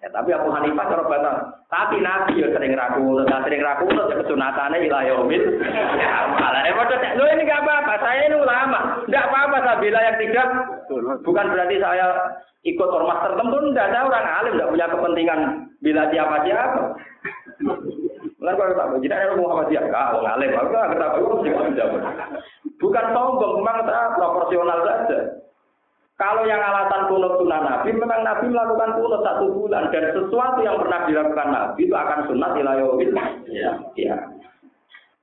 Ya, 0.00 0.08
tapi 0.08 0.32
Abu 0.32 0.48
Hanifah 0.48 0.88
cara 0.88 1.04
batas. 1.04 1.36
Tapi 1.68 2.00
Nabi 2.00 2.40
ya 2.40 2.48
sering 2.56 2.72
ragu, 2.72 3.20
nah, 3.20 3.44
sering 3.44 3.60
ragu 3.60 3.84
ya 3.84 4.16
kesunatannya. 4.24 4.88
Ya, 4.88 6.12
malah 6.32 6.64
repot 6.64 6.88
lo 6.88 7.24
ini 7.28 7.44
gak 7.44 7.60
apa-apa, 7.60 7.94
saya 8.00 8.24
ini 8.24 8.36
ulama. 8.40 9.04
Enggak 9.04 9.28
apa-apa 9.28 9.56
saya 9.60 9.76
bila 9.76 9.98
yang 10.00 10.16
tidak. 10.16 10.48
Bukan 11.20 11.46
berarti 11.52 11.76
saya 11.76 12.06
ikut 12.64 12.88
ormas 12.88 13.20
tertentu, 13.28 13.56
enggak 13.60 13.88
ada 13.92 14.08
orang 14.08 14.26
alim, 14.40 14.52
enggak 14.56 14.70
punya 14.72 14.86
kepentingan 14.88 15.40
bila 15.84 16.02
siapa 16.08 16.36
siapa. 16.48 16.82
Benar 18.40 18.56
kalau 18.56 18.72
tak 18.72 18.88
begini, 18.96 19.12
ada 19.12 19.36
Muhammad 19.36 19.68
ya, 19.68 19.84
kak, 19.84 20.16
orang 20.16 20.32
alim, 20.40 20.56
aku 20.56 20.68
nggak 20.72 20.90
ketahui, 20.96 21.52
bukan 22.80 23.04
sombong, 23.12 23.52
memang 23.60 23.84
proporsional 24.16 24.80
saja. 24.80 25.18
Kalau 26.20 26.44
yang 26.44 26.60
alasan 26.60 27.08
kunut 27.08 27.40
sunnah 27.40 27.64
Nabi, 27.64 27.96
memang 27.96 28.20
Nabi 28.20 28.52
melakukan 28.52 28.92
kunut 28.92 29.24
satu 29.24 29.56
bulan 29.56 29.88
dan 29.88 30.12
sesuatu 30.12 30.60
yang 30.60 30.76
pernah 30.76 31.08
dilakukan 31.08 31.48
Nabi 31.48 31.88
itu 31.88 31.96
akan 31.96 32.28
sunat 32.28 32.52
ilayawil. 32.60 33.08
Ya. 33.48 33.80
ya. 33.96 34.16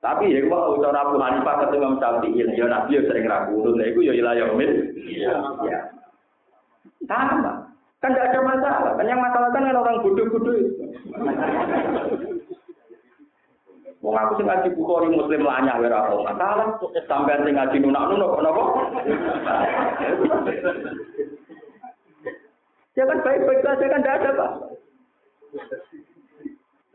Tapi 0.02 0.34
ya 0.34 0.42
kalau 0.50 0.82
cara 0.82 1.06
Abu 1.06 1.22
Hanifah 1.22 1.56
ketemu 1.62 1.78
Imam 1.78 1.96
Syafi'i, 2.02 2.42
ya 2.58 2.66
Nabi 2.66 2.98
ya 2.98 3.02
sering 3.06 3.30
ragu 3.30 3.62
kunut, 3.62 3.78
itu 3.78 4.10
ya 4.10 4.14
ilayawil. 4.18 4.72
Ya. 5.06 5.34
ya. 5.70 5.80
Sama. 7.06 7.70
Kan 8.02 8.18
tidak 8.18 8.34
ada 8.34 8.40
masalah. 8.42 8.92
Kan 8.98 9.06
yang 9.06 9.22
masalah 9.22 9.54
kan 9.54 9.70
orang 9.70 10.02
bodoh-bodoh 10.02 10.54
itu. 10.58 10.82
Wong 14.08 14.16
aku 14.16 14.40
sing 14.40 14.48
ngaji 14.48 14.72
Bukhari 14.72 15.12
Muslim 15.12 15.44
lanyah 15.44 15.84
ora 15.84 16.00
apa 16.08 16.16
masalah. 16.32 16.68
Sampeyan 17.12 17.44
sing 17.44 17.60
ngaji 17.60 17.78
nunak-nunak 17.84 18.40
napa? 18.40 18.64
Ya 22.98 23.06
kan 23.06 23.22
baik-baik 23.22 23.62
saja 23.62 23.86
kan 23.94 24.02
tidak 24.02 24.18
ada 24.26 24.30
Pak. 24.42 24.52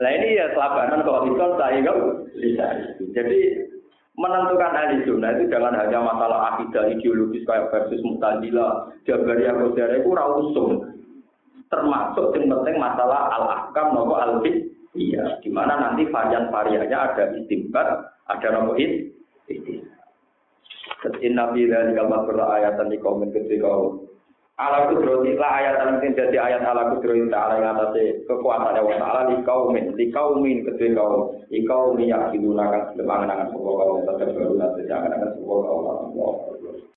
Nah 0.02 0.10
ini 0.10 0.34
ya 0.34 0.50
kelabaran 0.50 1.06
kalau 1.06 1.30
itu 1.30 1.46
saya 1.54 1.78
kan 1.78 1.96
bisa. 2.34 2.66
Jadi 3.14 3.38
menentukan 4.18 4.74
ahli 4.74 5.06
sunnah 5.06 5.30
itu 5.38 5.46
jangan 5.46 5.78
hanya 5.78 6.02
masalah 6.02 6.58
akidah 6.58 6.90
ideologis 6.90 7.46
kayak 7.46 7.70
versus 7.70 8.02
mutazila, 8.02 8.90
jabariyah, 9.06 9.54
qadariyah 9.54 10.02
itu 10.02 10.10
ora 10.10 10.24
usum. 10.42 10.90
Termasuk 11.70 12.34
yang 12.34 12.50
penting 12.50 12.82
masalah 12.82 13.30
al-ahkam 13.38 13.94
nopo 13.94 14.18
al-fiqh 14.18 14.71
Iya, 14.92 15.40
di 15.40 15.48
mana 15.48 15.80
nanti 15.80 16.04
varian-variannya 16.04 16.98
ada 16.98 17.24
istimbat, 17.40 18.12
ada 18.28 18.48
it, 18.76 19.08
itu. 19.48 19.80
Inna 21.24 21.50
bila 21.50 21.88
di 21.88 21.96
kalmat 21.96 22.28
ayatan 22.28 22.92
di 22.92 22.98
komen 23.00 23.34
ketika 23.34 23.72
ala 24.60 24.92
kudroti 24.92 25.34
ayat 25.34 25.80
yang 25.80 26.12
jadi 26.14 26.36
ayat 26.38 26.62
ala 26.62 26.94
kudroti 26.94 27.26
ta'ala 27.26 27.58
yang 27.58 27.74
atasnya 27.74 28.22
kekuatan 28.30 28.78
Allah 28.78 28.98
ta'ala 29.00 29.20
di 29.32 29.36
kaumin 29.42 29.96
di 29.98 30.06
kaumin 30.12 30.62
kedua 30.62 30.92
kaum 30.94 31.22
di 31.50 31.60
kaum 31.66 31.98
yang 31.98 32.30
yakinuna 32.30 32.64
kan 32.70 32.82
semangan 32.94 33.50
sebuah 33.50 33.74
kaum 33.74 33.98
tetap 34.06 34.28
beruna 34.36 34.66
sejangan 34.78 35.34
sebuah 35.40 35.60
kaum 35.66 35.84
Allah 35.88 36.32